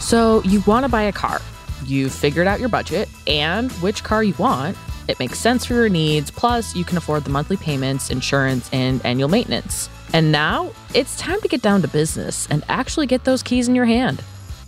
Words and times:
So, 0.00 0.42
you 0.42 0.60
want 0.66 0.84
to 0.84 0.90
buy 0.90 1.02
a 1.02 1.12
car. 1.12 1.40
You've 1.86 2.12
figured 2.12 2.46
out 2.46 2.60
your 2.60 2.68
budget 2.68 3.08
and 3.26 3.72
which 3.72 4.04
car 4.04 4.22
you 4.22 4.34
want. 4.34 4.76
It 5.08 5.18
makes 5.18 5.38
sense 5.38 5.64
for 5.64 5.74
your 5.74 5.88
needs, 5.88 6.30
plus, 6.30 6.76
you 6.76 6.84
can 6.84 6.98
afford 6.98 7.24
the 7.24 7.30
monthly 7.30 7.56
payments, 7.56 8.10
insurance, 8.10 8.68
and 8.72 9.04
annual 9.06 9.28
maintenance. 9.28 9.88
And 10.12 10.30
now 10.30 10.70
it's 10.94 11.16
time 11.16 11.40
to 11.40 11.48
get 11.48 11.62
down 11.62 11.82
to 11.82 11.88
business 11.88 12.46
and 12.50 12.62
actually 12.68 13.06
get 13.06 13.24
those 13.24 13.42
keys 13.42 13.68
in 13.68 13.74
your 13.74 13.86
hand. 13.86 14.22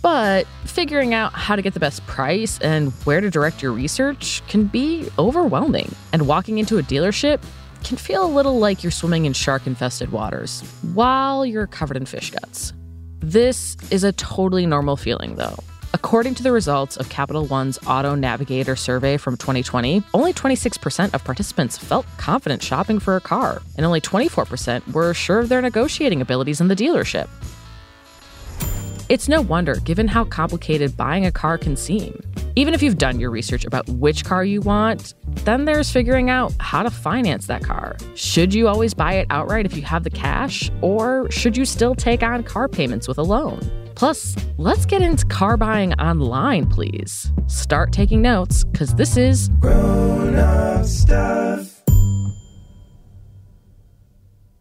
But 0.05 0.45
figuring 0.65 1.15
out 1.15 1.33
how 1.33 1.55
to 1.55 1.63
get 1.63 1.73
the 1.73 1.79
best 1.79 2.05
price 2.05 2.59
and 2.59 2.91
where 3.05 3.21
to 3.21 3.31
direct 3.31 3.63
your 3.63 3.71
research 3.71 4.43
can 4.47 4.65
be 4.65 5.09
overwhelming. 5.17 5.95
And 6.13 6.27
walking 6.27 6.59
into 6.59 6.77
a 6.77 6.83
dealership 6.83 7.41
can 7.83 7.97
feel 7.97 8.23
a 8.23 8.29
little 8.29 8.59
like 8.59 8.83
you're 8.83 8.91
swimming 8.91 9.25
in 9.25 9.33
shark 9.33 9.65
infested 9.65 10.11
waters 10.11 10.61
while 10.93 11.43
you're 11.43 11.65
covered 11.65 11.97
in 11.97 12.05
fish 12.05 12.29
guts. 12.29 12.71
This 13.21 13.75
is 13.89 14.03
a 14.03 14.11
totally 14.11 14.67
normal 14.67 14.95
feeling, 14.95 15.37
though. 15.37 15.57
According 15.91 16.35
to 16.35 16.43
the 16.43 16.51
results 16.51 16.97
of 16.97 17.09
Capital 17.09 17.47
One's 17.47 17.79
Auto 17.87 18.13
Navigator 18.13 18.75
survey 18.75 19.17
from 19.17 19.37
2020, 19.37 20.03
only 20.13 20.33
26% 20.33 21.15
of 21.15 21.23
participants 21.23 21.79
felt 21.79 22.05
confident 22.19 22.61
shopping 22.61 22.99
for 22.99 23.15
a 23.15 23.21
car, 23.21 23.59
and 23.75 23.87
only 23.87 24.01
24% 24.01 24.93
were 24.93 25.15
sure 25.15 25.39
of 25.39 25.49
their 25.49 25.63
negotiating 25.63 26.21
abilities 26.21 26.61
in 26.61 26.67
the 26.67 26.75
dealership. 26.75 27.27
It's 29.07 29.29
no 29.29 29.41
wonder, 29.41 29.75
given 29.75 30.07
how 30.07 30.25
complicated 30.25 30.97
buying 30.97 31.27
a 31.27 31.31
car 31.31 31.59
can 31.59 31.75
seem. 31.75 32.19
Even 32.55 32.73
if 32.73 32.81
you've 32.81 32.97
done 32.97 33.19
your 33.19 33.29
research 33.29 33.63
about 33.63 33.87
which 33.87 34.25
car 34.25 34.43
you 34.43 34.61
want, 34.61 35.13
then 35.43 35.65
there's 35.65 35.91
figuring 35.91 36.31
out 36.31 36.51
how 36.59 36.81
to 36.81 36.89
finance 36.89 37.45
that 37.45 37.63
car. 37.63 37.97
Should 38.15 38.51
you 38.51 38.67
always 38.67 38.95
buy 38.95 39.13
it 39.13 39.27
outright 39.29 39.67
if 39.67 39.75
you 39.77 39.83
have 39.83 40.05
the 40.05 40.09
cash, 40.09 40.71
or 40.81 41.29
should 41.29 41.55
you 41.55 41.65
still 41.65 41.93
take 41.93 42.23
on 42.23 42.41
car 42.43 42.67
payments 42.67 43.07
with 43.07 43.19
a 43.19 43.23
loan? 43.23 43.59
Plus, 43.93 44.35
let's 44.57 44.87
get 44.87 45.03
into 45.03 45.23
car 45.27 45.55
buying 45.55 45.93
online, 45.93 46.65
please. 46.67 47.31
Start 47.45 47.91
taking 47.91 48.23
notes, 48.23 48.63
because 48.63 48.95
this 48.95 49.17
is 49.17 49.49
Grown 49.59 50.35
up 50.35 50.83
stuff. 50.83 51.74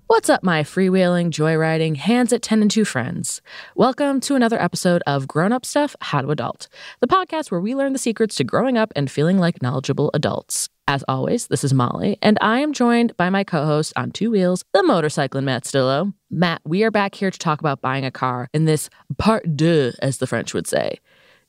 What's 0.06 0.28
up, 0.28 0.42
my 0.42 0.62
freewheeling, 0.62 1.30
joyriding, 1.30 1.96
hands 1.96 2.34
at 2.34 2.42
10 2.42 2.60
and 2.60 2.70
2 2.70 2.84
friends? 2.84 3.40
Welcome 3.74 4.20
to 4.20 4.34
another 4.34 4.60
episode 4.60 5.02
of 5.06 5.26
Grown 5.26 5.50
Up 5.50 5.64
Stuff 5.64 5.96
How 6.02 6.20
to 6.20 6.30
Adult, 6.30 6.68
the 7.00 7.06
podcast 7.06 7.50
where 7.50 7.60
we 7.60 7.74
learn 7.74 7.94
the 7.94 7.98
secrets 7.98 8.36
to 8.36 8.44
growing 8.44 8.76
up 8.76 8.92
and 8.94 9.10
feeling 9.10 9.38
like 9.38 9.62
knowledgeable 9.62 10.10
adults. 10.12 10.68
As 10.86 11.04
always, 11.08 11.46
this 11.46 11.64
is 11.64 11.72
Molly, 11.72 12.18
and 12.20 12.36
I 12.42 12.60
am 12.60 12.74
joined 12.74 13.16
by 13.16 13.30
my 13.30 13.44
co 13.44 13.64
host 13.64 13.94
on 13.96 14.10
two 14.10 14.30
wheels, 14.30 14.62
the 14.74 14.82
motorcycling 14.82 15.44
Matt 15.44 15.64
Stillo. 15.64 16.12
Matt, 16.30 16.60
we 16.66 16.84
are 16.84 16.90
back 16.90 17.14
here 17.14 17.30
to 17.30 17.38
talk 17.38 17.60
about 17.60 17.80
buying 17.80 18.04
a 18.04 18.10
car 18.10 18.50
in 18.52 18.66
this 18.66 18.90
part 19.16 19.56
deux, 19.56 19.94
as 20.02 20.18
the 20.18 20.26
French 20.26 20.52
would 20.52 20.66
say. 20.66 21.00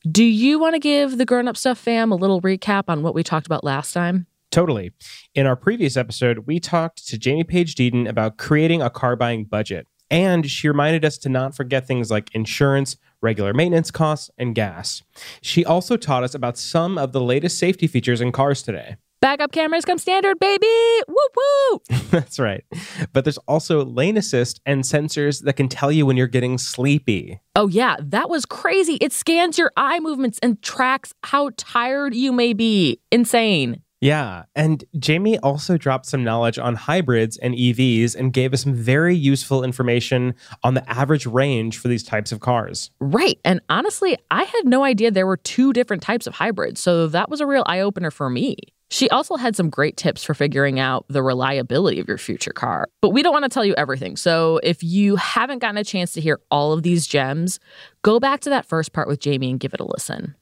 Do 0.09 0.23
you 0.23 0.59
want 0.59 0.75
to 0.75 0.79
give 0.79 1.17
the 1.17 1.25
Grown 1.25 1.49
Up 1.49 1.57
Stuff 1.57 1.77
fam 1.77 2.09
a 2.09 2.15
little 2.15 2.41
recap 2.41 2.85
on 2.87 3.03
what 3.03 3.15
we 3.15 3.21
talked 3.21 3.47
about 3.47 3.65
last 3.65 3.91
time? 3.91 4.27
Totally. 4.55 4.93
In 5.33 5.47
our 5.47 5.57
previous 5.57 5.97
episode, 5.97 6.47
we 6.47 6.61
talked 6.61 7.05
to 7.09 7.17
Jamie 7.17 7.43
Page 7.43 7.75
Deaton 7.75 8.07
about 8.07 8.37
creating 8.37 8.81
a 8.81 8.89
car 8.89 9.17
buying 9.17 9.43
budget. 9.43 9.85
And 10.09 10.49
she 10.49 10.69
reminded 10.69 11.03
us 11.03 11.17
to 11.19 11.29
not 11.29 11.53
forget 11.53 11.85
things 11.85 12.09
like 12.09 12.33
insurance, 12.33 12.95
regular 13.21 13.53
maintenance 13.53 13.91
costs, 13.91 14.31
and 14.37 14.55
gas. 14.55 15.03
She 15.41 15.65
also 15.65 15.97
taught 15.97 16.23
us 16.23 16.33
about 16.33 16.57
some 16.57 16.97
of 16.97 17.11
the 17.11 17.19
latest 17.19 17.59
safety 17.59 17.85
features 17.85 18.21
in 18.21 18.31
cars 18.31 18.63
today. 18.63 18.95
Backup 19.19 19.51
cameras 19.51 19.83
come 19.83 19.97
standard, 19.97 20.39
baby! 20.39 20.67
Woo 21.05 21.15
woo! 21.35 21.79
That's 22.11 22.39
right. 22.39 22.63
But 23.11 23.25
there's 23.25 23.39
also 23.39 23.83
lane 23.83 24.15
assist 24.15 24.61
and 24.65 24.83
sensors 24.83 25.43
that 25.43 25.57
can 25.57 25.67
tell 25.67 25.91
you 25.91 26.05
when 26.05 26.15
you're 26.15 26.27
getting 26.27 26.57
sleepy. 26.57 27.41
Oh, 27.57 27.67
yeah, 27.67 27.97
that 27.99 28.29
was 28.29 28.45
crazy. 28.45 28.95
It 29.01 29.11
scans 29.11 29.57
your 29.57 29.73
eye 29.75 29.99
movements 29.99 30.39
and 30.41 30.61
tracks 30.61 31.13
how 31.23 31.49
tired 31.57 32.15
you 32.15 32.31
may 32.31 32.53
be. 32.53 33.01
Insane. 33.11 33.81
Yeah, 34.05 34.43
and 34.55 34.83
Jamie 34.99 35.39
also 35.39 35.77
dropped 35.79 36.05
some 36.05 36.23
knowledge 36.23 36.59
on 36.59 36.75
hybrids 36.75 37.37
and 37.37 37.55
EVs 37.55 38.15
and 38.15 38.31
gave 38.31 38.53
us 38.53 38.61
some 38.61 38.75
very 38.75 39.15
useful 39.15 39.63
information 39.63 40.35
on 40.63 40.75
the 40.75 40.87
average 40.87 41.25
range 41.25 41.79
for 41.79 41.87
these 41.87 42.03
types 42.03 42.31
of 42.31 42.39
cars. 42.39 42.91
Right. 42.99 43.39
And 43.43 43.61
honestly, 43.67 44.15
I 44.29 44.43
had 44.43 44.65
no 44.65 44.83
idea 44.83 45.09
there 45.09 45.25
were 45.25 45.37
two 45.37 45.73
different 45.73 46.03
types 46.03 46.27
of 46.27 46.35
hybrids. 46.35 46.81
So 46.81 47.07
that 47.07 47.31
was 47.31 47.41
a 47.41 47.47
real 47.47 47.63
eye 47.65 47.79
opener 47.79 48.11
for 48.11 48.29
me. 48.29 48.57
She 48.91 49.09
also 49.09 49.37
had 49.37 49.55
some 49.55 49.71
great 49.71 49.97
tips 49.97 50.23
for 50.23 50.35
figuring 50.35 50.79
out 50.79 51.07
the 51.09 51.23
reliability 51.23 51.99
of 51.99 52.07
your 52.07 52.19
future 52.19 52.53
car. 52.53 52.85
But 53.01 53.09
we 53.09 53.23
don't 53.23 53.33
want 53.33 53.45
to 53.45 53.49
tell 53.49 53.65
you 53.65 53.73
everything. 53.75 54.17
So 54.17 54.59
if 54.61 54.83
you 54.83 55.15
haven't 55.15 55.57
gotten 55.57 55.77
a 55.77 55.83
chance 55.83 56.13
to 56.13 56.21
hear 56.21 56.39
all 56.51 56.73
of 56.73 56.83
these 56.83 57.07
gems, 57.07 57.59
go 58.03 58.19
back 58.19 58.41
to 58.41 58.51
that 58.51 58.67
first 58.67 58.93
part 58.93 59.07
with 59.07 59.19
Jamie 59.19 59.49
and 59.49 59.59
give 59.59 59.73
it 59.73 59.79
a 59.79 59.83
listen. 59.83 60.35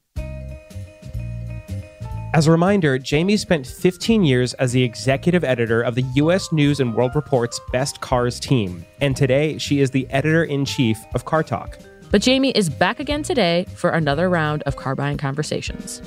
As 2.34 2.48
a 2.48 2.52
reminder, 2.52 2.98
Jamie 2.98 3.38
spent 3.38 3.68
15 3.68 4.24
years 4.24 4.56
as 4.56 4.72
the 4.72 4.82
executive 4.82 5.44
editor 5.44 5.84
of 5.84 5.94
the 5.94 6.02
US 6.16 6.52
News 6.52 6.80
and 6.80 6.96
World 6.96 7.12
Report's 7.14 7.62
Best 7.72 8.02
Cars 8.02 8.40
team, 8.40 8.84
and 9.02 9.16
today 9.16 9.60
she 9.60 9.82
is 9.82 9.92
the 9.92 10.10
editor 10.10 10.44
in 10.44 10.66
chief 10.66 10.98
of 11.14 11.26
Car 11.26 11.44
Talk. 11.44 11.78
But 12.10 12.24
Jamie 12.24 12.50
is 12.50 12.72
back 12.72 13.00
again 13.00 13.22
today 13.22 13.68
for 13.76 13.92
another 13.92 14.32
round 14.32 14.64
of 14.64 14.78
car 14.78 14.96
buying 14.96 15.18
conversations. 15.18 16.02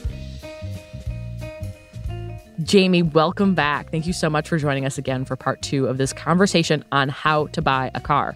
Jamie, 2.64 3.02
welcome 3.02 3.55
back. 3.55 3.93
Thank 3.93 4.08
you 4.08 4.12
so 4.12 4.28
much 4.28 4.49
for 4.49 4.58
joining 4.58 4.84
us 4.84 4.99
again 4.99 5.25
for 5.25 5.37
part 5.37 5.62
two 5.62 5.87
of 5.87 5.96
this 5.96 6.12
conversation 6.12 6.84
on 6.90 7.08
how 7.08 7.46
to 7.49 7.62
buy 7.62 7.93
a 7.94 8.00
car. 8.00 8.34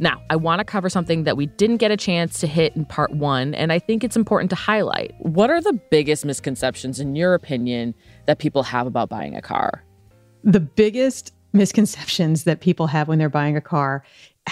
Now, 0.00 0.20
I 0.28 0.36
want 0.36 0.58
to 0.58 0.64
cover 0.64 0.88
something 0.88 1.22
that 1.24 1.36
we 1.36 1.46
didn't 1.46 1.76
get 1.76 1.90
a 1.90 1.96
chance 1.96 2.40
to 2.40 2.46
hit 2.46 2.74
in 2.74 2.84
part 2.84 3.12
one, 3.12 3.54
and 3.54 3.72
I 3.72 3.78
think 3.78 4.02
it's 4.02 4.16
important 4.16 4.50
to 4.50 4.56
highlight. 4.56 5.14
What 5.18 5.50
are 5.50 5.60
the 5.60 5.72
biggest 5.90 6.24
misconceptions, 6.24 6.98
in 6.98 7.14
your 7.14 7.34
opinion, 7.34 7.94
that 8.26 8.38
people 8.38 8.64
have 8.64 8.86
about 8.86 9.08
buying 9.08 9.36
a 9.36 9.42
car? 9.42 9.84
The 10.42 10.60
biggest 10.60 11.32
misconceptions 11.52 12.44
that 12.44 12.60
people 12.60 12.88
have 12.88 13.06
when 13.06 13.18
they're 13.18 13.28
buying 13.28 13.56
a 13.56 13.60
car 13.60 14.02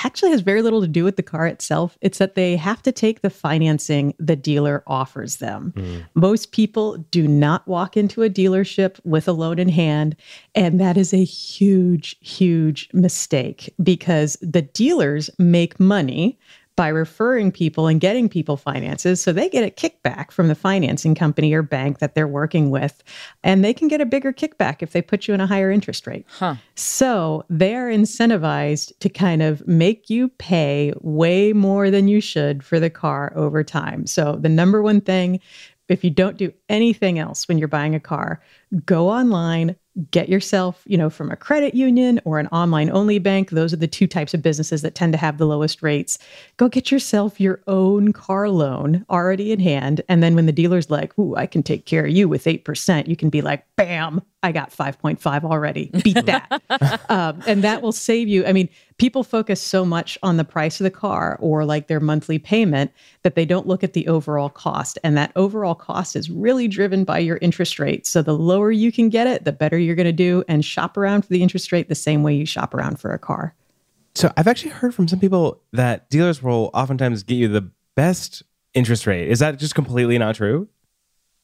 actually 0.04 0.30
has 0.30 0.40
very 0.40 0.62
little 0.62 0.80
to 0.80 0.88
do 0.88 1.04
with 1.04 1.16
the 1.16 1.22
car 1.22 1.46
itself. 1.46 1.98
It's 2.00 2.18
that 2.18 2.34
they 2.34 2.56
have 2.56 2.82
to 2.82 2.92
take 2.92 3.20
the 3.20 3.30
financing 3.30 4.14
the 4.18 4.36
dealer 4.36 4.82
offers 4.86 5.36
them. 5.36 5.72
Hmm. 5.76 5.98
Most 6.14 6.52
people 6.52 6.98
do 7.10 7.28
not 7.28 7.66
walk 7.68 7.96
into 7.96 8.22
a 8.22 8.30
dealership 8.30 8.98
with 9.04 9.28
a 9.28 9.32
loan 9.32 9.58
in 9.58 9.68
hand. 9.68 10.16
And 10.54 10.80
that 10.80 10.96
is 10.96 11.12
a 11.12 11.24
huge, 11.24 12.16
huge 12.20 12.88
mistake 12.92 13.72
because 13.82 14.36
the 14.40 14.62
dealers 14.62 15.30
make 15.38 15.78
money 15.78 16.38
by 16.74 16.88
referring 16.88 17.52
people 17.52 17.86
and 17.86 18.00
getting 18.00 18.28
people 18.28 18.56
finances. 18.56 19.22
So 19.22 19.32
they 19.32 19.48
get 19.48 19.64
a 19.64 19.70
kickback 19.70 20.30
from 20.30 20.48
the 20.48 20.54
financing 20.54 21.14
company 21.14 21.52
or 21.52 21.62
bank 21.62 21.98
that 21.98 22.14
they're 22.14 22.26
working 22.26 22.70
with. 22.70 23.02
And 23.42 23.64
they 23.64 23.74
can 23.74 23.88
get 23.88 24.00
a 24.00 24.06
bigger 24.06 24.32
kickback 24.32 24.82
if 24.82 24.92
they 24.92 25.02
put 25.02 25.28
you 25.28 25.34
in 25.34 25.40
a 25.40 25.46
higher 25.46 25.70
interest 25.70 26.06
rate. 26.06 26.24
Huh. 26.28 26.56
So 26.74 27.44
they 27.50 27.76
are 27.76 27.88
incentivized 27.88 28.98
to 29.00 29.08
kind 29.08 29.42
of 29.42 29.66
make 29.66 30.08
you 30.08 30.28
pay 30.28 30.94
way 31.00 31.52
more 31.52 31.90
than 31.90 32.08
you 32.08 32.20
should 32.20 32.64
for 32.64 32.80
the 32.80 32.90
car 32.90 33.32
over 33.36 33.62
time. 33.62 34.06
So 34.06 34.36
the 34.40 34.48
number 34.48 34.82
one 34.82 35.00
thing, 35.00 35.40
if 35.88 36.02
you 36.02 36.10
don't 36.10 36.38
do 36.38 36.52
anything 36.70 37.18
else 37.18 37.48
when 37.48 37.58
you're 37.58 37.68
buying 37.68 37.94
a 37.94 38.00
car, 38.00 38.40
go 38.84 39.08
online, 39.08 39.76
get 40.10 40.28
yourself, 40.28 40.82
you 40.86 40.96
know, 40.96 41.10
from 41.10 41.30
a 41.30 41.36
credit 41.36 41.74
union 41.74 42.20
or 42.24 42.38
an 42.38 42.46
online 42.48 42.90
only 42.90 43.18
bank. 43.18 43.50
Those 43.50 43.72
are 43.72 43.76
the 43.76 43.86
two 43.86 44.06
types 44.06 44.32
of 44.32 44.42
businesses 44.42 44.82
that 44.82 44.94
tend 44.94 45.12
to 45.12 45.18
have 45.18 45.38
the 45.38 45.46
lowest 45.46 45.82
rates. 45.82 46.18
Go 46.56 46.68
get 46.68 46.90
yourself 46.90 47.40
your 47.40 47.62
own 47.66 48.12
car 48.12 48.48
loan 48.48 49.04
already 49.10 49.52
in 49.52 49.60
hand. 49.60 50.00
And 50.08 50.22
then 50.22 50.34
when 50.34 50.46
the 50.46 50.52
dealer's 50.52 50.90
like, 50.90 51.18
ooh, 51.18 51.36
I 51.36 51.46
can 51.46 51.62
take 51.62 51.84
care 51.84 52.06
of 52.06 52.10
you 52.10 52.28
with 52.28 52.44
8%, 52.44 53.06
you 53.06 53.16
can 53.16 53.28
be 53.28 53.42
like, 53.42 53.66
bam, 53.76 54.22
I 54.42 54.50
got 54.50 54.70
5.5 54.70 55.44
already. 55.44 55.90
Beat 56.02 56.24
that. 56.26 57.00
um, 57.08 57.42
and 57.46 57.62
that 57.62 57.82
will 57.82 57.92
save 57.92 58.28
you. 58.28 58.44
I 58.46 58.52
mean, 58.52 58.68
people 58.98 59.24
focus 59.24 59.60
so 59.60 59.84
much 59.84 60.18
on 60.22 60.36
the 60.36 60.44
price 60.44 60.80
of 60.80 60.84
the 60.84 60.90
car 60.90 61.36
or 61.40 61.64
like 61.64 61.88
their 61.88 62.00
monthly 62.00 62.38
payment 62.38 62.92
that 63.22 63.34
they 63.34 63.44
don't 63.44 63.66
look 63.66 63.84
at 63.84 63.92
the 63.92 64.08
overall 64.08 64.48
cost. 64.48 64.98
And 65.04 65.16
that 65.16 65.32
overall 65.36 65.74
cost 65.74 66.16
is 66.16 66.30
really 66.30 66.66
driven 66.66 67.04
by 67.04 67.18
your 67.18 67.38
interest 67.40 67.78
rate. 67.78 68.06
So 68.06 68.22
the 68.22 68.36
lower 68.36 68.61
you 68.70 68.92
can 68.92 69.08
get 69.08 69.26
it, 69.26 69.44
the 69.44 69.52
better 69.52 69.78
you're 69.78 69.96
going 69.96 70.06
to 70.06 70.12
do. 70.12 70.44
And 70.48 70.64
shop 70.64 70.96
around 70.96 71.22
for 71.22 71.28
the 71.28 71.42
interest 71.42 71.72
rate 71.72 71.88
the 71.88 71.94
same 71.94 72.22
way 72.22 72.34
you 72.34 72.46
shop 72.46 72.74
around 72.74 73.00
for 73.00 73.12
a 73.12 73.18
car. 73.18 73.54
So 74.14 74.30
I've 74.36 74.46
actually 74.46 74.70
heard 74.70 74.94
from 74.94 75.08
some 75.08 75.18
people 75.18 75.62
that 75.72 76.10
dealers 76.10 76.42
will 76.42 76.70
oftentimes 76.74 77.22
get 77.22 77.36
you 77.36 77.48
the 77.48 77.70
best 77.94 78.42
interest 78.74 79.06
rate. 79.06 79.28
Is 79.28 79.38
that 79.38 79.58
just 79.58 79.74
completely 79.74 80.18
not 80.18 80.34
true? 80.34 80.68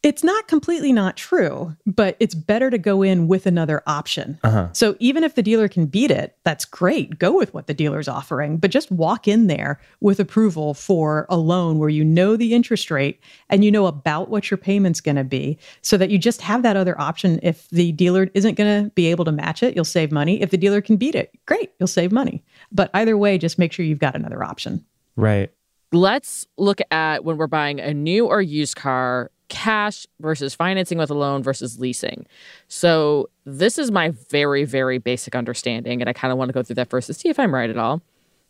It's 0.05 0.23
not 0.23 0.47
completely 0.47 0.93
not 0.93 1.17
true, 1.17 1.77
but 1.85 2.17
it's 2.21 2.35
better 2.35 2.71
to 2.71 2.79
go 2.79 3.03
in 3.03 3.27
with 3.27 3.47
another 3.47 3.83
option. 3.85 4.39
Uh-huh. 4.45 4.69
So 4.73 4.97
even 5.01 5.25
if 5.25 5.35
the 5.35 5.43
dealer 5.43 5.67
can 5.67 5.87
beat 5.87 6.13
it, 6.13 6.37
that's 6.45 6.65
great. 6.65 7.19
Go 7.19 7.37
with 7.37 7.53
what 7.53 7.67
the 7.67 7.75
dealer's 7.75 8.07
offering, 8.07 8.59
but 8.59 8.71
just 8.71 8.93
walk 8.93 9.27
in 9.27 9.49
there 9.49 9.81
with 10.01 10.21
approval 10.21 10.73
for 10.73 11.27
a 11.29 11.37
loan 11.37 11.79
where 11.79 11.89
you 11.89 12.05
know 12.05 12.37
the 12.37 12.55
interest 12.55 12.93
rate 12.93 13.21
and 13.51 13.65
you 13.65 13.73
know 13.73 13.87
about 13.87 14.31
what 14.31 14.53
your 14.53 14.59
payment's 14.59 15.01
going 15.01 15.17
to 15.17 15.25
be 15.25 15.59
so 15.83 15.97
that 15.97 16.11
you 16.11 16.19
just 16.19 16.43
have 16.43 16.63
that 16.63 16.77
other 16.77 16.99
option. 17.01 17.41
If 17.43 17.69
the 17.71 17.91
dealer 17.91 18.31
isn't 18.35 18.55
going 18.55 18.85
to 18.85 18.91
be 18.91 19.07
able 19.07 19.25
to 19.25 19.33
match 19.33 19.65
it, 19.65 19.75
you'll 19.75 19.85
save 19.85 20.13
money. 20.13 20.41
If 20.41 20.51
the 20.51 20.59
dealer 20.59 20.81
can 20.81 20.97
beat 20.97 21.17
it, 21.17 21.37
great, 21.47 21.73
you'll 21.81 21.89
save 21.89 22.13
money. 22.13 22.45
But 22.71 22.91
either 22.95 23.17
way, 23.17 23.37
just 23.37 23.59
make 23.59 23.73
sure 23.73 23.85
you've 23.85 23.99
got 23.99 24.15
another 24.15 24.45
option. 24.45 24.85
Right. 25.17 25.53
Let's 25.91 26.47
look 26.57 26.81
at 26.93 27.25
when 27.25 27.37
we're 27.37 27.49
buying 27.49 27.81
a 27.81 27.93
new 27.93 28.27
or 28.27 28.41
used 28.41 28.77
car, 28.77 29.33
cash 29.49 30.07
versus 30.21 30.55
financing 30.55 30.99
with 30.99 31.11
a 31.11 31.15
loan 31.15 31.43
versus 31.43 31.79
leasing. 31.79 32.27
So, 32.69 33.29
this 33.45 33.79
is 33.79 33.91
my 33.91 34.11
very, 34.11 34.65
very 34.65 34.99
basic 34.99 35.35
understanding. 35.35 36.01
And 36.01 36.09
I 36.09 36.13
kind 36.13 36.33
of 36.33 36.39
want 36.39 36.51
to 36.51 36.53
go 36.53 36.63
through 36.63 36.77
that 36.77 36.91
first 36.91 37.07
to 37.07 37.15
see 37.15 37.29
if 37.29 37.39
I'm 37.39 37.55
right 37.55 37.71
at 37.71 37.79
all. 37.79 38.03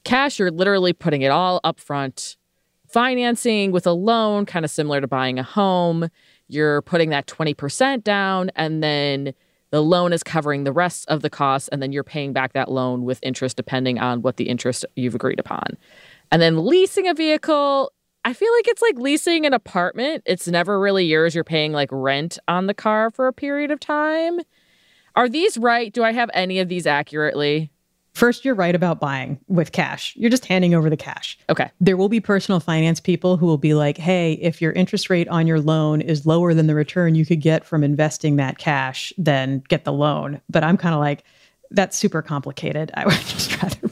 Cash, 0.04 0.38
you're 0.38 0.50
literally 0.50 0.92
putting 0.92 1.22
it 1.22 1.28
all 1.28 1.60
up 1.64 1.78
front. 1.78 2.36
Financing 2.88 3.70
with 3.70 3.86
a 3.86 3.92
loan, 3.92 4.46
kind 4.46 4.64
of 4.64 4.70
similar 4.70 5.00
to 5.00 5.06
buying 5.06 5.38
a 5.38 5.42
home, 5.42 6.08
you're 6.48 6.80
putting 6.82 7.10
that 7.10 7.26
20% 7.26 8.02
down 8.02 8.50
and 8.56 8.82
then 8.82 9.34
the 9.70 9.82
loan 9.82 10.12
is 10.12 10.22
covering 10.22 10.64
the 10.64 10.72
rest 10.72 11.06
of 11.08 11.20
the 11.20 11.28
costs 11.28 11.68
and 11.68 11.82
then 11.82 11.92
you're 11.92 12.02
paying 12.02 12.32
back 12.32 12.54
that 12.54 12.70
loan 12.70 13.04
with 13.04 13.18
interest 13.22 13.56
depending 13.56 13.98
on 13.98 14.22
what 14.22 14.36
the 14.36 14.48
interest 14.48 14.86
you've 14.96 15.14
agreed 15.14 15.38
upon. 15.38 15.76
And 16.30 16.40
then 16.40 16.64
leasing 16.66 17.06
a 17.06 17.14
vehicle, 17.14 17.92
I 18.28 18.34
feel 18.34 18.52
like 18.56 18.68
it's 18.68 18.82
like 18.82 18.98
leasing 18.98 19.46
an 19.46 19.54
apartment. 19.54 20.22
It's 20.26 20.46
never 20.46 20.78
really 20.78 21.06
yours. 21.06 21.34
You're 21.34 21.44
paying 21.44 21.72
like 21.72 21.88
rent 21.90 22.38
on 22.46 22.66
the 22.66 22.74
car 22.74 23.10
for 23.10 23.26
a 23.26 23.32
period 23.32 23.70
of 23.70 23.80
time. 23.80 24.40
Are 25.16 25.30
these 25.30 25.56
right? 25.56 25.90
Do 25.90 26.04
I 26.04 26.12
have 26.12 26.28
any 26.34 26.58
of 26.58 26.68
these 26.68 26.86
accurately? 26.86 27.70
First, 28.12 28.44
you're 28.44 28.54
right 28.54 28.74
about 28.74 29.00
buying 29.00 29.38
with 29.48 29.72
cash. 29.72 30.12
You're 30.14 30.28
just 30.28 30.44
handing 30.44 30.74
over 30.74 30.90
the 30.90 30.96
cash. 30.96 31.38
Okay. 31.48 31.70
There 31.80 31.96
will 31.96 32.10
be 32.10 32.20
personal 32.20 32.60
finance 32.60 33.00
people 33.00 33.38
who 33.38 33.46
will 33.46 33.56
be 33.56 33.72
like, 33.72 33.96
hey, 33.96 34.34
if 34.34 34.60
your 34.60 34.72
interest 34.72 35.08
rate 35.08 35.28
on 35.28 35.46
your 35.46 35.62
loan 35.62 36.02
is 36.02 36.26
lower 36.26 36.52
than 36.52 36.66
the 36.66 36.74
return 36.74 37.14
you 37.14 37.24
could 37.24 37.40
get 37.40 37.64
from 37.64 37.82
investing 37.82 38.36
that 38.36 38.58
cash, 38.58 39.10
then 39.16 39.62
get 39.68 39.84
the 39.86 39.92
loan. 39.94 40.42
But 40.50 40.64
I'm 40.64 40.76
kind 40.76 40.94
of 40.94 41.00
like, 41.00 41.24
that's 41.70 41.96
super 41.96 42.20
complicated. 42.20 42.90
I 42.92 43.06
would 43.06 43.14
just 43.26 43.62
rather. 43.62 43.87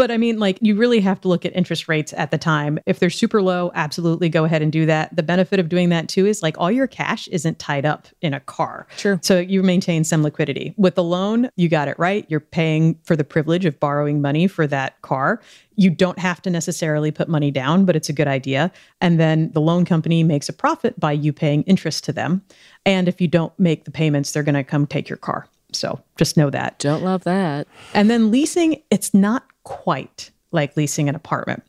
But 0.00 0.10
I 0.10 0.16
mean, 0.16 0.38
like, 0.38 0.56
you 0.62 0.76
really 0.76 1.00
have 1.00 1.20
to 1.20 1.28
look 1.28 1.44
at 1.44 1.54
interest 1.54 1.86
rates 1.86 2.14
at 2.14 2.30
the 2.30 2.38
time. 2.38 2.78
If 2.86 3.00
they're 3.00 3.10
super 3.10 3.42
low, 3.42 3.70
absolutely 3.74 4.30
go 4.30 4.46
ahead 4.46 4.62
and 4.62 4.72
do 4.72 4.86
that. 4.86 5.14
The 5.14 5.22
benefit 5.22 5.60
of 5.60 5.68
doing 5.68 5.90
that 5.90 6.08
too 6.08 6.24
is 6.24 6.42
like 6.42 6.56
all 6.56 6.70
your 6.70 6.86
cash 6.86 7.28
isn't 7.28 7.58
tied 7.58 7.84
up 7.84 8.08
in 8.22 8.32
a 8.32 8.40
car. 8.40 8.86
True. 8.96 9.18
So 9.20 9.38
you 9.38 9.62
maintain 9.62 10.04
some 10.04 10.22
liquidity. 10.22 10.72
With 10.78 10.94
the 10.94 11.04
loan, 11.04 11.50
you 11.56 11.68
got 11.68 11.86
it 11.86 11.98
right. 11.98 12.24
You're 12.30 12.40
paying 12.40 12.98
for 13.02 13.14
the 13.14 13.24
privilege 13.24 13.66
of 13.66 13.78
borrowing 13.78 14.22
money 14.22 14.46
for 14.46 14.66
that 14.68 14.98
car. 15.02 15.42
You 15.76 15.90
don't 15.90 16.18
have 16.18 16.40
to 16.42 16.50
necessarily 16.50 17.10
put 17.10 17.28
money 17.28 17.50
down, 17.50 17.84
but 17.84 17.94
it's 17.94 18.08
a 18.08 18.14
good 18.14 18.26
idea. 18.26 18.72
And 19.02 19.20
then 19.20 19.52
the 19.52 19.60
loan 19.60 19.84
company 19.84 20.24
makes 20.24 20.48
a 20.48 20.54
profit 20.54 20.98
by 20.98 21.12
you 21.12 21.34
paying 21.34 21.62
interest 21.64 22.04
to 22.04 22.12
them. 22.14 22.40
And 22.86 23.06
if 23.06 23.20
you 23.20 23.28
don't 23.28 23.52
make 23.58 23.84
the 23.84 23.90
payments, 23.90 24.32
they're 24.32 24.44
going 24.44 24.54
to 24.54 24.64
come 24.64 24.86
take 24.86 25.10
your 25.10 25.18
car. 25.18 25.46
So 25.72 26.00
just 26.16 26.38
know 26.38 26.48
that. 26.50 26.78
Don't 26.78 27.04
love 27.04 27.24
that. 27.24 27.68
And 27.92 28.08
then 28.08 28.30
leasing, 28.30 28.82
it's 28.90 29.12
not 29.12 29.44
quite 29.64 30.30
like 30.52 30.76
leasing 30.76 31.08
an 31.08 31.14
apartment. 31.14 31.62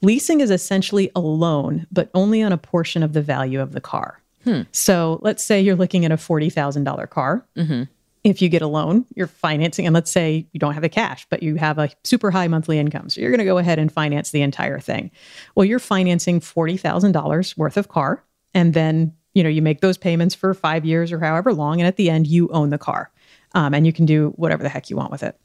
Leasing 0.00 0.40
is 0.40 0.50
essentially 0.50 1.10
a 1.14 1.20
loan, 1.20 1.86
but 1.92 2.10
only 2.14 2.42
on 2.42 2.52
a 2.52 2.58
portion 2.58 3.02
of 3.02 3.12
the 3.12 3.22
value 3.22 3.60
of 3.60 3.72
the 3.72 3.80
car. 3.80 4.20
So 4.72 5.20
let's 5.22 5.44
say 5.44 5.60
you're 5.60 5.76
looking 5.76 6.04
at 6.04 6.10
a 6.10 6.16
$40,000 6.16 7.08
car. 7.10 7.46
If 8.24 8.40
you 8.40 8.48
get 8.48 8.62
a 8.62 8.66
loan, 8.68 9.04
you're 9.16 9.26
financing, 9.26 9.84
and 9.86 9.94
let's 9.94 10.10
say 10.10 10.46
you 10.52 10.60
don't 10.60 10.74
have 10.74 10.82
the 10.82 10.88
cash, 10.88 11.26
but 11.28 11.42
you 11.42 11.56
have 11.56 11.78
a 11.78 11.90
super 12.04 12.30
high 12.30 12.46
monthly 12.48 12.78
income. 12.78 13.08
So 13.10 13.20
you're 13.20 13.30
going 13.30 13.38
to 13.38 13.44
go 13.44 13.58
ahead 13.58 13.78
and 13.80 13.90
finance 13.90 14.30
the 14.30 14.42
entire 14.42 14.78
thing. 14.78 15.10
Well, 15.54 15.64
you're 15.64 15.80
financing 15.80 16.40
$40,000 16.40 17.56
worth 17.56 17.76
of 17.76 17.88
car. 17.88 18.22
And 18.54 18.74
then, 18.74 19.12
you 19.34 19.42
know, 19.42 19.48
you 19.48 19.62
make 19.62 19.80
those 19.80 19.98
payments 19.98 20.34
for 20.34 20.54
five 20.54 20.84
years 20.84 21.10
or 21.10 21.18
however 21.18 21.52
long. 21.52 21.80
And 21.80 21.86
at 21.86 21.96
the 21.96 22.10
end, 22.10 22.26
you 22.26 22.48
own 22.50 22.70
the 22.70 22.78
car 22.78 23.10
um, 23.54 23.74
and 23.74 23.86
you 23.86 23.92
can 23.92 24.06
do 24.06 24.30
whatever 24.36 24.62
the 24.62 24.68
heck 24.68 24.90
you 24.90 24.96
want 24.96 25.10
with 25.10 25.22
it. 25.22 25.38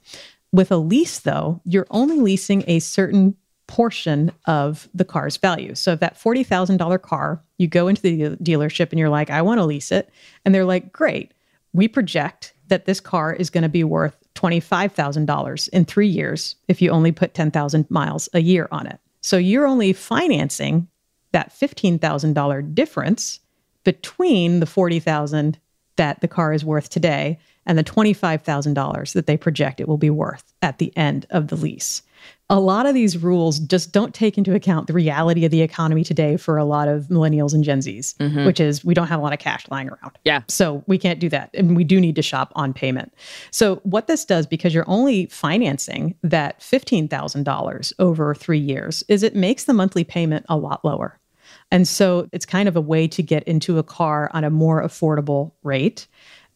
With 0.52 0.72
a 0.72 0.78
lease, 0.78 1.20
though, 1.20 1.62
you're 1.66 1.88
only 1.92 2.20
leasing 2.20 2.64
a 2.68 2.80
certain 2.80 3.36
portion 3.68 4.32
of 4.46 4.88
the 4.94 5.06
car's 5.06 5.38
value. 5.38 5.76
So 5.76 5.92
if 5.92 6.00
that 6.00 6.18
$40,000 6.18 7.02
car, 7.02 7.44
you 7.58 7.68
go 7.68 7.88
into 7.88 8.02
the 8.02 8.38
dealership 8.38 8.92
and 8.92 9.00
you're 9.00 9.10
like, 9.10 9.30
I 9.30 9.42
want 9.42 9.60
to 9.60 9.66
lease 9.66 9.92
it. 9.92 10.10
And 10.46 10.56
they're 10.56 10.66
like, 10.66 10.94
great, 10.94 11.34
we 11.74 11.88
project 11.88 12.54
that 12.68 12.86
this 12.86 13.00
car 13.00 13.34
is 13.34 13.50
going 13.50 13.64
to 13.64 13.70
be 13.70 13.84
worth 13.84 14.18
$25,000 14.36 15.70
in 15.70 15.86
three 15.86 16.08
years 16.08 16.56
if 16.68 16.82
you 16.82 16.92
only 16.92 17.12
put 17.12 17.34
10,000 17.34 17.90
miles 17.90 18.30
a 18.34 18.40
year 18.40 18.68
on 18.72 18.88
it. 18.88 19.00
So 19.22 19.38
you're 19.38 19.68
only 19.68 19.94
financing 19.94 20.88
that 21.34 21.50
$15,000 21.50 22.74
difference 22.74 23.40
between 23.84 24.60
the 24.60 24.66
40,000 24.66 25.60
that 25.98 26.22
the 26.22 26.28
car 26.28 26.54
is 26.54 26.64
worth 26.64 26.90
today 26.90 27.40
and 27.68 27.78
the 27.78 27.84
$25,000 27.84 29.14
that 29.14 29.28
they 29.28 29.38
project 29.38 29.80
it 29.80 29.88
will 29.88 29.98
be 29.98 30.10
worth 30.10 30.44
at 30.62 30.80
the 30.80 30.96
end 30.98 31.28
of 31.30 31.50
the 31.50 31.56
lease. 31.56 32.02
A 32.50 32.60
lot 32.60 32.86
of 32.86 32.94
these 32.94 33.18
rules 33.18 33.60
just 33.60 33.92
don't 33.92 34.14
take 34.14 34.38
into 34.38 34.56
account 34.56 34.88
the 34.88 34.94
reality 34.94 35.44
of 35.44 35.52
the 35.52 35.62
economy 35.62 36.04
today 36.04 36.38
for 36.38 36.58
a 36.58 36.64
lot 36.64 36.88
of 36.88 37.08
millennials 37.08 37.54
and 37.54 37.64
Gen 37.64 37.80
Zs, 37.80 38.16
mm-hmm. 38.16 38.46
which 38.46 38.62
is 38.62 38.86
we 38.86 38.94
don't 38.94 39.08
have 39.08 39.20
a 39.20 39.22
lot 39.22 39.34
of 39.34 39.40
cash 39.40 39.68
lying 39.70 39.90
around. 39.90 40.18
Yeah. 40.24 40.42
So 40.48 40.84
we 40.88 40.98
can't 40.98 41.20
do 41.20 41.28
that. 41.30 41.50
And 41.54 41.76
we 41.76 41.84
do 41.84 42.00
need 42.00 42.16
to 42.16 42.22
shop 42.22 42.54
on 42.56 42.74
payment. 42.74 43.14
So 43.52 43.76
what 43.84 44.08
this 44.08 44.24
does, 44.24 44.48
because 44.48 44.74
you're 44.74 44.90
only 44.90 45.26
financing 45.28 46.16
that 46.24 46.62
$15,000 46.62 47.94
over 48.00 48.34
three 48.34 48.60
years, 48.60 49.04
is 49.10 49.24
it 49.24 49.36
makes 49.36 49.66
the 49.66 49.74
monthly 49.74 50.06
payment 50.06 50.46
a 50.48 50.56
lot 50.56 50.86
lower. 50.86 51.20
And 51.70 51.88
so 51.88 52.30
it's 52.32 52.46
kind 52.46 52.70
of 52.70 52.76
a 52.76 52.82
way 52.82 53.08
to 53.10 53.22
get 53.22 53.44
into 53.44 53.78
a 53.78 53.84
car 53.84 54.30
on 54.34 54.44
a 54.44 54.50
more 54.50 54.82
affordable 54.82 55.52
rate. 55.64 56.08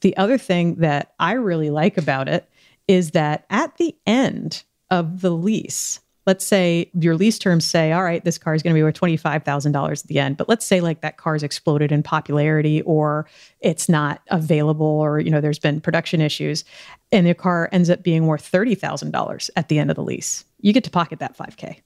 The 0.02 0.16
other 0.18 0.38
thing 0.38 0.76
that 0.76 1.14
I 1.20 1.34
really 1.34 1.70
like 1.70 1.98
about 1.98 2.28
it 2.28 2.50
is 2.88 3.12
that 3.12 3.46
at 3.50 3.78
the 3.78 3.96
end 4.06 4.64
of 4.90 5.22
the 5.22 5.32
lease, 5.32 6.00
let's 6.28 6.46
say 6.46 6.90
your 6.94 7.16
lease 7.16 7.40
terms 7.40 7.66
say, 7.66 7.92
all 7.92 8.04
right, 8.04 8.24
this 8.24 8.38
car 8.38 8.54
is 8.54 8.62
going 8.62 8.74
to 8.74 8.78
be 8.78 8.84
worth 8.84 9.00
$25,000 9.00 9.92
at 9.92 10.08
the 10.08 10.20
end. 10.20 10.38
But 10.38 10.50
let's 10.50 10.66
say 10.66 10.82
like 10.82 11.02
that 11.02 11.18
car's 11.18 11.44
exploded 11.44 11.92
in 11.92 12.04
popularity 12.04 12.82
or 12.84 13.28
it's 13.60 13.90
not 13.90 14.22
available 14.30 14.86
or, 14.86 15.20
you 15.20 15.32
know, 15.32 15.42
there's 15.42 15.60
been 15.60 15.82
production 15.82 16.22
issues 16.22 16.64
and 17.12 17.26
the 17.26 17.34
car 17.34 17.70
ends 17.72 17.90
up 17.90 18.04
being 18.04 18.28
worth 18.28 18.50
$30,000 18.52 19.50
at 19.56 19.68
the 19.68 19.80
end 19.80 19.90
of 19.90 19.96
the 19.96 20.04
lease. 20.04 20.46
You 20.60 20.74
get 20.74 20.84
to 20.84 20.92
pocket 20.92 21.20
that 21.20 21.38
5K. 21.38 21.82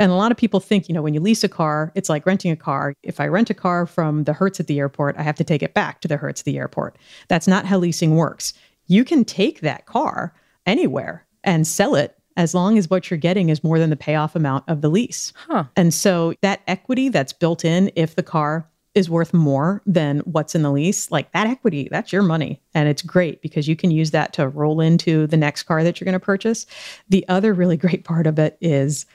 And 0.00 0.10
a 0.10 0.14
lot 0.14 0.32
of 0.32 0.38
people 0.38 0.60
think, 0.60 0.88
you 0.88 0.94
know, 0.94 1.02
when 1.02 1.12
you 1.12 1.20
lease 1.20 1.44
a 1.44 1.48
car, 1.48 1.92
it's 1.94 2.08
like 2.08 2.24
renting 2.24 2.50
a 2.50 2.56
car. 2.56 2.94
If 3.02 3.20
I 3.20 3.28
rent 3.28 3.50
a 3.50 3.54
car 3.54 3.86
from 3.86 4.24
the 4.24 4.32
Hertz 4.32 4.58
at 4.58 4.66
the 4.66 4.78
airport, 4.78 5.16
I 5.18 5.22
have 5.22 5.36
to 5.36 5.44
take 5.44 5.62
it 5.62 5.74
back 5.74 6.00
to 6.00 6.08
the 6.08 6.16
Hertz 6.16 6.40
at 6.40 6.46
the 6.46 6.56
airport. 6.56 6.96
That's 7.28 7.46
not 7.46 7.66
how 7.66 7.76
leasing 7.76 8.16
works. 8.16 8.54
You 8.86 9.04
can 9.04 9.26
take 9.26 9.60
that 9.60 9.84
car 9.84 10.34
anywhere 10.64 11.26
and 11.44 11.66
sell 11.66 11.94
it 11.94 12.16
as 12.38 12.54
long 12.54 12.78
as 12.78 12.88
what 12.88 13.10
you're 13.10 13.18
getting 13.18 13.50
is 13.50 13.62
more 13.62 13.78
than 13.78 13.90
the 13.90 13.96
payoff 13.96 14.34
amount 14.34 14.64
of 14.68 14.80
the 14.80 14.88
lease. 14.88 15.34
Huh. 15.46 15.64
And 15.76 15.92
so 15.92 16.32
that 16.40 16.62
equity 16.66 17.10
that's 17.10 17.34
built 17.34 17.64
in 17.64 17.92
if 17.94 18.16
the 18.16 18.22
car 18.22 18.66
is 18.94 19.08
worth 19.08 19.32
more 19.32 19.82
than 19.86 20.20
what's 20.20 20.54
in 20.54 20.62
the 20.62 20.70
lease, 20.70 21.10
like 21.10 21.30
that 21.32 21.46
equity, 21.46 21.88
that's 21.90 22.12
your 22.12 22.22
money. 22.22 22.60
And 22.74 22.88
it's 22.88 23.02
great 23.02 23.40
because 23.40 23.68
you 23.68 23.76
can 23.76 23.90
use 23.90 24.10
that 24.10 24.32
to 24.32 24.48
roll 24.48 24.80
into 24.80 25.26
the 25.28 25.36
next 25.36 25.62
car 25.64 25.84
that 25.84 26.00
you're 26.00 26.06
going 26.06 26.14
to 26.14 26.20
purchase. 26.20 26.66
The 27.08 27.26
other 27.28 27.54
really 27.54 27.76
great 27.84 28.04
part 28.04 28.26
of 28.26 28.38
it 28.38 28.58
is 28.60 29.06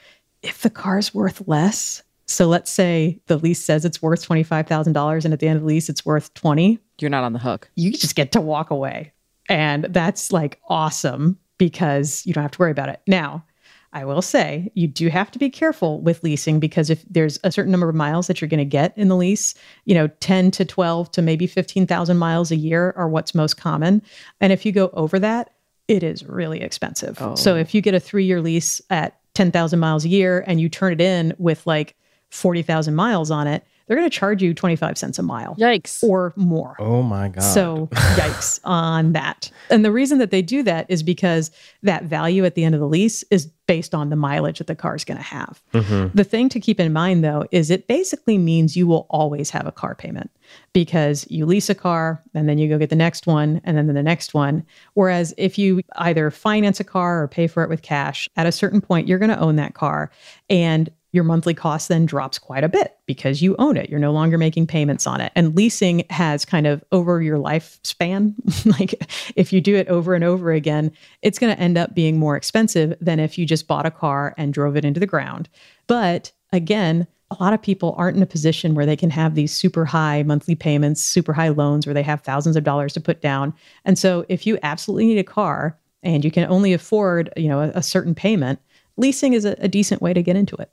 if 0.44 0.62
the 0.62 0.70
car's 0.70 1.14
worth 1.14 1.48
less, 1.48 2.04
so 2.28 2.48
let's 2.48 2.72
say 2.72 3.20
the 3.28 3.38
lease 3.38 3.64
says 3.64 3.86
it's 3.86 4.02
worth 4.02 4.28
$25,000 4.28 5.26
and 5.26 5.34
at 5.34 5.40
the 5.40 5.48
end 5.48 5.58
of 5.58 5.62
the 5.64 5.68
lease 5.68 5.90
it's 5.90 6.06
worth 6.06 6.34
20, 6.34 6.80
You're 7.00 7.10
not 7.10 7.24
on 7.24 7.34
the 7.34 7.40
hook. 7.40 7.70
you 7.76 7.92
just 7.92 8.16
get 8.16 8.32
to 8.34 8.42
walk 8.42 8.72
away. 8.72 9.12
And 9.48 9.86
that's 9.86 10.32
like 10.32 10.60
awesome 10.68 11.38
because 11.58 12.26
you 12.26 12.34
don't 12.34 12.42
have 12.42 12.52
to 12.52 12.60
worry 12.60 12.72
about 12.72 12.90
it. 12.90 13.00
Now, 13.08 13.46
I 13.94 14.04
will 14.04 14.22
say 14.22 14.72
you 14.74 14.88
do 14.88 15.08
have 15.08 15.32
to 15.32 15.40
be 15.40 15.50
careful 15.50 16.02
with 16.02 16.22
leasing 16.24 16.60
because 16.60 16.90
if 16.90 17.06
there's 17.10 17.40
a 17.46 17.52
certain 17.52 17.72
number 17.72 17.88
of 17.88 17.96
miles 17.96 18.28
that 18.28 18.42
you're 18.42 18.50
going 18.50 18.58
to 18.58 18.66
get 18.66 18.98
in 18.98 19.08
the 19.08 19.16
lease, 19.16 19.54
you 19.86 19.94
know, 19.96 20.08
10 20.20 20.52
to 20.52 20.66
12 20.66 21.12
to 21.12 21.22
maybe 21.22 21.48
15,000 21.48 22.18
miles 22.18 22.52
a 22.52 22.58
year 22.58 22.94
are 22.98 23.08
what's 23.08 23.34
most 23.34 23.56
common. 23.56 24.02
And 24.42 24.52
if 24.52 24.66
you 24.66 24.74
go 24.74 24.90
over 24.94 25.18
that, 25.20 25.52
it 25.88 26.04
is 26.04 26.26
really 26.26 26.60
expensive. 26.62 27.18
Oh. 27.22 27.36
So 27.36 27.56
if 27.56 27.74
you 27.74 27.82
get 27.82 27.94
a 27.94 28.00
3-year 28.00 28.42
lease 28.42 28.82
at 28.90 29.18
10,000 29.36 29.80
miles 29.80 30.06
a 30.06 30.10
year 30.10 30.44
and 30.48 30.60
you 30.60 30.70
turn 30.70 30.94
it 30.94 31.02
in 31.02 31.34
with 31.38 31.66
like 31.68 31.96
40,000 32.30 32.96
miles 32.96 33.30
on 33.30 33.48
it, 33.48 33.64
they're 33.88 33.98
going 33.98 34.10
to 34.10 34.16
charge 34.16 34.42
you 34.42 34.54
25 34.54 34.98
cents 34.98 35.20
a 35.20 35.24
mile 35.24 35.56
Yikes. 35.56 36.04
or 36.04 36.34
more. 36.36 36.76
Oh 36.80 37.04
my 37.04 37.30
God. 37.30 37.42
So, 37.42 37.88
yikes 37.92 38.60
on 38.64 39.14
that. 39.14 39.52
And 39.70 39.86
the 39.86 39.92
reason 39.92 40.18
that 40.20 40.32
they 40.32 40.42
do 40.42 40.64
that 40.64 40.86
is 40.90 41.04
because 41.04 41.52
that 41.84 42.04
value 42.04 42.46
at 42.46 42.56
the 42.56 42.64
end 42.64 42.76
of 42.76 42.82
the 42.82 42.88
lease 42.88 43.24
is 43.30 43.48
based 43.68 43.96
on 43.96 44.10
the 44.10 44.16
mileage 44.16 44.60
that 44.60 44.68
the 44.68 44.76
car 44.76 44.96
is 44.96 45.04
going 45.04 45.18
to 45.18 45.24
have. 45.24 45.62
Mm-hmm. 45.74 46.16
The 46.16 46.24
thing 46.24 46.50
to 46.50 46.60
keep 46.60 46.80
in 46.80 46.94
mind, 46.94 47.24
though, 47.24 47.46
is 47.52 47.72
it 47.72 47.88
basically 47.88 48.38
means 48.38 48.78
you 48.78 48.88
will 48.88 49.08
always 49.10 49.50
have 49.50 49.66
a 49.66 49.72
car 49.72 49.96
payment 49.96 50.30
because 50.74 51.26
you 51.30 51.46
lease 51.46 51.70
a 51.70 51.76
car 51.76 52.22
and 52.34 52.48
then 52.48 52.58
you 52.58 52.70
go 52.70 52.78
get 52.78 52.90
the 52.90 52.96
next 52.96 53.26
one 53.26 53.62
and 53.64 53.78
then 53.78 53.88
the 53.88 54.04
next 54.04 54.34
one. 54.34 54.64
Whereas 54.94 55.34
if 55.38 55.58
you 55.58 55.82
either 55.96 56.30
finance 56.30 56.80
a 56.80 56.84
car 56.84 57.24
or 57.24 57.28
pay 57.28 57.48
for 57.48 57.64
it 57.64 57.70
with 57.70 57.82
cash, 57.82 58.30
at 58.36 58.46
a 58.46 58.52
certain 58.52 58.82
point, 58.82 59.08
you're 59.08 59.20
going 59.20 59.30
to 59.30 59.40
own 59.40 59.56
that 59.56 59.74
car. 59.74 60.12
And 60.50 60.90
your 61.16 61.24
monthly 61.24 61.54
cost 61.54 61.88
then 61.88 62.06
drops 62.06 62.38
quite 62.38 62.64
a 62.64 62.70
bit 62.70 62.98
because 63.06 63.42
you 63.42 63.56
own 63.58 63.78
it. 63.78 63.90
You're 63.90 64.00
no 64.00 64.12
longer 64.12 64.38
making 64.38 64.68
payments 64.68 65.08
on 65.08 65.22
it. 65.22 65.32
And 65.36 65.56
leasing 65.56 66.06
has 66.10 66.46
kind 66.46 66.68
of 66.68 66.84
over 66.92 67.22
your 67.22 67.38
lifespan, 67.38 68.34
like 68.80 69.02
if 69.36 69.52
you 69.54 69.62
do 69.62 69.76
it 69.76 69.88
over 69.88 70.14
and 70.14 70.24
over 70.24 70.52
again, 70.52 70.92
it's 71.22 71.40
going 71.40 71.56
to 71.56 71.62
end 71.62 71.78
up 71.78 71.96
being 71.96 72.20
more 72.20 72.36
expensive 72.36 72.96
than 73.00 73.20
if 73.20 73.38
you 73.38 73.46
just 73.46 73.68
bought 73.68 73.86
a 73.86 73.92
car 73.92 74.36
and 74.38 74.54
drove 74.54 74.76
it 74.76 74.86
into 74.86 75.00
the 75.00 75.08
ground. 75.08 75.50
But 75.88 76.32
again, 76.52 77.08
a 77.32 77.44
lot 77.44 77.54
of 77.54 77.62
people 77.62 77.96
aren't 77.98 78.18
in 78.18 78.24
a 78.24 78.28
position 78.28 78.76
where 78.76 78.86
they 78.86 78.96
can 78.96 79.10
have 79.10 79.36
these 79.36 79.52
super 79.52 79.86
high 79.86 80.24
monthly 80.24 80.56
payments, 80.56 81.02
super 81.02 81.34
high 81.34 81.50
loans 81.50 81.88
where 81.88 81.94
they 81.94 82.04
have 82.04 82.22
thousands 82.22 82.56
of 82.56 82.64
dollars 82.64 82.94
to 82.94 83.02
put 83.02 83.22
down. 83.22 83.54
And 83.84 83.98
so 83.98 84.26
if 84.30 84.46
you 84.46 84.60
absolutely 84.62 85.08
need 85.08 85.18
a 85.18 85.24
car 85.24 85.78
and 86.04 86.24
you 86.24 86.32
can 86.32 86.50
only 86.50 86.74
afford, 86.74 87.32
you 87.36 87.50
know, 87.50 87.62
a, 87.62 87.70
a 87.70 87.84
certain 87.84 88.14
payment, 88.14 88.60
leasing 88.98 89.34
is 89.34 89.46
a, 89.46 89.56
a 89.60 89.68
decent 89.68 90.02
way 90.02 90.14
to 90.14 90.22
get 90.22 90.36
into 90.36 90.56
it. 90.58 90.72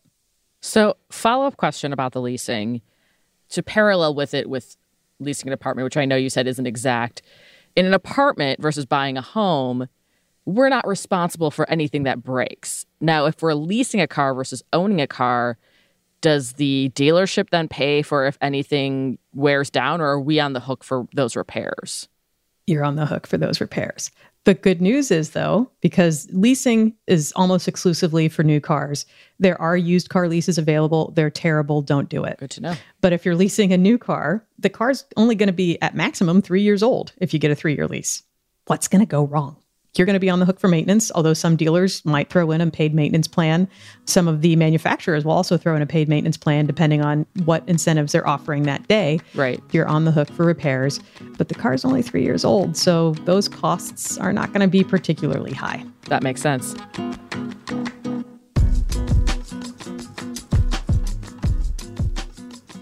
So, 0.62 0.96
follow 1.10 1.46
up 1.46 1.56
question 1.56 1.92
about 1.92 2.12
the 2.12 2.20
leasing 2.20 2.80
to 3.50 3.62
parallel 3.62 4.14
with 4.14 4.32
it 4.32 4.48
with 4.48 4.76
leasing 5.18 5.48
an 5.48 5.52
apartment, 5.52 5.84
which 5.84 5.96
I 5.96 6.04
know 6.04 6.16
you 6.16 6.30
said 6.30 6.46
isn't 6.46 6.66
exact. 6.66 7.20
In 7.74 7.84
an 7.84 7.94
apartment 7.94 8.62
versus 8.62 8.86
buying 8.86 9.18
a 9.18 9.22
home, 9.22 9.88
we're 10.44 10.68
not 10.68 10.86
responsible 10.86 11.50
for 11.50 11.68
anything 11.68 12.04
that 12.04 12.22
breaks. 12.22 12.86
Now, 13.00 13.26
if 13.26 13.42
we're 13.42 13.54
leasing 13.54 14.00
a 14.00 14.06
car 14.06 14.34
versus 14.34 14.62
owning 14.72 15.00
a 15.00 15.06
car, 15.06 15.58
does 16.20 16.52
the 16.54 16.92
dealership 16.94 17.50
then 17.50 17.68
pay 17.68 18.02
for 18.02 18.26
if 18.26 18.38
anything 18.40 19.18
wears 19.34 19.68
down, 19.68 20.00
or 20.00 20.10
are 20.10 20.20
we 20.20 20.38
on 20.38 20.52
the 20.52 20.60
hook 20.60 20.84
for 20.84 21.06
those 21.12 21.34
repairs? 21.34 22.08
you're 22.66 22.84
on 22.84 22.96
the 22.96 23.06
hook 23.06 23.26
for 23.26 23.38
those 23.38 23.60
repairs. 23.60 24.10
The 24.44 24.54
good 24.54 24.82
news 24.82 25.12
is, 25.12 25.30
though, 25.30 25.70
because 25.80 26.28
leasing 26.32 26.94
is 27.06 27.32
almost 27.36 27.68
exclusively 27.68 28.28
for 28.28 28.42
new 28.42 28.60
cars, 28.60 29.06
there 29.38 29.60
are 29.60 29.76
used 29.76 30.08
car 30.08 30.28
leases 30.28 30.58
available. 30.58 31.12
They're 31.14 31.30
terrible. 31.30 31.80
Don't 31.80 32.08
do 32.08 32.24
it. 32.24 32.38
Good 32.38 32.50
to 32.52 32.60
know. 32.60 32.74
But 33.00 33.12
if 33.12 33.24
you're 33.24 33.36
leasing 33.36 33.72
a 33.72 33.78
new 33.78 33.98
car, 33.98 34.44
the 34.58 34.68
car's 34.68 35.04
only 35.16 35.36
going 35.36 35.46
to 35.46 35.52
be 35.52 35.80
at 35.80 35.94
maximum 35.94 36.42
three 36.42 36.62
years 36.62 36.82
old 36.82 37.12
if 37.18 37.32
you 37.32 37.38
get 37.38 37.52
a 37.52 37.54
three 37.54 37.76
year 37.76 37.86
lease. 37.86 38.24
What's 38.66 38.88
going 38.88 39.00
to 39.00 39.06
go 39.06 39.24
wrong? 39.24 39.61
You're 39.94 40.06
going 40.06 40.14
to 40.14 40.20
be 40.20 40.30
on 40.30 40.40
the 40.40 40.46
hook 40.46 40.58
for 40.58 40.68
maintenance, 40.68 41.12
although 41.14 41.34
some 41.34 41.54
dealers 41.54 42.02
might 42.06 42.30
throw 42.30 42.50
in 42.50 42.62
a 42.62 42.70
paid 42.70 42.94
maintenance 42.94 43.28
plan. 43.28 43.68
Some 44.06 44.26
of 44.26 44.40
the 44.40 44.56
manufacturers 44.56 45.22
will 45.22 45.32
also 45.32 45.58
throw 45.58 45.76
in 45.76 45.82
a 45.82 45.86
paid 45.86 46.08
maintenance 46.08 46.38
plan 46.38 46.64
depending 46.64 47.02
on 47.02 47.26
what 47.44 47.62
incentives 47.68 48.12
they're 48.12 48.26
offering 48.26 48.62
that 48.62 48.88
day. 48.88 49.20
Right. 49.34 49.60
You're 49.70 49.86
on 49.86 50.06
the 50.06 50.10
hook 50.10 50.30
for 50.30 50.46
repairs, 50.46 50.98
but 51.36 51.48
the 51.48 51.54
car's 51.54 51.84
only 51.84 52.00
three 52.00 52.22
years 52.22 52.42
old, 52.42 52.74
so 52.74 53.12
those 53.26 53.50
costs 53.50 54.16
are 54.16 54.32
not 54.32 54.48
going 54.48 54.62
to 54.62 54.66
be 54.66 54.82
particularly 54.82 55.52
high. 55.52 55.84
That 56.08 56.22
makes 56.22 56.40
sense. 56.40 56.74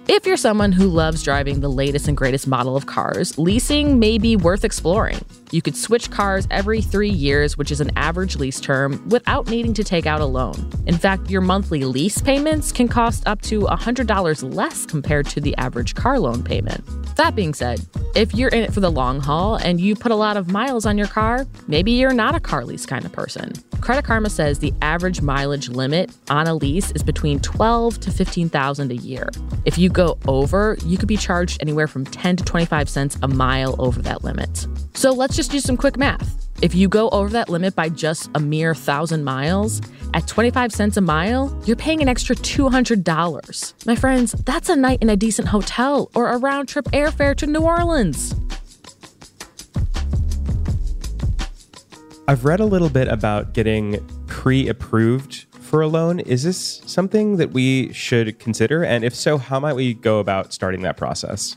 If 0.06 0.26
you're 0.26 0.36
someone 0.36 0.70
who 0.70 0.86
loves 0.86 1.24
driving 1.24 1.58
the 1.58 1.68
latest 1.68 2.06
and 2.06 2.16
greatest 2.16 2.46
model 2.46 2.76
of 2.76 2.86
cars, 2.86 3.36
leasing 3.36 3.98
may 3.98 4.18
be 4.18 4.36
worth 4.36 4.64
exploring. 4.64 5.20
You 5.52 5.62
could 5.62 5.76
switch 5.76 6.10
cars 6.10 6.46
every 6.50 6.80
three 6.80 7.10
years, 7.10 7.58
which 7.58 7.72
is 7.72 7.80
an 7.80 7.90
average 7.96 8.36
lease 8.36 8.60
term, 8.60 9.02
without 9.08 9.48
needing 9.48 9.74
to 9.74 9.82
take 9.82 10.06
out 10.06 10.20
a 10.20 10.24
loan. 10.24 10.70
In 10.86 10.96
fact, 10.96 11.28
your 11.28 11.40
monthly 11.40 11.84
lease 11.84 12.20
payments 12.20 12.70
can 12.70 12.86
cost 12.86 13.26
up 13.26 13.42
to 13.42 13.62
$100 13.62 14.54
less 14.54 14.86
compared 14.86 15.26
to 15.26 15.40
the 15.40 15.56
average 15.56 15.94
car 15.96 16.20
loan 16.20 16.44
payment. 16.44 16.84
That 17.16 17.34
being 17.34 17.52
said, 17.52 17.84
if 18.14 18.32
you're 18.34 18.50
in 18.50 18.62
it 18.62 18.72
for 18.72 18.80
the 18.80 18.90
long 18.90 19.20
haul 19.20 19.56
and 19.56 19.80
you 19.80 19.96
put 19.96 20.12
a 20.12 20.16
lot 20.16 20.36
of 20.36 20.50
miles 20.50 20.86
on 20.86 20.96
your 20.96 21.08
car, 21.08 21.46
maybe 21.66 21.92
you're 21.92 22.14
not 22.14 22.34
a 22.34 22.40
car 22.40 22.64
lease 22.64 22.86
kind 22.86 23.04
of 23.04 23.12
person. 23.12 23.52
Credit 23.80 24.04
Karma 24.04 24.30
says 24.30 24.58
the 24.58 24.74
average 24.82 25.22
mileage 25.22 25.68
limit 25.68 26.10
on 26.28 26.46
a 26.46 26.54
lease 26.54 26.90
is 26.92 27.02
between 27.02 27.40
12 27.40 27.98
to 28.00 28.10
15,000 28.10 28.90
a 28.90 28.94
year. 28.94 29.28
If 29.64 29.78
you 29.78 29.88
go 29.88 30.18
over, 30.28 30.76
you 30.84 30.98
could 30.98 31.08
be 31.08 31.16
charged 31.16 31.60
anywhere 31.60 31.86
from 31.86 32.04
10 32.04 32.36
to 32.36 32.44
25 32.44 32.88
cents 32.88 33.18
a 33.22 33.28
mile 33.28 33.74
over 33.78 34.02
that 34.02 34.22
limit. 34.22 34.66
So 34.94 35.12
let's 35.12 35.34
just 35.40 35.50
do 35.50 35.58
some 35.58 35.74
quick 35.74 35.96
math. 35.96 36.50
If 36.60 36.74
you 36.74 36.86
go 36.86 37.08
over 37.08 37.30
that 37.30 37.48
limit 37.48 37.74
by 37.74 37.88
just 37.88 38.28
a 38.34 38.38
mere 38.38 38.74
1,000 38.74 39.24
miles, 39.24 39.80
at 40.12 40.26
25 40.26 40.70
cents 40.70 40.98
a 40.98 41.00
mile, 41.00 41.58
you're 41.64 41.76
paying 41.76 42.02
an 42.02 42.10
extra 42.10 42.36
$200. 42.36 43.86
My 43.86 43.96
friends, 43.96 44.32
that's 44.32 44.68
a 44.68 44.76
night 44.76 44.98
in 45.00 45.08
a 45.08 45.16
decent 45.16 45.48
hotel 45.48 46.10
or 46.14 46.28
a 46.28 46.36
round 46.36 46.68
trip 46.68 46.84
airfare 46.92 47.34
to 47.36 47.46
New 47.46 47.60
Orleans. 47.60 48.34
I've 52.28 52.44
read 52.44 52.60
a 52.60 52.66
little 52.66 52.90
bit 52.90 53.08
about 53.08 53.54
getting 53.54 54.06
pre 54.26 54.68
approved 54.68 55.46
for 55.52 55.80
a 55.80 55.88
loan. 55.88 56.20
Is 56.20 56.42
this 56.42 56.82
something 56.84 57.38
that 57.38 57.52
we 57.52 57.94
should 57.94 58.38
consider? 58.38 58.84
And 58.84 59.04
if 59.04 59.14
so, 59.14 59.38
how 59.38 59.58
might 59.58 59.74
we 59.74 59.94
go 59.94 60.18
about 60.18 60.52
starting 60.52 60.82
that 60.82 60.98
process? 60.98 61.56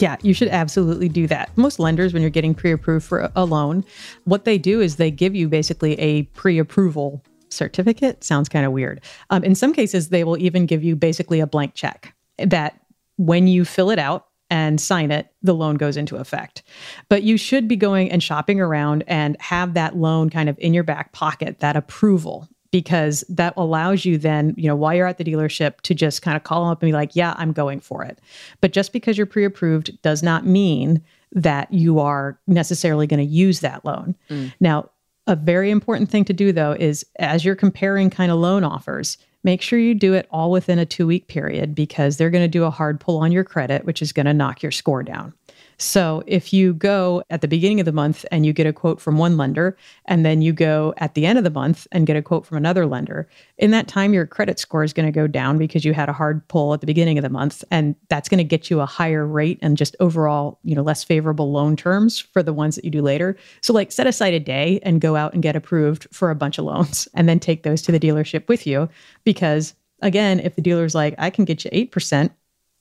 Yeah, 0.00 0.16
you 0.22 0.34
should 0.34 0.48
absolutely 0.48 1.08
do 1.08 1.26
that. 1.26 1.56
Most 1.56 1.78
lenders, 1.78 2.12
when 2.12 2.22
you're 2.22 2.30
getting 2.30 2.54
pre 2.54 2.72
approved 2.72 3.04
for 3.04 3.30
a- 3.34 3.44
loan, 3.44 3.84
what 4.24 4.44
they 4.44 4.58
do 4.58 4.80
is 4.80 4.96
they 4.96 5.10
give 5.10 5.34
you 5.34 5.48
basically 5.48 5.98
a 6.00 6.22
pre 6.22 6.58
approval 6.58 7.22
certificate. 7.50 8.24
Sounds 8.24 8.48
kind 8.48 8.64
of 8.64 8.72
weird. 8.72 9.00
Um, 9.30 9.44
in 9.44 9.54
some 9.54 9.72
cases, 9.72 10.08
they 10.08 10.24
will 10.24 10.38
even 10.38 10.66
give 10.66 10.82
you 10.82 10.96
basically 10.96 11.40
a 11.40 11.46
blank 11.46 11.74
check 11.74 12.14
that 12.38 12.80
when 13.16 13.46
you 13.46 13.64
fill 13.64 13.90
it 13.90 13.98
out, 13.98 14.26
and 14.50 14.80
sign 14.80 15.10
it, 15.12 15.32
the 15.42 15.54
loan 15.54 15.76
goes 15.76 15.96
into 15.96 16.16
effect. 16.16 16.62
But 17.08 17.22
you 17.22 17.36
should 17.36 17.68
be 17.68 17.76
going 17.76 18.10
and 18.10 18.22
shopping 18.22 18.60
around 18.60 19.04
and 19.06 19.36
have 19.40 19.74
that 19.74 19.96
loan 19.96 20.28
kind 20.28 20.48
of 20.48 20.58
in 20.58 20.74
your 20.74 20.82
back 20.82 21.12
pocket, 21.12 21.60
that 21.60 21.76
approval, 21.76 22.48
because 22.70 23.24
that 23.28 23.52
allows 23.56 24.04
you 24.04 24.16
then, 24.16 24.54
you 24.56 24.68
know, 24.68 24.76
while 24.76 24.94
you're 24.94 25.06
at 25.06 25.18
the 25.18 25.24
dealership 25.24 25.80
to 25.82 25.94
just 25.94 26.22
kind 26.22 26.36
of 26.36 26.44
call 26.44 26.62
them 26.62 26.70
up 26.70 26.82
and 26.82 26.88
be 26.88 26.92
like, 26.92 27.16
yeah, 27.16 27.34
I'm 27.36 27.52
going 27.52 27.80
for 27.80 28.04
it. 28.04 28.20
But 28.60 28.72
just 28.72 28.92
because 28.92 29.16
you're 29.16 29.26
pre 29.26 29.44
approved 29.44 30.00
does 30.02 30.22
not 30.22 30.46
mean 30.46 31.02
that 31.32 31.72
you 31.72 32.00
are 32.00 32.38
necessarily 32.46 33.06
going 33.06 33.18
to 33.18 33.32
use 33.32 33.60
that 33.60 33.84
loan. 33.84 34.16
Mm. 34.28 34.52
Now, 34.60 34.90
A 35.26 35.36
very 35.36 35.70
important 35.70 36.10
thing 36.10 36.24
to 36.24 36.32
do, 36.32 36.50
though, 36.50 36.72
is 36.72 37.06
as 37.20 37.44
you're 37.44 37.54
comparing 37.54 38.10
kind 38.10 38.32
of 38.32 38.38
loan 38.38 38.64
offers, 38.64 39.16
make 39.44 39.62
sure 39.62 39.78
you 39.78 39.94
do 39.94 40.14
it 40.14 40.26
all 40.30 40.50
within 40.50 40.78
a 40.78 40.86
two 40.86 41.06
week 41.06 41.28
period 41.28 41.74
because 41.74 42.16
they're 42.16 42.30
going 42.30 42.42
to 42.42 42.48
do 42.48 42.64
a 42.64 42.70
hard 42.70 42.98
pull 42.98 43.18
on 43.18 43.30
your 43.30 43.44
credit, 43.44 43.84
which 43.84 44.02
is 44.02 44.12
going 44.12 44.26
to 44.26 44.34
knock 44.34 44.62
your 44.62 44.72
score 44.72 45.02
down. 45.02 45.32
So 45.80 46.22
if 46.26 46.52
you 46.52 46.74
go 46.74 47.22
at 47.30 47.40
the 47.40 47.48
beginning 47.48 47.80
of 47.80 47.86
the 47.86 47.92
month 47.92 48.26
and 48.30 48.44
you 48.44 48.52
get 48.52 48.66
a 48.66 48.72
quote 48.72 49.00
from 49.00 49.16
one 49.16 49.38
lender, 49.38 49.78
and 50.04 50.26
then 50.26 50.42
you 50.42 50.52
go 50.52 50.92
at 50.98 51.14
the 51.14 51.24
end 51.24 51.38
of 51.38 51.44
the 51.44 51.50
month 51.50 51.86
and 51.90 52.06
get 52.06 52.16
a 52.16 52.22
quote 52.22 52.44
from 52.44 52.58
another 52.58 52.84
lender, 52.84 53.26
in 53.56 53.70
that 53.70 53.88
time, 53.88 54.12
your 54.12 54.26
credit 54.26 54.58
score 54.58 54.84
is 54.84 54.92
going 54.92 55.06
to 55.06 55.12
go 55.12 55.26
down 55.26 55.56
because 55.56 55.82
you 55.82 55.94
had 55.94 56.10
a 56.10 56.12
hard 56.12 56.46
pull 56.48 56.74
at 56.74 56.80
the 56.80 56.86
beginning 56.86 57.16
of 57.16 57.22
the 57.22 57.30
month. 57.30 57.64
And 57.70 57.96
that's 58.10 58.28
going 58.28 58.38
to 58.38 58.44
get 58.44 58.68
you 58.68 58.80
a 58.80 58.86
higher 58.86 59.26
rate 59.26 59.58
and 59.62 59.78
just 59.78 59.96
overall, 60.00 60.58
you 60.64 60.74
know, 60.74 60.82
less 60.82 61.02
favorable 61.02 61.50
loan 61.50 61.76
terms 61.76 62.18
for 62.18 62.42
the 62.42 62.52
ones 62.52 62.76
that 62.76 62.84
you 62.84 62.90
do 62.90 63.00
later. 63.00 63.38
So 63.62 63.72
like 63.72 63.90
set 63.90 64.06
aside 64.06 64.34
a 64.34 64.40
day 64.40 64.80
and 64.82 65.00
go 65.00 65.16
out 65.16 65.32
and 65.32 65.42
get 65.42 65.56
approved 65.56 66.06
for 66.12 66.30
a 66.30 66.36
bunch 66.36 66.58
of 66.58 66.66
loans 66.66 67.08
and 67.14 67.26
then 67.26 67.40
take 67.40 67.62
those 67.62 67.80
to 67.82 67.92
the 67.92 68.00
dealership 68.00 68.46
with 68.48 68.66
you. 68.66 68.86
Because 69.24 69.72
again, 70.02 70.40
if 70.40 70.56
the 70.56 70.62
dealer's 70.62 70.94
like, 70.94 71.14
I 71.16 71.30
can 71.30 71.46
get 71.46 71.64
you 71.64 71.70
8%, 71.70 72.30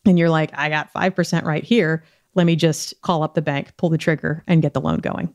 and 0.06 0.18
you're 0.18 0.30
like, 0.30 0.52
I 0.54 0.70
got 0.70 0.94
5% 0.94 1.44
right 1.44 1.64
here 1.64 2.04
let 2.36 2.46
me 2.46 2.56
just 2.56 3.00
call 3.02 3.24
up 3.24 3.34
the 3.34 3.42
bank, 3.42 3.76
pull 3.78 3.90
the 3.90 3.98
trigger, 3.98 4.44
and 4.48 4.62
get 4.62 4.74
the 4.74 4.82
loan 4.82 5.00
going. 5.00 5.34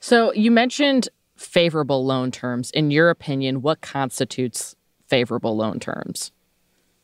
So 0.00 0.32
you 0.32 0.50
mentioned 0.50 1.08
favorable 1.36 2.04
loan 2.04 2.30
terms. 2.30 2.70
In 2.72 2.90
your 2.90 3.10
opinion, 3.10 3.62
what 3.62 3.80
constitutes 3.80 4.76
favorable 5.08 5.56
loan 5.56 5.80
terms? 5.80 6.32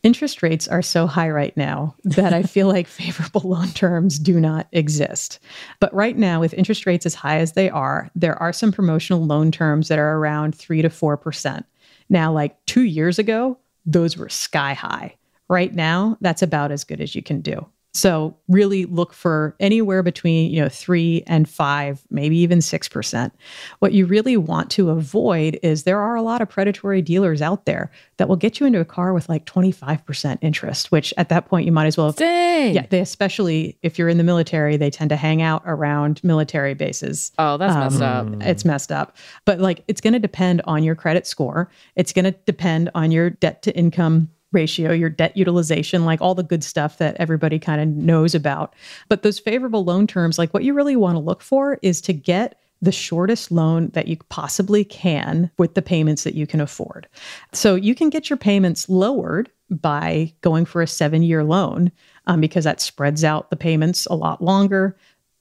Interest 0.02 0.42
rates 0.42 0.68
are 0.68 0.82
so 0.82 1.06
high 1.06 1.28
right 1.28 1.56
now 1.56 1.94
that 2.04 2.32
I 2.32 2.42
feel 2.42 2.68
like 2.68 2.86
favorable 2.86 3.40
loan 3.44 3.68
terms 3.68 4.18
do 4.18 4.38
not 4.38 4.68
exist. 4.72 5.40
But 5.80 5.92
right 5.92 6.16
now, 6.16 6.40
with 6.40 6.54
interest 6.54 6.86
rates 6.86 7.06
as 7.06 7.14
high 7.14 7.38
as 7.38 7.52
they 7.52 7.70
are, 7.70 8.10
there 8.14 8.40
are 8.40 8.52
some 8.52 8.72
promotional 8.72 9.24
loan 9.24 9.50
terms 9.50 9.88
that 9.88 9.98
are 9.98 10.16
around 10.16 10.54
3 10.54 10.82
to 10.82 10.88
4%. 10.88 11.64
Now, 12.08 12.32
like 12.32 12.64
two 12.66 12.82
years 12.84 13.18
ago, 13.18 13.58
those 13.84 14.16
were 14.16 14.28
sky 14.28 14.74
high. 14.74 15.16
Right 15.48 15.74
now, 15.74 16.18
that's 16.20 16.42
about 16.42 16.72
as 16.72 16.84
good 16.84 17.00
as 17.00 17.14
you 17.14 17.22
can 17.22 17.40
do. 17.40 17.66
So 17.96 18.36
really 18.46 18.84
look 18.84 19.14
for 19.14 19.56
anywhere 19.58 20.02
between, 20.02 20.50
you 20.50 20.60
know, 20.60 20.68
3 20.68 21.24
and 21.26 21.48
5, 21.48 22.02
maybe 22.10 22.36
even 22.36 22.58
6%. 22.58 23.30
What 23.78 23.92
you 23.92 24.04
really 24.04 24.36
want 24.36 24.70
to 24.72 24.90
avoid 24.90 25.58
is 25.62 25.84
there 25.84 26.00
are 26.00 26.14
a 26.14 26.20
lot 26.20 26.42
of 26.42 26.48
predatory 26.50 27.00
dealers 27.00 27.40
out 27.40 27.64
there 27.64 27.90
that 28.18 28.28
will 28.28 28.36
get 28.36 28.60
you 28.60 28.66
into 28.66 28.80
a 28.80 28.84
car 28.84 29.14
with 29.14 29.30
like 29.30 29.46
25% 29.46 30.38
interest, 30.42 30.92
which 30.92 31.14
at 31.16 31.30
that 31.30 31.46
point 31.46 31.64
you 31.64 31.72
might 31.72 31.86
as 31.86 31.96
well 31.96 32.12
Dang. 32.12 32.74
Yeah, 32.74 32.84
they 32.90 33.00
especially 33.00 33.78
if 33.82 33.98
you're 33.98 34.10
in 34.10 34.18
the 34.18 34.24
military, 34.24 34.76
they 34.76 34.90
tend 34.90 35.08
to 35.08 35.16
hang 35.16 35.40
out 35.40 35.62
around 35.64 36.22
military 36.22 36.74
bases. 36.74 37.32
Oh, 37.38 37.56
that's 37.56 37.74
um, 37.74 37.80
messed 37.80 38.02
up. 38.02 38.42
It's 38.42 38.64
messed 38.66 38.92
up. 38.92 39.16
But 39.46 39.58
like 39.58 39.84
it's 39.88 40.02
going 40.02 40.12
to 40.12 40.18
depend 40.18 40.60
on 40.66 40.84
your 40.84 40.94
credit 40.94 41.26
score. 41.26 41.70
It's 41.94 42.12
going 42.12 42.26
to 42.26 42.32
depend 42.44 42.90
on 42.94 43.10
your 43.10 43.30
debt 43.30 43.62
to 43.62 43.74
income 43.74 44.28
ratio, 44.56 44.90
your 44.90 45.10
debt 45.10 45.36
utilization, 45.36 46.04
like 46.04 46.20
all 46.20 46.34
the 46.34 46.42
good 46.42 46.64
stuff 46.64 46.98
that 46.98 47.14
everybody 47.20 47.60
kind 47.60 47.80
of 47.80 47.88
knows 47.88 48.34
about. 48.34 48.74
But 49.08 49.22
those 49.22 49.38
favorable 49.38 49.84
loan 49.84 50.08
terms, 50.08 50.38
like 50.38 50.52
what 50.52 50.64
you 50.64 50.74
really 50.74 50.96
want 50.96 51.14
to 51.14 51.20
look 51.20 51.42
for 51.42 51.78
is 51.82 52.00
to 52.00 52.12
get 52.12 52.58
the 52.82 52.92
shortest 52.92 53.50
loan 53.52 53.90
that 53.90 54.08
you 54.08 54.16
possibly 54.28 54.84
can 54.84 55.50
with 55.58 55.74
the 55.74 55.82
payments 55.82 56.24
that 56.24 56.34
you 56.34 56.46
can 56.46 56.60
afford. 56.60 57.06
So 57.52 57.74
you 57.74 57.94
can 57.94 58.10
get 58.10 58.28
your 58.28 58.36
payments 58.36 58.88
lowered 58.88 59.50
by 59.70 60.32
going 60.40 60.64
for 60.64 60.82
a 60.82 60.86
seven 60.86 61.22
year 61.22 61.44
loan 61.44 61.92
um, 62.26 62.40
because 62.40 62.64
that 62.64 62.80
spreads 62.80 63.24
out 63.24 63.50
the 63.50 63.56
payments 63.56 64.06
a 64.06 64.14
lot 64.14 64.42
longer 64.42 64.96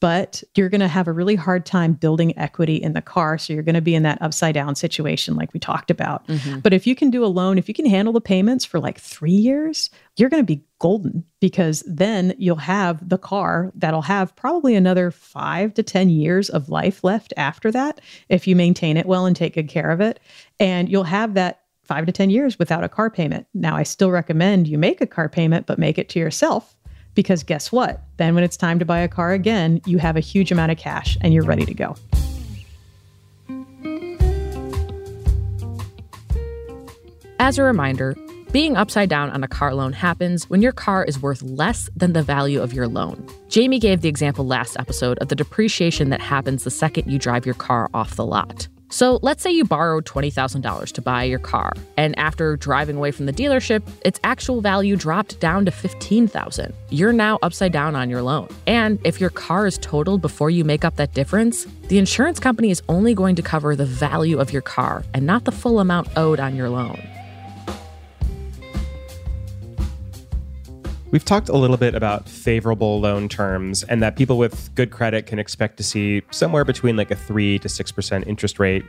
but 0.06 0.44
you're 0.54 0.70
going 0.70 0.82
to 0.82 0.88
have 0.88 1.08
a 1.08 1.12
really 1.12 1.34
hard 1.34 1.66
time 1.66 1.94
building 1.94 2.38
equity 2.38 2.76
in 2.76 2.94
the 2.94 3.02
car. 3.02 3.40
So 3.40 3.54
you're 3.54 3.64
going 3.64 3.74
to 3.74 3.82
be 3.82 3.96
in 3.96 4.04
that 4.04 4.22
upside 4.22 4.54
down 4.54 4.76
situation, 4.76 5.36
like 5.36 5.52
we 5.52 5.60
talked 5.60 5.90
about. 5.90 6.28
Mm-hmm. 6.28 6.60
But 6.60 6.74
if 6.74 6.86
you 6.86 6.94
can 6.94 7.10
do 7.10 7.26
a 7.26 7.28
loan, 7.28 7.58
if 7.58 7.68
you 7.68 7.74
can 7.74 7.88
handle 7.88 8.14
the 8.14 8.22
payments 8.22 8.64
for 8.64 8.80
like 8.80 9.00
three 9.00 9.32
years, 9.32 9.90
you're 10.16 10.30
going 10.30 10.44
to 10.44 10.46
be 10.46 10.64
golden 10.78 11.26
because 11.40 11.84
then 11.88 12.36
you'll 12.38 12.56
have 12.58 13.10
the 13.10 13.18
car 13.18 13.72
that'll 13.74 14.04
have 14.04 14.36
probably 14.36 14.76
another 14.76 15.10
five 15.10 15.74
to 15.74 15.82
10 15.82 16.12
years 16.12 16.52
of 16.52 16.70
life 16.70 17.04
left 17.04 17.34
after 17.36 17.72
that 17.72 18.00
if 18.30 18.46
you 18.46 18.56
maintain 18.56 18.98
it 18.98 19.08
well 19.08 19.26
and 19.26 19.36
take 19.36 19.56
good 19.56 19.70
care 19.70 19.90
of 19.90 20.02
it. 20.02 20.20
And 20.60 20.88
you'll 20.88 21.06
have 21.06 21.34
that 21.34 21.64
five 21.82 22.06
to 22.06 22.12
10 22.12 22.30
years 22.30 22.60
without 22.60 22.84
a 22.84 22.90
car 22.90 23.10
payment. 23.10 23.48
Now, 23.56 23.76
I 23.76 23.82
still 23.82 24.12
recommend 24.12 24.68
you 24.68 24.78
make 24.78 25.02
a 25.02 25.08
car 25.08 25.30
payment, 25.30 25.66
but 25.66 25.80
make 25.80 25.98
it 25.98 26.10
to 26.10 26.20
yourself 26.20 26.75
because 27.16 27.44
guess 27.44 27.72
what? 27.72 28.04
Then 28.18 28.36
when 28.36 28.44
it's 28.44 28.58
time 28.58 28.78
to 28.80 28.86
buy 28.86 29.00
a 29.00 29.08
car 29.08 29.32
again, 29.32 29.82
you 29.86 29.98
have 29.98 30.16
a 30.16 30.20
huge 30.20 30.52
amount 30.52 30.72
of 30.72 30.78
cash 30.78 31.18
and 31.22 31.34
you're 31.34 31.46
ready 31.46 31.66
to 31.66 31.74
go. 31.74 31.96
As 37.40 37.58
a 37.58 37.64
reminder, 37.64 38.16
being 38.52 38.78
upside 38.78 39.10
down 39.10 39.30
on 39.32 39.44
a 39.44 39.48
car 39.48 39.76
loan 39.76 39.92
happens 39.92 40.50
when 40.50 40.62
your 40.62 40.72
car 40.72 41.04
is 41.04 41.22
worth 41.22 41.42
less 41.42 41.90
than 41.96 42.14
the 42.14 42.24
value 42.24 42.62
of 42.62 42.72
your 42.72 42.88
loan. 42.88 43.28
Jamie 43.50 43.80
gave 43.80 44.02
the 44.02 44.08
example 44.08 44.46
last 44.46 44.78
episode 44.80 45.18
of 45.20 45.28
the 45.28 45.36
depreciation 45.36 46.10
that 46.10 46.22
happens 46.22 46.64
the 46.64 46.72
second 46.72 47.12
you 47.12 47.20
drive 47.20 47.46
your 47.46 47.56
car 47.56 47.90
off 47.94 48.16
the 48.16 48.26
lot. 48.26 48.68
So 48.96 49.20
let's 49.22 49.44
say 49.44 49.52
you 49.52 49.66
borrowed 49.66 50.06
$20,000 50.06 50.94
to 50.94 51.02
buy 51.02 51.24
your 51.24 51.38
car, 51.40 51.74
and 51.98 52.18
after 52.18 52.56
driving 52.56 52.96
away 52.96 53.12
from 53.12 53.26
the 53.26 53.34
dealership, 53.34 53.84
its 54.06 54.22
actual 54.24 54.62
value 54.62 54.96
dropped 54.96 55.38
down 55.42 55.66
to 55.66 55.72
$15,000. 55.72 56.72
You're 56.92 57.12
now 57.12 57.38
upside 57.42 57.74
down 57.74 57.98
on 57.98 58.10
your 58.10 58.22
loan. 58.22 58.48
And 58.68 58.98
if 59.04 59.20
your 59.20 59.32
car 59.32 59.68
is 59.68 59.78
totaled 59.80 60.22
before 60.22 60.50
you 60.50 60.64
make 60.64 60.86
up 60.86 60.96
that 60.96 61.14
difference, 61.14 61.68
the 61.90 61.98
insurance 61.98 62.40
company 62.40 62.72
is 62.72 62.82
only 62.88 63.14
going 63.14 63.36
to 63.36 63.42
cover 63.42 63.76
the 63.76 63.86
value 63.86 64.40
of 64.40 64.54
your 64.54 64.62
car 64.62 65.04
and 65.14 65.26
not 65.26 65.44
the 65.44 65.52
full 65.52 65.82
amount 65.82 66.08
owed 66.16 66.40
on 66.40 66.56
your 66.56 66.70
loan. 66.70 66.98
We've 71.16 71.24
talked 71.24 71.48
a 71.48 71.56
little 71.56 71.78
bit 71.78 71.96
about 71.96 72.28
favorable 72.28 73.00
loan 73.00 73.30
terms 73.30 73.84
and 73.84 74.04
that 74.04 74.18
people 74.18 74.38
with 74.38 74.76
good 74.76 74.92
credit 74.92 75.28
can 75.28 75.40
expect 75.40 75.78
to 75.78 75.84
see 75.84 76.22
somewhere 76.30 76.66
between 76.66 76.98
like 76.98 77.10
a 77.10 77.16
3 77.16 77.58
to 77.60 77.70
6% 77.70 78.28
interest 78.28 78.60
rate. 78.60 78.84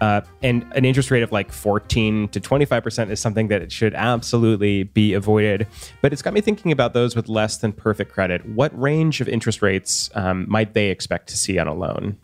Uh, 0.00 0.22
and 0.42 0.66
an 0.74 0.84
interest 0.84 1.12
rate 1.12 1.22
of 1.22 1.30
like 1.30 1.52
14 1.52 2.30
to 2.30 2.40
25% 2.40 3.10
is 3.10 3.20
something 3.20 3.46
that 3.46 3.62
it 3.62 3.70
should 3.70 3.94
absolutely 3.94 4.82
be 4.82 5.12
avoided. 5.12 5.68
But 6.02 6.12
it's 6.12 6.20
got 6.20 6.32
me 6.32 6.40
thinking 6.40 6.72
about 6.72 6.94
those 6.94 7.14
with 7.14 7.28
less 7.28 7.58
than 7.58 7.70
perfect 7.70 8.10
credit. 8.10 8.44
What 8.44 8.76
range 8.76 9.20
of 9.20 9.28
interest 9.28 9.62
rates 9.62 10.10
um, 10.16 10.46
might 10.48 10.74
they 10.74 10.88
expect 10.88 11.28
to 11.28 11.36
see 11.36 11.60
on 11.60 11.68
a 11.68 11.74
loan? 11.74 12.18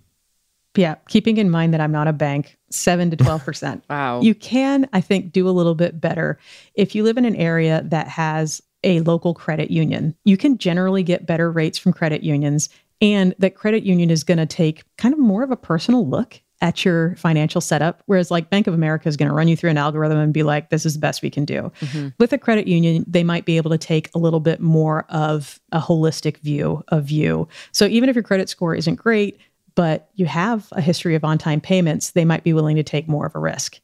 Yeah, 0.77 0.97
keeping 1.09 1.37
in 1.37 1.49
mind 1.49 1.73
that 1.75 1.81
I'm 1.81 1.93
not 1.93 2.09
a 2.09 2.13
bank, 2.13 2.59
7 2.71 3.09
to 3.13 3.17
12%. 3.17 3.83
wow. 3.89 4.21
You 4.21 4.35
can, 4.35 4.89
I 4.93 5.01
think, 5.01 5.31
do 5.31 5.49
a 5.49 5.51
little 5.51 5.77
bit 5.77 6.01
better 6.01 6.41
if 6.75 6.97
you 6.97 7.05
live 7.05 7.17
in 7.19 7.25
an 7.25 7.37
area 7.37 7.83
that 7.85 8.09
has 8.09 8.61
a 8.85 9.01
local 9.01 9.35
credit 9.35 9.71
union. 9.71 10.15
You 10.25 10.37
can 10.37 10.59
generally 10.59 11.03
get 11.03 11.27
better 11.27 11.51
rates 11.51 11.79
from 11.79 11.93
credit 11.93 12.23
unions, 12.23 12.69
and 13.01 13.35
that 13.39 13.57
credit 13.57 13.83
union 13.83 14.11
is 14.11 14.25
going 14.25 14.39
to 14.39 14.47
take 14.47 14.85
kind 14.97 15.13
of 15.13 15.19
more 15.19 15.43
of 15.43 15.51
a 15.51 15.57
personal 15.57 16.09
look 16.09 16.41
at 16.61 16.85
your 16.85 17.15
financial 17.17 17.61
setup. 17.61 18.03
Whereas, 18.07 18.31
like 18.31 18.49
Bank 18.49 18.67
of 18.67 18.75
America 18.75 19.09
is 19.09 19.17
going 19.17 19.29
to 19.29 19.35
run 19.35 19.49
you 19.49 19.57
through 19.57 19.71
an 19.71 19.79
algorithm 19.79 20.19
and 20.19 20.33
be 20.33 20.43
like, 20.43 20.71
this 20.71 20.87
is 20.87 20.95
the 20.95 21.01
best 21.01 21.21
we 21.21 21.31
can 21.31 21.45
do. 21.45 21.71
Mm-hmm. 21.81 22.09
With 22.19 22.33
a 22.33 22.39
credit 22.39 22.67
union, 22.67 23.05
they 23.07 23.25
might 23.25 23.45
be 23.45 23.57
able 23.57 23.71
to 23.71 23.79
take 23.79 24.09
a 24.15 24.19
little 24.19 24.41
bit 24.41 24.61
more 24.61 25.05
of 25.09 25.61
a 25.73 25.81
holistic 25.81 26.39
view 26.39 26.83
of 26.89 27.11
you. 27.11 27.49
So, 27.73 27.87
even 27.87 28.09
if 28.09 28.17
your 28.17 28.23
credit 28.23 28.49
score 28.49 28.75
isn't 28.75 28.95
great, 28.95 29.39
but 29.75 30.09
you 30.15 30.27
have 30.27 30.69
a 30.73 30.81
history 30.81 31.15
of 31.15 31.25
on 31.25 31.37
time 31.37 31.61
payments, 31.61 32.13
they 32.13 32.25
might 32.25 32.45
be 32.45 32.53
willing 32.53 32.77
to 32.77 32.83
take 32.83 33.09
more 33.09 33.27
of 33.27 33.35
a 33.35 33.41
risk. 33.41 33.81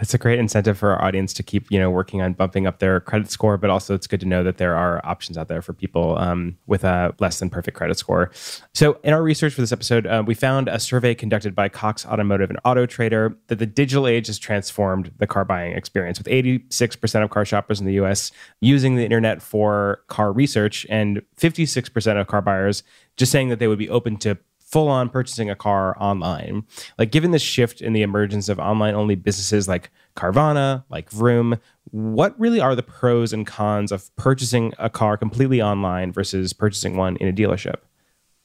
It's 0.00 0.14
a 0.14 0.18
great 0.18 0.38
incentive 0.38 0.78
for 0.78 0.92
our 0.92 1.04
audience 1.04 1.34
to 1.34 1.42
keep, 1.42 1.70
you 1.70 1.78
know, 1.78 1.90
working 1.90 2.22
on 2.22 2.32
bumping 2.32 2.66
up 2.66 2.78
their 2.78 3.00
credit 3.00 3.30
score, 3.30 3.58
but 3.58 3.68
also 3.68 3.94
it's 3.94 4.06
good 4.06 4.20
to 4.20 4.26
know 4.26 4.42
that 4.42 4.56
there 4.56 4.74
are 4.74 5.04
options 5.04 5.36
out 5.36 5.48
there 5.48 5.60
for 5.60 5.74
people 5.74 6.16
um, 6.18 6.56
with 6.66 6.84
a 6.84 7.14
less 7.20 7.38
than 7.38 7.50
perfect 7.50 7.76
credit 7.76 7.98
score. 7.98 8.30
So, 8.72 8.98
in 9.04 9.12
our 9.12 9.22
research 9.22 9.54
for 9.54 9.60
this 9.60 9.72
episode, 9.72 10.06
uh, 10.06 10.22
we 10.26 10.34
found 10.34 10.68
a 10.68 10.80
survey 10.80 11.14
conducted 11.14 11.54
by 11.54 11.68
Cox 11.68 12.06
Automotive 12.06 12.48
and 12.48 12.58
Auto 12.64 12.86
Trader 12.86 13.36
that 13.48 13.58
the 13.58 13.66
digital 13.66 14.06
age 14.06 14.28
has 14.28 14.38
transformed 14.38 15.12
the 15.18 15.26
car 15.26 15.44
buying 15.44 15.72
experience, 15.72 16.18
with 16.18 16.28
86% 16.28 17.22
of 17.22 17.30
car 17.30 17.44
shoppers 17.44 17.78
in 17.78 17.86
the 17.86 17.94
U.S. 17.94 18.32
using 18.60 18.96
the 18.96 19.04
internet 19.04 19.42
for 19.42 20.02
car 20.08 20.32
research, 20.32 20.86
and 20.88 21.20
56% 21.36 22.20
of 22.20 22.26
car 22.26 22.40
buyers 22.40 22.82
just 23.16 23.32
saying 23.32 23.50
that 23.50 23.58
they 23.58 23.68
would 23.68 23.78
be 23.78 23.90
open 23.90 24.16
to 24.16 24.38
full 24.70 24.88
on 24.88 25.08
purchasing 25.08 25.50
a 25.50 25.56
car 25.56 25.96
online. 26.00 26.64
Like, 26.98 27.10
given 27.10 27.32
this 27.32 27.42
shift 27.42 27.80
in 27.80 27.92
the 27.92 28.02
emergence 28.02 28.48
of 28.48 28.58
online 28.58 28.94
only 28.94 29.14
businesses 29.14 29.66
like 29.68 29.90
Carvana, 30.16 30.84
like 30.88 31.10
Vroom, 31.10 31.58
what 31.90 32.38
really 32.38 32.60
are 32.60 32.76
the 32.76 32.82
pros 32.82 33.32
and 33.32 33.46
cons 33.46 33.90
of 33.90 34.14
purchasing 34.16 34.72
a 34.78 34.88
car 34.88 35.16
completely 35.16 35.60
online 35.60 36.12
versus 36.12 36.52
purchasing 36.52 36.96
one 36.96 37.16
in 37.16 37.28
a 37.28 37.32
dealership? 37.32 37.76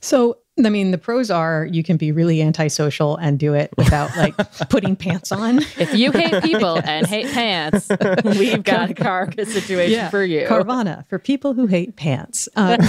So, 0.02 0.40
I 0.64 0.70
mean, 0.70 0.92
the 0.92 0.98
pros 0.98 1.30
are 1.30 1.68
you 1.70 1.84
can 1.84 1.98
be 1.98 2.14
really 2.14 2.42
antisocial 2.42 3.18
and 3.18 3.38
do 3.38 3.54
it 3.54 3.74
without 3.78 4.16
like 4.16 4.36
putting 4.70 4.96
pants 4.96 5.34
on. 5.34 5.60
If 5.78 5.94
you 5.94 6.14
hate 6.14 6.44
people 6.44 6.80
and 6.86 7.06
hate 7.06 7.28
pants, 7.28 7.90
we've 8.24 8.64
got 8.64 8.92
a 8.92 8.94
car 8.94 9.30
situation 9.34 10.10
for 10.10 10.24
you. 10.24 10.48
Carvana 10.48 11.06
for 11.10 11.20
people 11.20 11.54
who 11.54 11.66
hate 11.66 11.98
pants. 11.98 12.48
Um, 12.56 12.78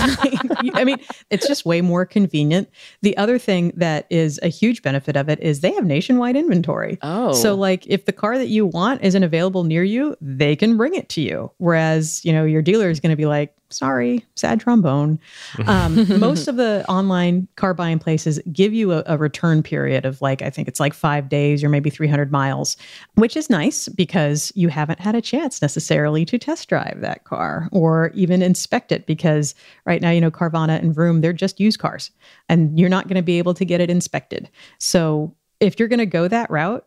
I 0.74 0.84
mean, 0.84 0.98
it's 1.30 1.48
just 1.48 1.66
way 1.66 1.80
more 1.80 2.06
convenient. 2.06 2.70
The 3.02 3.16
other 3.16 3.38
thing 3.38 3.72
that 3.76 4.06
is 4.10 4.38
a 4.44 4.48
huge 4.48 4.82
benefit 4.82 5.16
of 5.16 5.28
it 5.28 5.40
is 5.40 5.60
they 5.60 5.72
have 5.72 5.84
nationwide 5.84 6.36
inventory. 6.36 6.98
Oh. 7.02 7.32
So, 7.32 7.54
like, 7.56 7.84
if 7.88 8.04
the 8.04 8.12
car 8.12 8.38
that 8.38 8.48
you 8.48 8.64
want 8.64 9.02
isn't 9.02 9.24
available 9.24 9.64
near 9.64 9.82
you, 9.82 10.16
they 10.20 10.54
can 10.54 10.76
bring 10.76 10.94
it 10.94 11.08
to 11.10 11.20
you. 11.20 11.50
Whereas, 11.58 12.24
you 12.24 12.32
know, 12.32 12.44
your 12.44 12.62
dealer 12.62 12.90
is 12.90 13.00
going 13.00 13.10
to 13.10 13.16
be 13.16 13.26
like, 13.26 13.56
sorry, 13.70 14.24
sad 14.34 14.60
trombone. 14.60 15.18
Um, 15.66 16.18
most 16.20 16.48
of 16.48 16.56
the 16.56 16.84
online 16.88 17.48
car 17.56 17.74
buying 17.74 17.98
places 17.98 18.38
give 18.52 18.72
you 18.72 18.92
a, 18.92 19.02
a, 19.06 19.16
return 19.16 19.62
period 19.62 20.04
of 20.04 20.20
like, 20.20 20.42
I 20.42 20.50
think 20.50 20.68
it's 20.68 20.78
like 20.78 20.92
five 20.92 21.28
days 21.28 21.64
or 21.64 21.68
maybe 21.68 21.90
300 21.90 22.30
miles, 22.30 22.76
which 23.14 23.36
is 23.36 23.48
nice 23.48 23.88
because 23.88 24.52
you 24.54 24.68
haven't 24.68 25.00
had 25.00 25.14
a 25.14 25.22
chance 25.22 25.62
necessarily 25.62 26.24
to 26.26 26.38
test 26.38 26.68
drive 26.68 26.98
that 27.00 27.24
car 27.24 27.68
or 27.72 28.10
even 28.14 28.42
inspect 28.42 28.92
it 28.92 29.06
because 29.06 29.54
right 29.86 30.02
now, 30.02 30.10
you 30.10 30.20
know, 30.20 30.30
Carvana 30.30 30.78
and 30.78 30.94
Vroom, 30.94 31.22
they're 31.22 31.32
just 31.32 31.58
used 31.58 31.78
cars 31.78 32.10
and 32.48 32.78
you're 32.78 32.90
not 32.90 33.08
going 33.08 33.16
to 33.16 33.22
be 33.22 33.38
able 33.38 33.54
to 33.54 33.64
get 33.64 33.80
it 33.80 33.90
inspected. 33.90 34.50
So 34.78 35.34
if 35.58 35.78
you're 35.78 35.88
going 35.88 35.98
to 35.98 36.06
go 36.06 36.28
that 36.28 36.50
route, 36.50 36.86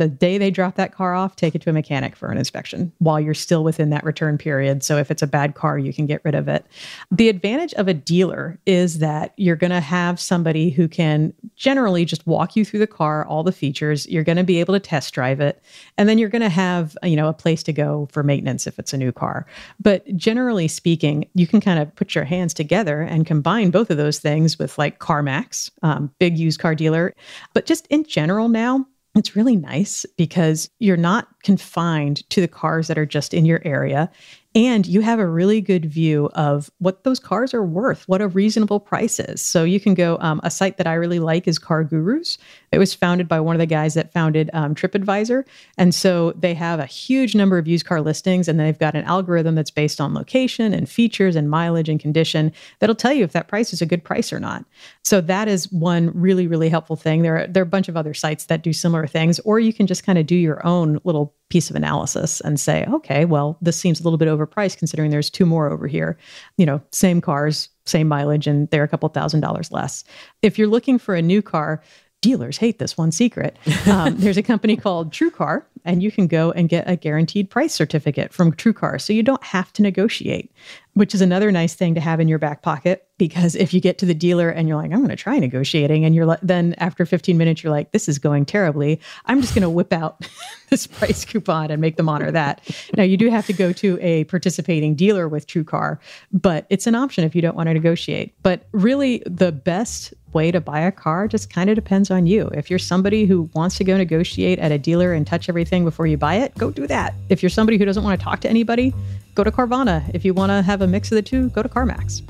the 0.00 0.08
day 0.08 0.38
they 0.38 0.50
drop 0.50 0.76
that 0.76 0.94
car 0.94 1.14
off, 1.14 1.36
take 1.36 1.54
it 1.54 1.60
to 1.60 1.68
a 1.68 1.74
mechanic 1.74 2.16
for 2.16 2.30
an 2.30 2.38
inspection 2.38 2.90
while 3.00 3.20
you're 3.20 3.34
still 3.34 3.62
within 3.62 3.90
that 3.90 4.02
return 4.02 4.38
period. 4.38 4.82
So 4.82 4.96
if 4.96 5.10
it's 5.10 5.20
a 5.20 5.26
bad 5.26 5.54
car, 5.54 5.78
you 5.78 5.92
can 5.92 6.06
get 6.06 6.22
rid 6.24 6.34
of 6.34 6.48
it. 6.48 6.64
The 7.10 7.28
advantage 7.28 7.74
of 7.74 7.86
a 7.86 7.92
dealer 7.92 8.58
is 8.64 9.00
that 9.00 9.34
you're 9.36 9.56
going 9.56 9.72
to 9.72 9.80
have 9.80 10.18
somebody 10.18 10.70
who 10.70 10.88
can 10.88 11.34
generally 11.54 12.06
just 12.06 12.26
walk 12.26 12.56
you 12.56 12.64
through 12.64 12.78
the 12.80 12.86
car, 12.86 13.26
all 13.26 13.42
the 13.42 13.52
features. 13.52 14.08
You're 14.08 14.24
going 14.24 14.38
to 14.38 14.42
be 14.42 14.58
able 14.58 14.72
to 14.72 14.80
test 14.80 15.12
drive 15.12 15.38
it, 15.38 15.62
and 15.98 16.08
then 16.08 16.16
you're 16.16 16.30
going 16.30 16.40
to 16.40 16.48
have 16.48 16.96
you 17.02 17.14
know 17.14 17.28
a 17.28 17.34
place 17.34 17.62
to 17.64 17.72
go 17.72 18.08
for 18.10 18.22
maintenance 18.22 18.66
if 18.66 18.78
it's 18.78 18.94
a 18.94 18.96
new 18.96 19.12
car. 19.12 19.44
But 19.78 20.16
generally 20.16 20.66
speaking, 20.66 21.28
you 21.34 21.46
can 21.46 21.60
kind 21.60 21.78
of 21.78 21.94
put 21.94 22.14
your 22.14 22.24
hands 22.24 22.54
together 22.54 23.02
and 23.02 23.26
combine 23.26 23.70
both 23.70 23.90
of 23.90 23.98
those 23.98 24.18
things 24.18 24.58
with 24.58 24.78
like 24.78 24.98
CarMax, 24.98 25.70
um, 25.82 26.10
big 26.18 26.38
used 26.38 26.58
car 26.58 26.74
dealer. 26.74 27.14
But 27.52 27.66
just 27.66 27.86
in 27.88 28.04
general 28.04 28.48
now, 28.48 28.86
it's 29.14 29.34
really 29.34 29.56
nice 29.56 30.06
because 30.16 30.70
you're 30.78 30.96
not 30.96 31.28
confined 31.42 32.28
to 32.30 32.40
the 32.40 32.48
cars 32.48 32.86
that 32.86 32.98
are 32.98 33.06
just 33.06 33.34
in 33.34 33.44
your 33.44 33.60
area 33.64 34.10
and 34.54 34.84
you 34.84 35.00
have 35.00 35.20
a 35.20 35.26
really 35.26 35.60
good 35.60 35.84
view 35.84 36.28
of 36.34 36.70
what 36.78 37.04
those 37.04 37.20
cars 37.20 37.54
are 37.54 37.64
worth, 37.64 38.08
what 38.08 38.20
a 38.20 38.26
reasonable 38.26 38.80
price 38.80 39.20
is. 39.20 39.40
So 39.40 39.62
you 39.62 39.78
can 39.78 39.94
go, 39.94 40.18
um, 40.20 40.40
a 40.42 40.50
site 40.50 40.76
that 40.78 40.88
I 40.88 40.94
really 40.94 41.20
like 41.20 41.46
is 41.46 41.56
CarGurus. 41.58 42.36
It 42.72 42.78
was 42.78 42.92
founded 42.92 43.28
by 43.28 43.38
one 43.38 43.54
of 43.54 43.60
the 43.60 43.66
guys 43.66 43.94
that 43.94 44.12
founded 44.12 44.50
um, 44.52 44.74
TripAdvisor. 44.74 45.44
And 45.78 45.94
so 45.94 46.32
they 46.32 46.54
have 46.54 46.80
a 46.80 46.86
huge 46.86 47.36
number 47.36 47.58
of 47.58 47.68
used 47.68 47.86
car 47.86 48.00
listings, 48.00 48.48
and 48.48 48.58
they've 48.58 48.78
got 48.78 48.96
an 48.96 49.04
algorithm 49.04 49.54
that's 49.54 49.70
based 49.70 50.00
on 50.00 50.14
location 50.14 50.74
and 50.74 50.88
features 50.88 51.36
and 51.36 51.48
mileage 51.48 51.88
and 51.88 52.00
condition 52.00 52.52
that'll 52.80 52.96
tell 52.96 53.12
you 53.12 53.22
if 53.22 53.32
that 53.32 53.46
price 53.46 53.72
is 53.72 53.80
a 53.80 53.86
good 53.86 54.02
price 54.02 54.32
or 54.32 54.40
not. 54.40 54.64
So 55.04 55.20
that 55.20 55.46
is 55.46 55.70
one 55.70 56.10
really, 56.12 56.48
really 56.48 56.68
helpful 56.68 56.96
thing. 56.96 57.22
There 57.22 57.38
are, 57.38 57.46
there 57.46 57.62
are 57.62 57.64
a 57.64 57.66
bunch 57.66 57.88
of 57.88 57.96
other 57.96 58.14
sites 58.14 58.46
that 58.46 58.62
do 58.62 58.72
similar 58.72 59.06
things, 59.06 59.38
or 59.40 59.60
you 59.60 59.72
can 59.72 59.86
just 59.86 60.04
kind 60.04 60.18
of 60.18 60.26
do 60.26 60.34
your 60.34 60.66
own 60.66 61.00
little 61.04 61.36
piece 61.50 61.68
of 61.68 61.76
analysis 61.76 62.40
and 62.40 62.58
say, 62.58 62.86
okay, 62.88 63.24
well, 63.26 63.58
this 63.60 63.76
seems 63.76 64.00
a 64.00 64.04
little 64.04 64.16
bit 64.16 64.28
overpriced 64.28 64.78
considering 64.78 65.10
there's 65.10 65.28
two 65.28 65.44
more 65.44 65.70
over 65.70 65.86
here. 65.86 66.16
You 66.56 66.64
know, 66.64 66.80
same 66.92 67.20
cars, 67.20 67.68
same 67.84 68.08
mileage, 68.08 68.46
and 68.46 68.70
they're 68.70 68.84
a 68.84 68.88
couple 68.88 69.08
thousand 69.10 69.40
dollars 69.40 69.70
less. 69.70 70.04
If 70.42 70.58
you're 70.58 70.68
looking 70.68 70.98
for 70.98 71.14
a 71.14 71.22
new 71.22 71.42
car, 71.42 71.82
dealers 72.22 72.56
hate 72.56 72.78
this 72.78 72.96
one 72.96 73.12
secret. 73.12 73.58
Um, 73.86 74.16
there's 74.18 74.36
a 74.36 74.42
company 74.42 74.76
called 74.76 75.10
TrueCar, 75.10 75.64
and 75.84 76.02
you 76.02 76.10
can 76.10 76.26
go 76.26 76.50
and 76.52 76.68
get 76.68 76.88
a 76.88 76.96
guaranteed 76.96 77.50
price 77.50 77.74
certificate 77.74 78.32
from 78.32 78.52
TrueCar, 78.52 79.00
so 79.00 79.12
you 79.12 79.22
don't 79.22 79.42
have 79.44 79.72
to 79.74 79.82
negotiate 79.82 80.52
which 80.94 81.14
is 81.14 81.20
another 81.20 81.52
nice 81.52 81.74
thing 81.74 81.94
to 81.94 82.00
have 82.00 82.20
in 82.20 82.28
your 82.28 82.38
back 82.38 82.62
pocket 82.62 83.06
because 83.16 83.54
if 83.54 83.72
you 83.72 83.80
get 83.80 83.98
to 83.98 84.06
the 84.06 84.14
dealer 84.14 84.48
and 84.50 84.66
you're 84.66 84.76
like 84.76 84.90
i'm 84.92 84.98
going 84.98 85.08
to 85.08 85.16
try 85.16 85.38
negotiating 85.38 86.04
and 86.04 86.14
you're 86.14 86.26
like 86.26 86.40
then 86.42 86.74
after 86.78 87.06
15 87.06 87.38
minutes 87.38 87.62
you're 87.62 87.72
like 87.72 87.92
this 87.92 88.08
is 88.08 88.18
going 88.18 88.44
terribly. 88.44 89.00
I'm 89.26 89.40
just 89.40 89.54
going 89.54 89.62
to 89.62 89.70
whip 89.70 89.92
out 89.92 90.28
this 90.70 90.86
price 90.86 91.24
coupon 91.24 91.70
and 91.70 91.80
make 91.80 91.96
them 91.96 92.08
honor 92.08 92.30
that. 92.30 92.60
Now 92.96 93.02
you 93.02 93.16
do 93.16 93.30
have 93.30 93.46
to 93.46 93.52
go 93.52 93.72
to 93.72 93.98
a 94.00 94.24
participating 94.24 94.94
dealer 94.94 95.28
with 95.28 95.46
TrueCar 95.46 95.98
but 96.32 96.66
it's 96.70 96.86
an 96.86 96.94
option 96.94 97.24
if 97.24 97.34
you 97.34 97.42
don't 97.42 97.56
want 97.56 97.68
to 97.68 97.74
negotiate. 97.74 98.34
But 98.42 98.66
really 98.72 99.22
the 99.26 99.52
best 99.52 100.14
way 100.32 100.50
to 100.52 100.60
buy 100.60 100.80
a 100.80 100.92
car 100.92 101.26
just 101.26 101.52
kind 101.52 101.68
of 101.70 101.74
depends 101.74 102.10
on 102.10 102.26
you. 102.26 102.48
If 102.54 102.70
you're 102.70 102.78
somebody 102.78 103.26
who 103.26 103.50
wants 103.54 103.76
to 103.78 103.84
go 103.84 103.96
negotiate 103.96 104.58
at 104.58 104.70
a 104.70 104.78
dealer 104.78 105.12
and 105.12 105.26
touch 105.26 105.48
everything 105.48 105.69
before 105.70 106.06
you 106.06 106.16
buy 106.16 106.34
it, 106.34 106.54
go 106.58 106.70
do 106.70 106.86
that. 106.86 107.14
If 107.28 107.42
you're 107.42 107.50
somebody 107.50 107.78
who 107.78 107.84
doesn't 107.84 108.02
want 108.02 108.18
to 108.18 108.24
talk 108.24 108.40
to 108.40 108.50
anybody, 108.50 108.92
go 109.34 109.44
to 109.44 109.50
Carvana. 109.50 110.10
If 110.12 110.24
you 110.24 110.34
want 110.34 110.50
to 110.50 110.62
have 110.62 110.82
a 110.82 110.86
mix 110.86 111.10
of 111.10 111.16
the 111.16 111.22
two, 111.22 111.48
go 111.50 111.62
to 111.62 111.68
CarMax. 111.68 112.22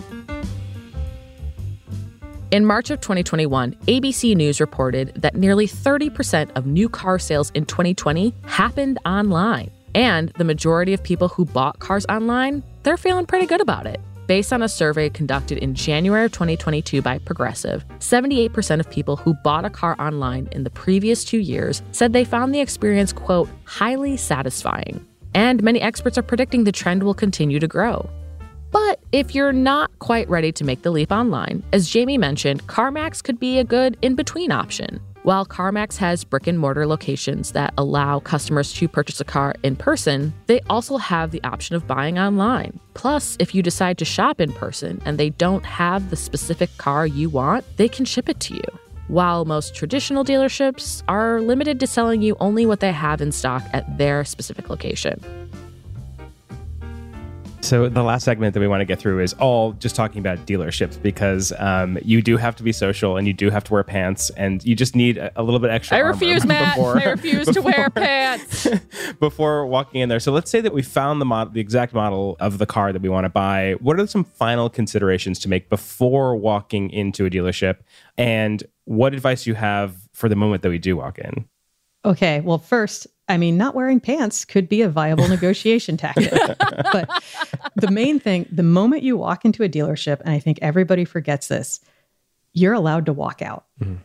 In 2.50 2.64
March 2.66 2.90
of 2.90 3.00
2021, 3.00 3.74
ABC 3.86 4.34
News 4.34 4.60
reported 4.60 5.14
that 5.14 5.36
nearly 5.36 5.68
30% 5.68 6.50
of 6.56 6.66
new 6.66 6.88
car 6.88 7.18
sales 7.18 7.50
in 7.52 7.64
2020 7.64 8.34
happened 8.44 8.98
online. 9.06 9.70
And 9.94 10.30
the 10.30 10.44
majority 10.44 10.92
of 10.92 11.02
people 11.02 11.28
who 11.28 11.44
bought 11.44 11.78
cars 11.78 12.04
online, 12.08 12.62
they're 12.82 12.96
feeling 12.96 13.26
pretty 13.26 13.46
good 13.46 13.60
about 13.60 13.86
it. 13.86 14.00
Based 14.30 14.52
on 14.52 14.62
a 14.62 14.68
survey 14.68 15.10
conducted 15.10 15.58
in 15.58 15.74
January 15.74 16.26
of 16.26 16.30
2022 16.30 17.02
by 17.02 17.18
Progressive, 17.18 17.84
78% 17.98 18.78
of 18.78 18.88
people 18.88 19.16
who 19.16 19.34
bought 19.34 19.64
a 19.64 19.70
car 19.70 19.96
online 19.98 20.48
in 20.52 20.62
the 20.62 20.70
previous 20.70 21.24
two 21.24 21.40
years 21.40 21.82
said 21.90 22.12
they 22.12 22.24
found 22.24 22.54
the 22.54 22.60
experience, 22.60 23.12
quote, 23.12 23.48
highly 23.64 24.16
satisfying. 24.16 25.04
And 25.34 25.64
many 25.64 25.80
experts 25.80 26.16
are 26.16 26.22
predicting 26.22 26.62
the 26.62 26.70
trend 26.70 27.02
will 27.02 27.12
continue 27.12 27.58
to 27.58 27.66
grow. 27.66 28.08
But 28.70 29.00
if 29.10 29.34
you're 29.34 29.52
not 29.52 29.90
quite 29.98 30.30
ready 30.30 30.52
to 30.52 30.62
make 30.62 30.82
the 30.82 30.92
leap 30.92 31.10
online, 31.10 31.64
as 31.72 31.90
Jamie 31.90 32.16
mentioned, 32.16 32.64
CarMax 32.68 33.24
could 33.24 33.40
be 33.40 33.58
a 33.58 33.64
good 33.64 33.96
in 34.00 34.14
between 34.14 34.52
option. 34.52 35.00
While 35.22 35.44
CarMax 35.44 35.98
has 35.98 36.24
brick 36.24 36.46
and 36.46 36.58
mortar 36.58 36.86
locations 36.86 37.52
that 37.52 37.74
allow 37.76 38.20
customers 38.20 38.72
to 38.72 38.88
purchase 38.88 39.20
a 39.20 39.24
car 39.24 39.54
in 39.62 39.76
person, 39.76 40.32
they 40.46 40.60
also 40.70 40.96
have 40.96 41.30
the 41.30 41.42
option 41.44 41.76
of 41.76 41.86
buying 41.86 42.18
online. 42.18 42.80
Plus, 42.94 43.36
if 43.38 43.54
you 43.54 43.62
decide 43.62 43.98
to 43.98 44.06
shop 44.06 44.40
in 44.40 44.50
person 44.54 45.02
and 45.04 45.18
they 45.18 45.28
don't 45.28 45.66
have 45.66 46.08
the 46.08 46.16
specific 46.16 46.74
car 46.78 47.06
you 47.06 47.28
want, 47.28 47.66
they 47.76 47.86
can 47.86 48.06
ship 48.06 48.30
it 48.30 48.40
to 48.40 48.54
you 48.54 48.80
while 49.08 49.44
most 49.44 49.74
traditional 49.74 50.24
dealerships 50.24 51.02
are 51.08 51.40
limited 51.40 51.80
to 51.80 51.86
selling 51.86 52.22
you 52.22 52.36
only 52.38 52.64
what 52.64 52.78
they 52.78 52.92
have 52.92 53.20
in 53.20 53.32
stock 53.32 53.62
at 53.72 53.98
their 53.98 54.24
specific 54.24 54.70
location. 54.70 55.20
So 57.62 57.88
the 57.88 58.02
last 58.02 58.24
segment 58.24 58.54
that 58.54 58.60
we 58.60 58.66
want 58.66 58.80
to 58.80 58.84
get 58.84 58.98
through 58.98 59.20
is 59.20 59.34
all 59.34 59.72
just 59.74 59.94
talking 59.94 60.18
about 60.18 60.38
dealerships 60.46 61.00
because 61.00 61.52
um, 61.58 61.98
you 62.02 62.22
do 62.22 62.36
have 62.36 62.56
to 62.56 62.62
be 62.62 62.72
social 62.72 63.16
and 63.16 63.26
you 63.26 63.32
do 63.32 63.50
have 63.50 63.64
to 63.64 63.72
wear 63.72 63.84
pants 63.84 64.30
and 64.30 64.64
you 64.64 64.74
just 64.74 64.96
need 64.96 65.18
a, 65.18 65.30
a 65.40 65.42
little 65.42 65.60
bit 65.60 65.70
extra. 65.70 65.98
I 65.98 66.00
refuse, 66.00 66.44
Matt. 66.46 66.76
Before, 66.76 66.98
I 66.98 67.04
refuse 67.04 67.46
to 67.48 67.60
wear 67.60 67.90
pants 67.94 68.66
before 69.20 69.66
walking 69.66 70.00
in 70.00 70.08
there. 70.08 70.20
So 70.20 70.32
let's 70.32 70.50
say 70.50 70.60
that 70.60 70.72
we 70.72 70.82
found 70.82 71.20
the 71.20 71.24
model, 71.26 71.52
the 71.52 71.60
exact 71.60 71.92
model 71.92 72.36
of 72.40 72.58
the 72.58 72.66
car 72.66 72.92
that 72.92 73.02
we 73.02 73.08
want 73.08 73.24
to 73.24 73.28
buy. 73.28 73.74
What 73.80 74.00
are 74.00 74.06
some 74.06 74.24
final 74.24 74.70
considerations 74.70 75.38
to 75.40 75.48
make 75.48 75.68
before 75.68 76.36
walking 76.36 76.90
into 76.90 77.26
a 77.26 77.30
dealership? 77.30 77.78
And 78.16 78.64
what 78.84 79.12
advice 79.12 79.44
do 79.44 79.50
you 79.50 79.56
have 79.56 79.96
for 80.12 80.28
the 80.28 80.36
moment 80.36 80.62
that 80.62 80.70
we 80.70 80.78
do 80.78 80.96
walk 80.96 81.18
in? 81.18 81.46
Okay. 82.04 82.40
Well, 82.40 82.58
first, 82.58 83.06
I 83.30 83.36
mean, 83.36 83.56
not 83.56 83.76
wearing 83.76 84.00
pants 84.00 84.44
could 84.44 84.68
be 84.68 84.82
a 84.82 84.88
viable 84.88 85.28
negotiation 85.36 85.96
tactic. 85.96 86.32
but 86.92 87.22
the 87.76 87.90
main 87.90 88.18
thing, 88.18 88.46
the 88.50 88.64
moment 88.64 89.04
you 89.04 89.16
walk 89.16 89.44
into 89.44 89.62
a 89.62 89.68
dealership, 89.68 90.20
and 90.20 90.30
I 90.30 90.40
think 90.40 90.58
everybody 90.60 91.04
forgets 91.04 91.46
this, 91.46 91.80
you're 92.52 92.74
allowed 92.74 93.06
to 93.06 93.12
walk 93.12 93.40
out. 93.40 93.66
Mm-hmm. 93.80 93.96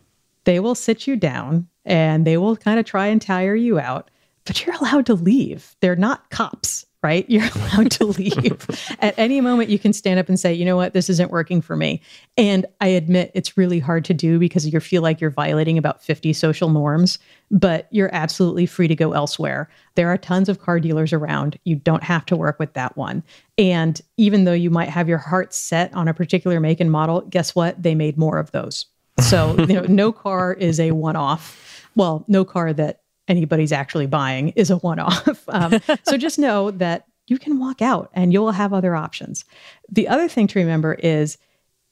They 0.44 0.60
will 0.60 0.76
sit 0.76 1.08
you 1.08 1.16
down 1.16 1.68
and 1.86 2.26
they 2.26 2.38
will 2.38 2.56
kind 2.56 2.80
of 2.80 2.86
try 2.86 3.08
and 3.08 3.20
tire 3.20 3.56
you 3.56 3.80
out, 3.80 4.12
but 4.46 4.64
you're 4.64 4.76
allowed 4.76 5.08
to 5.08 5.16
leave. 5.16 5.76
They're 5.80 5.96
not 5.96 6.30
cops 6.30 6.85
right? 7.06 7.26
You're 7.30 7.48
allowed 7.56 7.92
to 7.92 8.06
leave. 8.06 8.96
At 9.00 9.14
any 9.18 9.40
moment, 9.40 9.70
you 9.70 9.78
can 9.78 9.94
stand 9.94 10.20
up 10.20 10.28
and 10.28 10.40
say, 10.40 10.52
you 10.52 10.66
know 10.66 10.76
what, 10.76 10.94
this 10.94 11.08
isn't 11.08 11.30
working 11.30 11.62
for 11.62 11.76
me. 11.76 12.02
And 12.36 12.66
I 12.82 12.88
admit 12.88 13.32
it's 13.36 13.56
really 13.56 13.80
hard 13.80 14.04
to 14.06 14.14
do 14.14 14.40
because 14.40 14.68
you 14.68 14.80
feel 14.80 15.04
like 15.04 15.22
you're 15.22 15.30
violating 15.30 15.78
about 15.78 16.04
50 16.04 16.34
social 16.34 16.70
norms, 16.70 17.20
but 17.52 17.88
you're 17.92 18.10
absolutely 18.12 18.66
free 18.66 18.88
to 18.88 18.96
go 18.96 19.14
elsewhere. 19.14 19.70
There 19.94 20.10
are 20.10 20.18
tons 20.18 20.50
of 20.50 20.60
car 20.60 20.80
dealers 20.80 21.14
around. 21.14 21.60
You 21.64 21.76
don't 21.76 22.04
have 22.04 22.26
to 22.26 22.36
work 22.36 22.58
with 22.58 22.74
that 22.74 22.98
one. 22.98 23.22
And 23.60 24.02
even 24.18 24.46
though 24.46 24.54
you 24.54 24.72
might 24.72 24.90
have 24.90 25.08
your 25.08 25.20
heart 25.20 25.54
set 25.54 25.94
on 25.94 26.08
a 26.08 26.14
particular 26.14 26.60
make 26.60 26.80
and 26.80 26.92
model, 26.92 27.22
guess 27.22 27.54
what? 27.54 27.82
They 27.82 27.94
made 27.94 28.18
more 28.18 28.40
of 28.40 28.52
those. 28.52 28.88
So, 29.20 29.56
you 29.60 29.76
know, 29.76 29.82
no 29.88 30.12
car 30.12 30.54
is 30.54 30.80
a 30.80 30.92
one 30.92 31.16
off. 31.16 31.88
Well, 31.96 32.26
no 32.28 32.44
car 32.44 32.74
that 32.74 33.02
anybody's 33.28 33.72
actually 33.72 34.08
buying 34.08 34.50
is 34.50 34.70
a 34.70 34.78
one 34.78 35.00
off. 35.00 35.28
Um, 35.48 35.80
so 36.04 36.18
just 36.18 36.40
know 36.40 36.72
that 36.72 37.06
you 37.28 37.38
can 37.38 37.60
walk 37.60 37.82
out 37.82 38.10
and 38.14 38.34
you'll 38.34 38.52
have 38.52 38.74
other 38.74 38.96
options. 38.96 39.46
The 39.90 40.08
other 40.08 40.28
thing 40.28 40.48
to 40.48 40.60
remember 40.60 40.96
is 40.96 41.38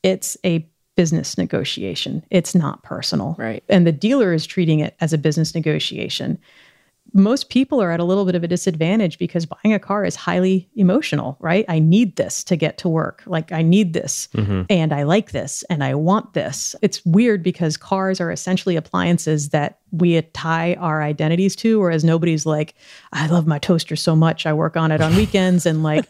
it's 0.02 0.38
a 0.44 0.68
business 0.96 1.38
negotiation. 1.38 2.24
It's 2.30 2.54
not 2.54 2.84
personal. 2.84 3.36
Right. 3.38 3.64
And 3.70 3.88
the 3.88 3.92
dealer 3.92 4.34
is 4.34 4.46
treating 4.46 4.80
it 4.80 4.96
as 5.00 5.14
a 5.14 5.18
business 5.18 5.56
negotiation. 5.56 6.40
Most 7.14 7.50
people 7.50 7.82
are 7.82 7.92
at 7.92 8.00
a 8.00 8.04
little 8.04 8.26
bit 8.26 8.36
of 8.36 8.44
a 8.44 8.48
disadvantage 8.48 9.20
because 9.20 9.46
buying 9.46 9.74
a 9.74 9.80
car 9.80 10.04
is 10.04 10.16
highly 10.16 10.68
emotional, 10.76 11.38
right? 11.40 11.66
I 11.68 11.80
need 11.80 12.16
this 12.16 12.44
to 12.46 12.56
get 12.56 12.78
to 12.80 12.90
work. 12.90 13.24
Like, 13.26 13.52
I 13.52 13.62
need 13.62 13.94
this 13.94 14.28
mm-hmm. 14.34 14.64
and 14.70 14.92
I 14.92 15.04
like 15.04 15.32
this 15.32 15.64
and 15.70 15.84
I 15.84 15.94
want 15.96 16.34
this. 16.34 16.76
It's 16.82 17.06
weird 17.06 17.44
because 17.44 17.78
cars 17.78 18.20
are 18.20 18.32
essentially 18.32 18.76
appliances 18.76 19.50
that 19.50 19.80
we 19.92 20.20
tie 20.34 20.74
our 20.76 21.04
identities 21.04 21.56
to, 21.58 21.80
whereas 21.80 22.04
nobody's 22.04 22.46
like, 22.46 22.74
I 23.14 23.28
love 23.28 23.46
my 23.46 23.60
toaster 23.60 23.96
so 23.96 24.16
much. 24.16 24.46
I 24.46 24.54
work 24.54 24.76
on 24.76 24.92
it 24.92 25.02
on 25.02 25.16
weekends 25.16 25.66
and 25.66 25.84
like, 25.84 26.06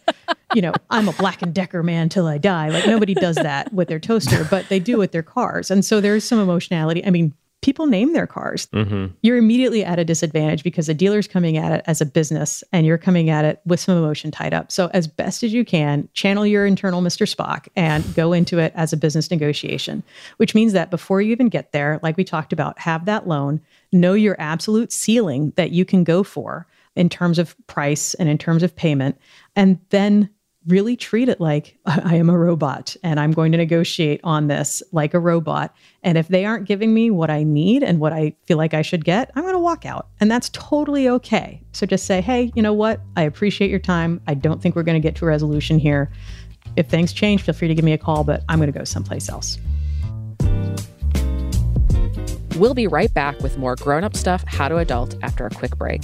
you 0.56 0.62
know, 0.62 0.74
I'm 0.90 1.10
a 1.10 1.14
black 1.14 1.42
and 1.42 1.54
decker 1.54 1.84
man 1.84 2.10
till 2.10 2.28
I 2.28 2.38
die. 2.38 2.70
Like 2.70 2.88
nobody 2.88 3.14
does 3.14 3.36
that 3.36 3.74
with 3.74 3.90
their 3.90 4.00
toaster, 4.00 4.46
but 4.50 4.70
they 4.70 4.80
do 4.80 4.98
with 4.98 5.12
their 5.12 5.24
cars. 5.24 5.70
And 5.70 5.84
so 5.84 6.00
there's 6.00 6.24
some 6.24 6.40
emotionality. 6.40 7.06
I 7.06 7.10
mean, 7.10 7.34
people 7.64 7.88
name 7.88 8.14
their 8.14 8.28
cars. 8.28 8.68
Mm-hmm. 8.68 9.08
You're 9.22 9.38
immediately 9.38 9.84
at 9.84 9.98
a 9.98 10.06
disadvantage 10.06 10.64
because 10.64 10.88
the 10.88 10.94
dealer's 10.94 11.28
coming 11.28 11.58
at 11.58 11.72
it 11.72 11.84
as 11.88 12.02
a 12.02 12.06
business 12.06 12.64
and 12.72 12.86
you're 12.86 12.98
coming 12.98 13.30
at 13.30 13.46
it 13.46 13.62
with 13.66 13.80
some 13.80 13.98
emotion 13.98 14.30
tied 14.30 14.54
up. 14.54 14.72
So 14.72 14.92
as 14.94 15.08
best 15.08 15.42
as 15.44 15.54
you 15.54 15.66
can, 15.66 16.08
channel 16.14 16.46
your 16.46 16.66
internal 16.66 17.02
Mr. 17.02 17.26
Spock 17.26 17.70
and 17.76 18.04
go 18.14 18.34
into 18.34 18.60
it 18.60 18.74
as 18.76 18.94
a 18.94 18.98
business 18.98 19.32
negotiation, 19.32 20.04
which 20.38 20.54
means 20.54 20.74
that 20.74 20.92
before 20.92 21.22
you 21.22 21.32
even 21.32 21.50
get 21.50 21.72
there, 21.72 22.00
like 22.04 22.18
we 22.18 22.26
talked 22.26 22.54
about, 22.54 22.78
have 22.80 23.06
that 23.06 23.28
loan, 23.28 23.62
know 23.92 24.14
your 24.14 24.36
absolute 24.40 24.92
ceiling 24.92 25.54
that 25.56 25.72
you 25.72 25.86
can 25.86 26.04
go 26.04 26.22
for 26.22 26.68
in 26.96 27.10
terms 27.10 27.40
of 27.40 27.56
price 27.68 28.14
and 28.16 28.30
in 28.30 28.38
terms 28.38 28.62
of 28.62 28.76
payment, 28.76 29.18
and 29.56 29.80
then 29.90 30.30
really 30.68 30.96
treat 30.96 31.30
it 31.30 31.42
like 31.42 31.78
I 31.86 32.16
am 32.16 32.30
a 32.30 32.38
robot 32.38 32.96
and 33.04 33.20
I'm 33.20 33.32
going 33.32 33.52
to 33.52 33.58
negotiate 33.58 34.22
on 34.24 34.48
this 34.48 34.82
like 34.92 35.14
a 35.14 35.20
robot. 35.20 35.76
And 36.04 36.18
if 36.18 36.28
they 36.28 36.46
aren't 36.46 36.68
giving 36.68 36.94
me 36.94 37.12
what 37.12 37.30
I 37.30 37.44
need 37.44 37.84
and 37.84 38.00
what 38.00 38.14
I 38.14 38.36
feel 38.46 38.58
like 38.58 38.74
I 38.74 38.82
should 38.82 39.06
get, 39.06 39.32
I'm 39.36 39.44
going 39.44 39.54
to 39.54 39.60
walk 39.60 39.86
out. 39.86 40.10
And 40.20 40.30
that's 40.32 40.50
totally 40.50 41.08
okay. 41.10 41.62
So 41.72 41.86
just 41.86 42.06
say, 42.06 42.22
hey, 42.22 42.52
you 42.56 42.62
know 42.62 42.74
what? 42.74 43.02
I 43.16 43.24
appreciate 43.24 43.70
your 43.70 43.80
time. 43.80 44.22
I 44.28 44.34
don't 44.34 44.62
think 44.62 44.76
we're 44.76 44.84
going 44.84 45.02
to 45.02 45.06
get 45.06 45.16
to 45.18 45.26
a 45.26 45.28
resolution 45.28 45.80
here. 45.80 46.12
If 46.76 46.88
things 46.88 47.14
change, 47.14 47.44
feel 47.44 47.54
free 47.54 47.68
to 47.68 47.76
give 47.76 47.86
me 47.86 47.94
a 47.94 47.98
call, 47.98 48.24
but 48.24 48.44
I'm 48.50 48.60
going 48.60 48.72
to 48.72 48.78
go 48.78 48.86
someplace 48.86 49.30
else. 49.30 49.60
We'll 52.58 52.76
be 52.76 52.88
right 52.88 53.12
back 53.14 53.40
with 53.40 53.58
more 53.58 53.76
grown 53.76 54.04
up 54.04 54.16
stuff, 54.16 54.44
how 54.46 54.68
to 54.68 54.78
adult, 54.78 55.16
after 55.24 55.46
a 55.46 55.50
quick 55.50 55.76
break. 55.76 56.04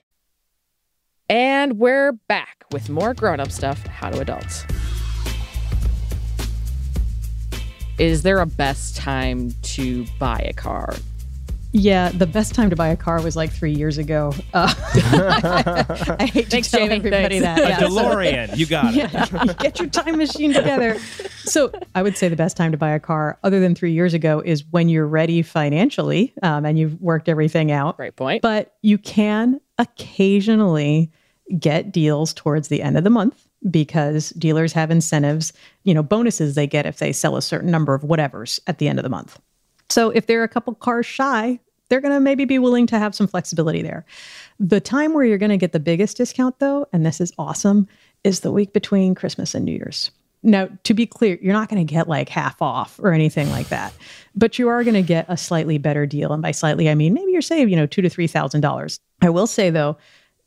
And 1.31 1.79
we're 1.79 2.11
back 2.27 2.65
with 2.73 2.89
more 2.89 3.13
grown 3.13 3.39
up 3.39 3.51
stuff, 3.53 3.87
how 3.87 4.09
to 4.09 4.19
adults. 4.19 4.65
Is 7.97 8.23
there 8.23 8.39
a 8.39 8.45
best 8.45 8.97
time 8.97 9.51
to 9.61 10.05
buy 10.19 10.39
a 10.39 10.51
car? 10.51 10.93
Yeah, 11.71 12.09
the 12.09 12.27
best 12.27 12.53
time 12.53 12.69
to 12.69 12.75
buy 12.75 12.89
a 12.89 12.97
car 12.97 13.21
was 13.21 13.37
like 13.37 13.49
three 13.49 13.71
years 13.73 13.97
ago. 13.97 14.33
Uh, 14.53 14.73
I 16.19 16.25
hate 16.33 16.43
to 16.45 16.49
Thanks, 16.49 16.69
tell 16.69 16.81
Jamie. 16.81 16.95
everybody 16.95 17.39
Thanks. 17.39 17.61
that. 17.61 17.65
A 17.65 17.69
Yeah, 17.69 17.79
so- 17.79 17.87
DeLorean. 17.87 18.57
You 18.57 18.65
got 18.65 18.93
it. 18.93 18.97
yeah, 18.97 19.53
get 19.59 19.79
your 19.79 19.87
time 19.87 20.17
machine 20.17 20.51
together. 20.53 20.99
So 21.45 21.71
I 21.95 22.03
would 22.03 22.17
say 22.17 22.27
the 22.27 22.35
best 22.35 22.57
time 22.57 22.73
to 22.73 22.77
buy 22.77 22.89
a 22.89 22.99
car, 22.99 23.39
other 23.45 23.61
than 23.61 23.73
three 23.73 23.93
years 23.93 24.13
ago, 24.13 24.41
is 24.43 24.65
when 24.71 24.89
you're 24.89 25.07
ready 25.07 25.43
financially 25.43 26.33
um, 26.43 26.65
and 26.65 26.77
you've 26.77 26.99
worked 26.99 27.29
everything 27.29 27.71
out. 27.71 27.95
Great 27.95 28.17
point. 28.17 28.41
But 28.41 28.73
you 28.81 28.97
can 28.97 29.61
occasionally 29.77 31.09
get 31.59 31.91
deals 31.91 32.33
towards 32.33 32.67
the 32.67 32.81
end 32.81 32.97
of 32.97 33.03
the 33.03 33.09
month 33.09 33.47
because 33.69 34.29
dealers 34.31 34.73
have 34.73 34.89
incentives, 34.89 35.53
you 35.83 35.93
know, 35.93 36.03
bonuses 36.03 36.55
they 36.55 36.67
get 36.67 36.85
if 36.85 36.97
they 36.97 37.11
sell 37.11 37.35
a 37.35 37.41
certain 37.41 37.69
number 37.69 37.93
of 37.93 38.01
whatevers 38.01 38.59
at 38.67 38.79
the 38.79 38.87
end 38.87 38.99
of 38.99 39.03
the 39.03 39.09
month. 39.09 39.39
So 39.89 40.09
if 40.09 40.25
they're 40.25 40.43
a 40.43 40.47
couple 40.47 40.73
cars 40.75 41.05
shy, 41.05 41.59
they're 41.89 42.01
going 42.01 42.13
to 42.13 42.21
maybe 42.21 42.45
be 42.45 42.57
willing 42.57 42.87
to 42.87 42.97
have 42.97 43.13
some 43.13 43.27
flexibility 43.27 43.81
there. 43.81 44.05
The 44.59 44.79
time 44.79 45.13
where 45.13 45.25
you're 45.25 45.37
going 45.37 45.49
to 45.49 45.57
get 45.57 45.73
the 45.73 45.79
biggest 45.79 46.17
discount, 46.17 46.57
though, 46.59 46.87
and 46.93 47.05
this 47.05 47.19
is 47.19 47.33
awesome, 47.37 47.87
is 48.23 48.39
the 48.39 48.51
week 48.51 48.71
between 48.71 49.13
Christmas 49.13 49.53
and 49.53 49.65
New 49.65 49.73
Year's. 49.73 50.09
Now, 50.43 50.69
to 50.83 50.93
be 50.93 51.05
clear, 51.05 51.37
you're 51.41 51.53
not 51.53 51.69
going 51.69 51.85
to 51.85 51.93
get 51.93 52.07
like 52.07 52.29
half 52.29 52.61
off 52.61 52.99
or 52.99 53.11
anything 53.11 53.49
like 53.51 53.69
that, 53.69 53.93
but 54.33 54.57
you 54.57 54.69
are 54.69 54.83
going 54.83 54.95
to 54.95 55.01
get 55.01 55.25
a 55.27 55.37
slightly 55.37 55.77
better 55.77 56.05
deal. 56.05 56.31
And 56.31 56.41
by 56.41 56.51
slightly, 56.51 56.89
I 56.89 56.95
mean 56.95 57.13
maybe 57.13 57.31
you're 57.31 57.41
saving, 57.41 57.69
you 57.69 57.75
know, 57.75 57.85
two 57.85 58.01
to 58.01 58.09
three 58.09 58.25
thousand 58.25 58.61
dollars. 58.61 58.99
I 59.21 59.29
will 59.29 59.45
say 59.45 59.69
though, 59.69 59.97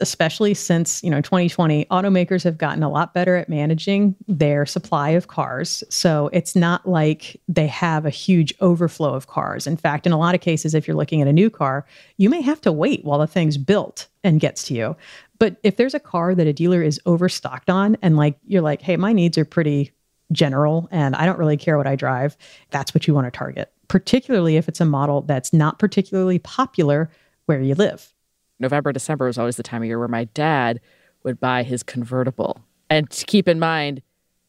especially 0.04 0.52
since 0.52 1.02
you 1.02 1.08
know 1.08 1.22
2020 1.22 1.86
automakers 1.86 2.44
have 2.44 2.58
gotten 2.58 2.82
a 2.82 2.90
lot 2.90 3.14
better 3.14 3.36
at 3.36 3.48
managing 3.48 4.14
their 4.28 4.66
supply 4.66 5.08
of 5.10 5.28
cars. 5.28 5.82
So 5.88 6.28
it's 6.34 6.54
not 6.54 6.86
like 6.86 7.40
they 7.48 7.66
have 7.68 8.04
a 8.04 8.10
huge 8.10 8.52
overflow 8.60 9.14
of 9.14 9.28
cars. 9.28 9.66
In 9.66 9.78
fact 9.78 10.06
in 10.06 10.12
a 10.12 10.18
lot 10.18 10.34
of 10.34 10.42
cases 10.42 10.74
if 10.74 10.86
you're 10.86 10.96
looking 10.96 11.22
at 11.22 11.28
a 11.28 11.32
new 11.32 11.48
car 11.48 11.86
you 12.18 12.28
may 12.28 12.42
have 12.42 12.60
to 12.60 12.70
wait 12.70 13.02
while 13.02 13.18
the 13.18 13.26
thing's 13.26 13.56
built 13.56 14.08
and 14.22 14.40
gets 14.40 14.64
to 14.64 14.74
you. 14.74 14.94
But 15.38 15.56
if 15.62 15.76
there's 15.76 15.94
a 15.94 16.00
car 16.00 16.34
that 16.34 16.46
a 16.46 16.52
dealer 16.52 16.82
is 16.82 17.00
overstocked 17.06 17.70
on 17.70 17.96
and 18.02 18.18
like 18.18 18.38
you're 18.44 18.62
like 18.62 18.82
hey 18.82 18.98
my 18.98 19.14
needs 19.14 19.38
are 19.38 19.46
pretty 19.46 19.92
general 20.32 20.88
and 20.90 21.14
i 21.14 21.26
don't 21.26 21.38
really 21.38 21.56
care 21.56 21.76
what 21.76 21.86
i 21.86 21.94
drive 21.94 22.36
that's 22.70 22.94
what 22.94 23.06
you 23.06 23.14
want 23.14 23.26
to 23.26 23.30
target 23.30 23.70
particularly 23.88 24.56
if 24.56 24.68
it's 24.68 24.80
a 24.80 24.84
model 24.84 25.20
that's 25.20 25.52
not 25.52 25.78
particularly 25.78 26.38
popular 26.38 27.10
where 27.44 27.60
you 27.60 27.74
live 27.74 28.13
November, 28.60 28.92
December 28.92 29.26
was 29.26 29.38
always 29.38 29.56
the 29.56 29.62
time 29.62 29.82
of 29.82 29.86
year 29.86 29.98
where 29.98 30.08
my 30.08 30.24
dad 30.24 30.80
would 31.22 31.40
buy 31.40 31.62
his 31.62 31.82
convertible. 31.82 32.60
And 32.90 33.10
to 33.10 33.24
keep 33.26 33.48
in 33.48 33.58
mind, 33.58 34.02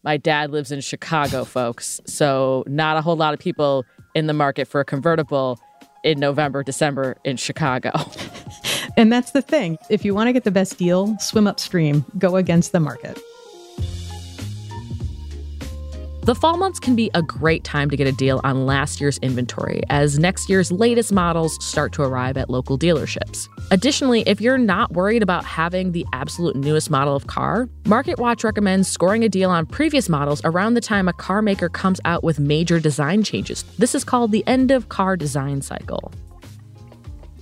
my 0.04 0.18
dad 0.18 0.52
lives 0.52 0.72
in 0.72 0.82
Chicago, 0.82 1.44
folks. 1.46 2.00
So 2.06 2.63
not 2.68 2.98
a 2.98 3.02
whole 3.02 3.15
lot 3.15 3.34
of 3.34 3.39
people 3.39 3.86
in 4.13 4.28
the 4.28 4.34
market 4.34 4.68
for 4.68 4.80
a 4.80 4.86
convertible 4.86 5.60
in 6.04 6.20
November, 6.20 6.63
December 6.63 7.18
in 7.24 7.36
Chicago. 7.36 7.91
and 8.98 9.12
that's 9.12 9.32
the 9.32 9.41
thing. 9.41 9.78
If 9.89 10.06
you 10.06 10.13
want 10.13 10.28
to 10.28 10.34
get 10.34 10.44
the 10.44 10.52
best 10.52 10.78
deal, 10.78 11.18
swim 11.20 11.48
upstream, 11.48 12.06
go 12.18 12.36
against 12.36 12.72
the 12.72 12.80
market. 12.80 13.20
The 16.26 16.34
fall 16.34 16.58
months 16.58 16.80
can 16.80 16.96
be 16.96 17.12
a 17.14 17.22
great 17.22 17.64
time 17.64 17.88
to 17.92 17.96
get 17.96 18.08
a 18.08 18.12
deal 18.12 18.42
on 18.44 18.66
last 18.66 19.00
year's 19.00 19.20
inventory 19.20 19.84
as 19.92 20.18
next 20.18 20.50
year's 20.50 20.72
latest 20.72 21.14
models 21.14 21.64
start 21.64 21.92
to 21.94 22.02
arrive 22.02 22.36
at 22.36 22.50
local 22.50 22.80
dealerships. 22.80 23.48
Additionally, 23.70 24.24
if 24.26 24.42
you're 24.42 24.58
not 24.58 24.92
worried 24.94 25.22
about 25.22 25.46
having 25.46 25.92
the 25.92 26.04
absolute 26.14 26.56
newest 26.56 26.90
model 26.90 27.16
of 27.16 27.28
car, 27.28 27.70
MarketWatch 27.84 28.44
recommends 28.44 28.90
scoring 28.90 29.24
a 29.24 29.30
deal 29.30 29.52
on 29.52 29.68
previous 29.68 30.10
models 30.10 30.42
around 30.46 30.74
the 30.74 30.82
time 30.82 31.08
a 31.08 31.14
car 31.14 31.44
maker 31.44 31.70
comes 31.70 32.02
out 32.06 32.24
with 32.24 32.40
major 32.40 32.80
design 32.80 33.22
changes. 33.22 33.62
This 33.78 33.94
is 33.94 34.04
called 34.04 34.32
the 34.32 34.44
end 34.48 34.72
of 34.72 34.90
car 34.90 35.16
design 35.16 35.62
cycle 35.62 36.12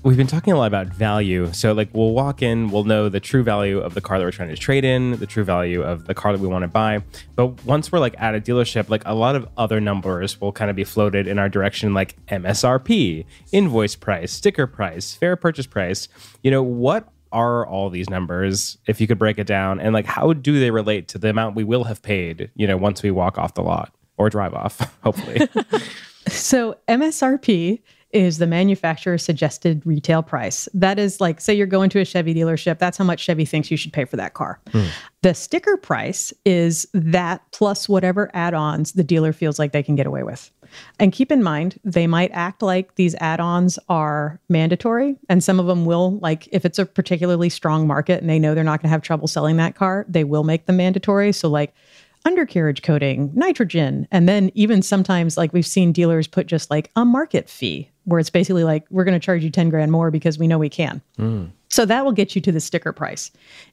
we've 0.04 0.18
been 0.18 0.28
talking 0.28 0.54
a 0.54 0.58
lot 0.58 0.68
about 0.68 0.88
value. 0.88 1.52
So, 1.54 1.74
like, 1.74 1.90
we'll 1.94 2.12
walk 2.12 2.42
in, 2.42 2.70
we'll 2.70 2.84
know 2.84 3.10
the 3.10 3.20
true 3.20 3.42
value 3.42 3.80
of 3.80 3.94
the 3.94 4.02
car 4.02 4.20
that 4.20 4.26
we're 4.26 4.32
trying 4.32 4.50
to 4.50 4.58
trade 4.58 4.84
in, 4.84 5.18
the 5.18 5.26
true 5.26 5.44
value 5.44 5.82
of 5.82 6.06
the 6.06 6.14
car 6.14 6.34
that 6.34 6.42
we 6.42 6.48
want 6.48 6.64
to 6.64 6.68
buy. 6.68 7.02
But 7.36 7.64
once 7.66 7.92
we're 7.92 8.00
like 8.00 8.16
at 8.20 8.36
a 8.36 8.42
dealership, 8.42 8.90
like 8.90 9.04
a 9.06 9.16
lot 9.16 9.36
of 9.36 9.48
other 9.58 9.80
numbers 9.80 10.40
will 10.40 10.52
kind 10.52 10.70
of 10.70 10.76
be 10.76 10.84
floated 10.84 11.28
in 11.28 11.40
our 11.40 11.50
direction, 11.50 11.94
like 11.94 12.24
MSRP, 12.28 13.26
invoice 13.52 13.96
price, 13.96 14.32
sticker 14.32 14.68
price, 14.68 15.14
fair 15.14 15.36
purchase 15.36 15.68
price. 15.68 16.08
You 16.44 16.52
know, 16.52 16.62
what 16.62 17.10
are 17.32 17.66
all 17.66 17.90
these 17.90 18.10
numbers 18.10 18.78
if 18.86 19.02
you 19.02 19.08
could 19.08 19.18
break 19.18 19.40
it 19.40 19.48
down 19.48 19.80
and 19.80 19.92
like 19.92 20.06
how 20.06 20.34
do 20.34 20.60
they 20.60 20.70
relate 20.70 21.08
to 21.08 21.18
the 21.18 21.30
amount 21.30 21.56
we 21.56 21.64
will 21.64 21.84
have 21.84 22.00
paid 22.04 22.52
you 22.54 22.68
know 22.68 22.78
once 22.78 23.02
we 23.02 23.10
walk 23.10 23.40
off 23.40 23.56
the 23.56 23.62
lot 23.64 23.92
or 24.18 24.30
drive 24.30 24.54
off 24.54 24.96
hopefully 25.04 25.50
so 26.28 26.78
msrp 26.88 27.82
is 28.14 28.38
the 28.38 28.48
manufacturer 28.48 29.18
suggested 29.18 29.82
retail 29.86 30.24
price. 30.24 30.70
That 30.74 31.00
is 31.00 31.20
like, 31.20 31.42
say 31.42 31.54
you're 31.54 31.68
going 31.68 31.90
to 31.92 32.00
a 32.00 32.06
Chevy 32.06 32.34
dealership, 32.34 32.80
that's 32.80 32.98
how 32.98 33.04
much 33.04 33.20
Chevy 33.20 33.46
thinks 33.46 33.72
you 33.72 33.78
should 33.78 33.94
pay 33.94 34.06
for 34.06 34.18
that 34.18 34.34
car. 34.34 34.60
Hmm. 34.72 34.86
The 35.22 35.34
sticker 35.34 35.78
price 35.78 36.34
is 36.46 36.88
that 36.94 37.42
plus 37.52 37.88
whatever 37.88 38.30
add 38.34 38.54
ons 38.54 38.92
the 38.92 39.04
dealer 39.04 39.34
feels 39.34 39.58
like 39.58 39.72
they 39.72 39.84
can 39.84 39.96
get 39.96 40.06
away 40.06 40.24
with. 40.24 40.52
And 41.00 41.12
keep 41.12 41.32
in 41.32 41.44
mind, 41.44 41.80
they 41.84 42.08
might 42.08 42.32
act 42.34 42.62
like 42.62 42.96
these 42.96 43.16
add 43.16 43.40
ons 43.40 43.78
are 43.90 44.40
mandatory. 44.50 45.16
And 45.30 45.44
some 45.44 45.60
of 45.60 45.68
them 45.68 45.86
will, 45.86 46.18
like, 46.20 46.48
if 46.52 46.66
it's 46.66 46.80
a 46.80 46.86
particularly 46.86 47.50
strong 47.50 47.88
market 47.88 48.22
and 48.22 48.30
they 48.30 48.40
know 48.40 48.56
they're 48.56 48.64
not 48.64 48.82
going 48.82 48.90
to 48.90 48.94
have 48.94 49.02
trouble 49.02 49.28
selling 49.28 49.58
that 49.58 49.76
car, 49.76 50.06
they 50.10 50.24
will 50.24 50.44
make 50.44 50.66
them 50.66 50.78
mandatory. 50.78 51.32
So, 51.32 51.48
like, 51.48 51.74
undercarriage 52.26 52.82
coating, 52.82 53.32
nitrogen, 53.34 54.08
and 54.12 54.30
then 54.30 54.52
even 54.54 54.82
sometimes 54.82 55.38
like 55.38 55.52
we've 55.54 55.66
seen 55.66 55.92
dealers 55.92 56.28
put 56.28 56.48
just 56.48 56.70
like 56.70 56.90
a 56.96 57.04
market 57.04 57.50
fee 57.50 57.90
where 58.06 58.20
it's 58.20 58.30
basically 58.30 58.64
like 58.64 58.86
we're 58.90 59.04
going 59.04 59.20
to 59.20 59.26
charge 59.26 59.44
you 59.44 59.50
10 59.50 59.70
grand 59.70 59.92
more 59.92 60.12
because 60.12 60.38
we 60.38 60.48
know 60.48 60.58
we 60.58 60.70
can. 60.70 61.02
Mm. 61.18 61.52
So 61.70 61.86
that 61.86 62.06
will 62.06 62.12
get 62.12 62.36
you 62.36 62.42
to 62.42 62.52
the 62.52 62.60
sticker 62.60 62.94
price. 62.94 63.32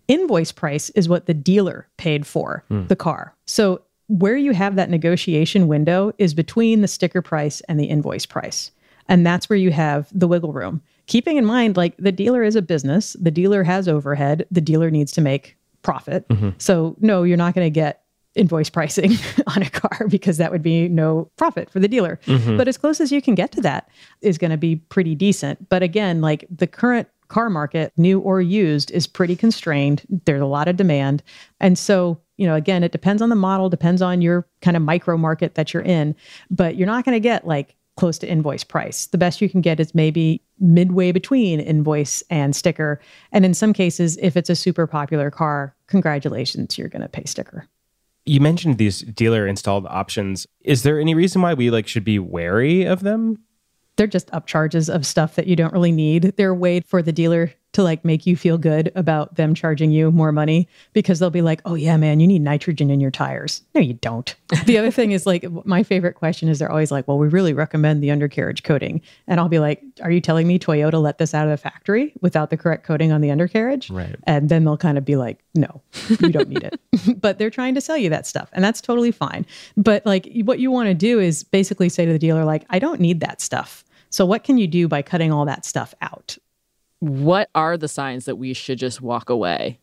Invoice 0.08 0.52
price 0.52 0.90
is 0.90 1.08
what 1.08 1.26
the 1.26 1.34
dealer 1.34 1.88
paid 1.96 2.26
for 2.26 2.64
mm. 2.70 2.88
the 2.88 2.96
car. 2.96 3.34
So 3.46 3.82
where 4.08 4.36
you 4.36 4.52
have 4.52 4.76
that 4.76 4.90
negotiation 4.90 5.68
window 5.68 6.12
is 6.18 6.34
between 6.34 6.80
the 6.80 6.88
sticker 6.88 7.22
price 7.22 7.60
and 7.62 7.78
the 7.78 7.84
invoice 7.84 8.26
price. 8.26 8.70
And 9.08 9.26
that's 9.26 9.48
where 9.48 9.58
you 9.58 9.70
have 9.70 10.08
the 10.12 10.28
wiggle 10.28 10.52
room. 10.52 10.82
Keeping 11.06 11.36
in 11.36 11.44
mind, 11.44 11.76
like 11.76 11.96
the 11.96 12.12
dealer 12.12 12.42
is 12.42 12.56
a 12.56 12.62
business, 12.62 13.16
the 13.20 13.30
dealer 13.30 13.64
has 13.64 13.88
overhead, 13.88 14.46
the 14.50 14.60
dealer 14.60 14.90
needs 14.90 15.12
to 15.12 15.20
make 15.20 15.56
profit. 15.82 16.26
Mm-hmm. 16.28 16.50
So, 16.58 16.96
no, 17.00 17.22
you're 17.22 17.36
not 17.36 17.54
going 17.54 17.66
to 17.66 17.70
get 17.70 17.99
invoice 18.34 18.70
pricing 18.70 19.12
on 19.54 19.62
a 19.62 19.70
car 19.70 20.06
because 20.08 20.36
that 20.36 20.52
would 20.52 20.62
be 20.62 20.88
no 20.88 21.30
profit 21.36 21.70
for 21.70 21.80
the 21.80 21.88
dealer. 21.88 22.18
Mm-hmm. 22.26 22.56
But 22.56 22.68
as 22.68 22.78
close 22.78 23.00
as 23.00 23.10
you 23.10 23.20
can 23.20 23.34
get 23.34 23.52
to 23.52 23.60
that 23.62 23.88
is 24.20 24.38
going 24.38 24.50
to 24.50 24.56
be 24.56 24.76
pretty 24.76 25.14
decent. 25.14 25.68
But 25.68 25.82
again, 25.82 26.20
like 26.20 26.46
the 26.50 26.66
current 26.66 27.08
car 27.28 27.48
market, 27.48 27.92
new 27.96 28.20
or 28.20 28.40
used, 28.40 28.90
is 28.90 29.06
pretty 29.06 29.36
constrained. 29.36 30.02
There's 30.24 30.40
a 30.40 30.46
lot 30.46 30.68
of 30.68 30.76
demand. 30.76 31.22
And 31.60 31.78
so, 31.78 32.20
you 32.36 32.46
know, 32.46 32.54
again, 32.54 32.82
it 32.82 32.92
depends 32.92 33.22
on 33.22 33.28
the 33.28 33.36
model, 33.36 33.68
depends 33.68 34.02
on 34.02 34.20
your 34.20 34.46
kind 34.62 34.76
of 34.76 34.82
micro 34.82 35.16
market 35.16 35.54
that 35.54 35.72
you're 35.72 35.82
in, 35.82 36.14
but 36.50 36.76
you're 36.76 36.86
not 36.86 37.04
going 37.04 37.14
to 37.14 37.20
get 37.20 37.46
like 37.46 37.76
close 37.96 38.18
to 38.18 38.28
invoice 38.28 38.64
price. 38.64 39.06
The 39.06 39.18
best 39.18 39.40
you 39.40 39.48
can 39.48 39.60
get 39.60 39.78
is 39.78 39.94
maybe 39.94 40.42
midway 40.58 41.12
between 41.12 41.60
invoice 41.60 42.22
and 42.30 42.56
sticker. 42.56 43.00
And 43.32 43.44
in 43.44 43.54
some 43.54 43.72
cases, 43.72 44.16
if 44.22 44.36
it's 44.36 44.50
a 44.50 44.56
super 44.56 44.86
popular 44.86 45.30
car, 45.30 45.74
congratulations, 45.86 46.78
you're 46.78 46.88
going 46.88 47.02
to 47.02 47.08
pay 47.08 47.24
sticker 47.26 47.68
you 48.30 48.40
mentioned 48.40 48.78
these 48.78 49.00
dealer 49.00 49.44
installed 49.44 49.86
options. 49.86 50.46
Is 50.60 50.84
there 50.84 51.00
any 51.00 51.16
reason 51.16 51.42
why 51.42 51.52
we 51.52 51.68
like 51.68 51.88
should 51.88 52.04
be 52.04 52.20
wary 52.20 52.84
of 52.84 53.00
them? 53.00 53.42
They're 53.96 54.06
just 54.06 54.28
upcharges 54.28 54.92
of 54.92 55.04
stuff 55.04 55.34
that 55.34 55.48
you 55.48 55.56
don't 55.56 55.72
really 55.72 55.90
need. 55.90 56.34
They're 56.36 56.50
a 56.50 56.54
way 56.54 56.78
for 56.78 57.02
the 57.02 57.10
dealer 57.10 57.52
to 57.72 57.82
like 57.82 58.04
make 58.04 58.26
you 58.26 58.36
feel 58.36 58.58
good 58.58 58.90
about 58.94 59.36
them 59.36 59.54
charging 59.54 59.90
you 59.90 60.10
more 60.10 60.32
money 60.32 60.68
because 60.92 61.18
they'll 61.18 61.30
be 61.30 61.42
like, 61.42 61.60
"Oh 61.64 61.74
yeah, 61.74 61.96
man, 61.96 62.20
you 62.20 62.26
need 62.26 62.42
nitrogen 62.42 62.90
in 62.90 63.00
your 63.00 63.10
tires." 63.10 63.62
No, 63.74 63.80
you 63.80 63.94
don't. 63.94 64.34
the 64.66 64.78
other 64.78 64.90
thing 64.90 65.12
is 65.12 65.26
like 65.26 65.44
my 65.64 65.82
favorite 65.82 66.14
question 66.14 66.48
is 66.48 66.58
they're 66.58 66.70
always 66.70 66.90
like, 66.90 67.06
"Well, 67.06 67.18
we 67.18 67.28
really 67.28 67.52
recommend 67.52 68.02
the 68.02 68.10
undercarriage 68.10 68.62
coating." 68.62 69.00
And 69.26 69.38
I'll 69.38 69.48
be 69.48 69.58
like, 69.58 69.82
"Are 70.02 70.10
you 70.10 70.20
telling 70.20 70.46
me 70.46 70.58
Toyota 70.58 71.00
let 71.00 71.18
this 71.18 71.34
out 71.34 71.44
of 71.44 71.50
the 71.50 71.56
factory 71.56 72.12
without 72.20 72.50
the 72.50 72.56
correct 72.56 72.84
coating 72.84 73.12
on 73.12 73.20
the 73.20 73.30
undercarriage?" 73.30 73.90
Right. 73.90 74.16
And 74.24 74.48
then 74.48 74.64
they'll 74.64 74.76
kind 74.76 74.98
of 74.98 75.04
be 75.04 75.16
like, 75.16 75.38
"No, 75.54 75.80
you 76.08 76.30
don't 76.30 76.48
need 76.48 76.62
it." 76.62 76.80
but 77.20 77.38
they're 77.38 77.50
trying 77.50 77.74
to 77.74 77.80
sell 77.80 77.96
you 77.96 78.10
that 78.10 78.26
stuff, 78.26 78.50
and 78.52 78.64
that's 78.64 78.80
totally 78.80 79.12
fine. 79.12 79.46
But 79.76 80.04
like 80.04 80.28
what 80.44 80.58
you 80.58 80.70
want 80.70 80.88
to 80.88 80.94
do 80.94 81.20
is 81.20 81.44
basically 81.44 81.88
say 81.88 82.04
to 82.04 82.12
the 82.12 82.18
dealer 82.18 82.44
like, 82.44 82.64
"I 82.70 82.78
don't 82.78 83.00
need 83.00 83.20
that 83.20 83.40
stuff." 83.40 83.84
So 84.10 84.26
what 84.26 84.42
can 84.42 84.58
you 84.58 84.66
do 84.66 84.88
by 84.88 85.02
cutting 85.02 85.30
all 85.30 85.44
that 85.44 85.64
stuff 85.64 85.94
out? 86.02 86.36
What 87.00 87.50
are 87.54 87.76
the 87.76 87.88
signs 87.88 88.26
that 88.26 88.36
we 88.36 88.52
should 88.54 88.78
just 88.78 89.00
walk 89.00 89.28
away? 89.28 89.80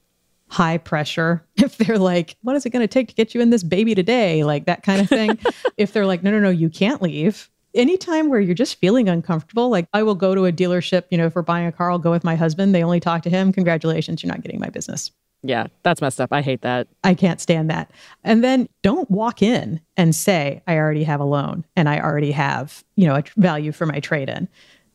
High 0.49 0.77
pressure. 0.77 1.43
If 1.57 1.77
they're 1.77 1.97
like, 1.97 2.37
what 2.43 2.55
is 2.55 2.65
it 2.65 2.69
going 2.69 2.83
to 2.83 2.87
take 2.87 3.09
to 3.09 3.15
get 3.15 3.33
you 3.35 3.41
in 3.41 3.49
this 3.49 3.63
baby 3.63 3.95
today? 3.95 4.43
Like 4.43 4.65
that 4.65 4.83
kind 4.83 5.01
of 5.01 5.09
thing. 5.09 5.39
if 5.77 5.91
they're 5.91 6.05
like, 6.05 6.23
no, 6.23 6.31
no, 6.31 6.39
no, 6.39 6.49
you 6.49 6.69
can't 6.69 7.01
leave. 7.01 7.49
Anytime 7.73 8.29
where 8.29 8.39
you're 8.39 8.55
just 8.55 8.79
feeling 8.79 9.09
uncomfortable, 9.09 9.69
like 9.69 9.87
I 9.93 10.03
will 10.03 10.15
go 10.15 10.33
to 10.35 10.45
a 10.45 10.51
dealership, 10.51 11.03
you 11.09 11.17
know, 11.17 11.25
if 11.25 11.35
we're 11.35 11.41
buying 11.41 11.67
a 11.67 11.71
car, 11.71 11.91
I'll 11.91 11.99
go 11.99 12.11
with 12.11 12.23
my 12.23 12.35
husband. 12.35 12.73
They 12.73 12.83
only 12.83 12.99
talk 12.99 13.23
to 13.23 13.29
him. 13.29 13.51
Congratulations, 13.51 14.23
you're 14.23 14.31
not 14.31 14.41
getting 14.41 14.59
my 14.59 14.69
business. 14.69 15.11
Yeah, 15.43 15.67
that's 15.83 16.01
messed 16.01 16.21
up. 16.21 16.31
I 16.31 16.41
hate 16.41 16.61
that. 16.61 16.87
I 17.03 17.13
can't 17.13 17.41
stand 17.41 17.69
that. 17.69 17.91
And 18.23 18.43
then 18.43 18.69
don't 18.81 19.09
walk 19.09 19.41
in 19.41 19.81
and 19.95 20.15
say, 20.15 20.61
I 20.67 20.77
already 20.77 21.03
have 21.03 21.19
a 21.19 21.25
loan 21.25 21.65
and 21.75 21.87
I 21.87 21.99
already 21.99 22.31
have, 22.31 22.83
you 22.95 23.07
know, 23.07 23.15
a 23.15 23.23
value 23.35 23.71
for 23.71 23.85
my 23.85 23.99
trade 23.99 24.29
in 24.29 24.47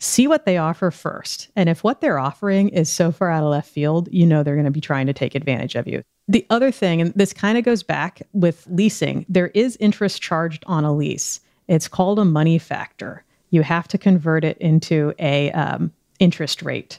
see 0.02 0.26
what 0.26 0.44
they 0.44 0.58
offer 0.58 0.90
first. 0.90 1.48
And 1.54 1.68
if 1.68 1.84
what 1.84 2.00
they're 2.00 2.18
offering 2.18 2.70
is 2.70 2.90
so 2.90 3.12
far 3.12 3.30
out 3.30 3.44
of 3.44 3.50
left 3.50 3.70
field, 3.70 4.08
you 4.10 4.26
know 4.26 4.42
they're 4.42 4.56
going 4.56 4.64
to 4.64 4.70
be 4.70 4.80
trying 4.80 5.06
to 5.06 5.12
take 5.12 5.34
advantage 5.34 5.74
of 5.76 5.86
you. 5.86 6.02
The 6.28 6.46
other 6.50 6.70
thing, 6.70 7.00
and 7.00 7.14
this 7.14 7.32
kind 7.32 7.56
of 7.56 7.64
goes 7.64 7.82
back 7.82 8.22
with 8.32 8.66
leasing, 8.68 9.24
there 9.28 9.48
is 9.48 9.76
interest 9.80 10.20
charged 10.20 10.64
on 10.66 10.84
a 10.84 10.92
lease. 10.92 11.40
It's 11.68 11.88
called 11.88 12.18
a 12.18 12.24
money 12.24 12.58
factor. 12.58 13.24
You 13.50 13.62
have 13.62 13.86
to 13.88 13.98
convert 13.98 14.44
it 14.44 14.58
into 14.58 15.14
a 15.18 15.52
um, 15.52 15.92
interest 16.18 16.62
rate. 16.62 16.98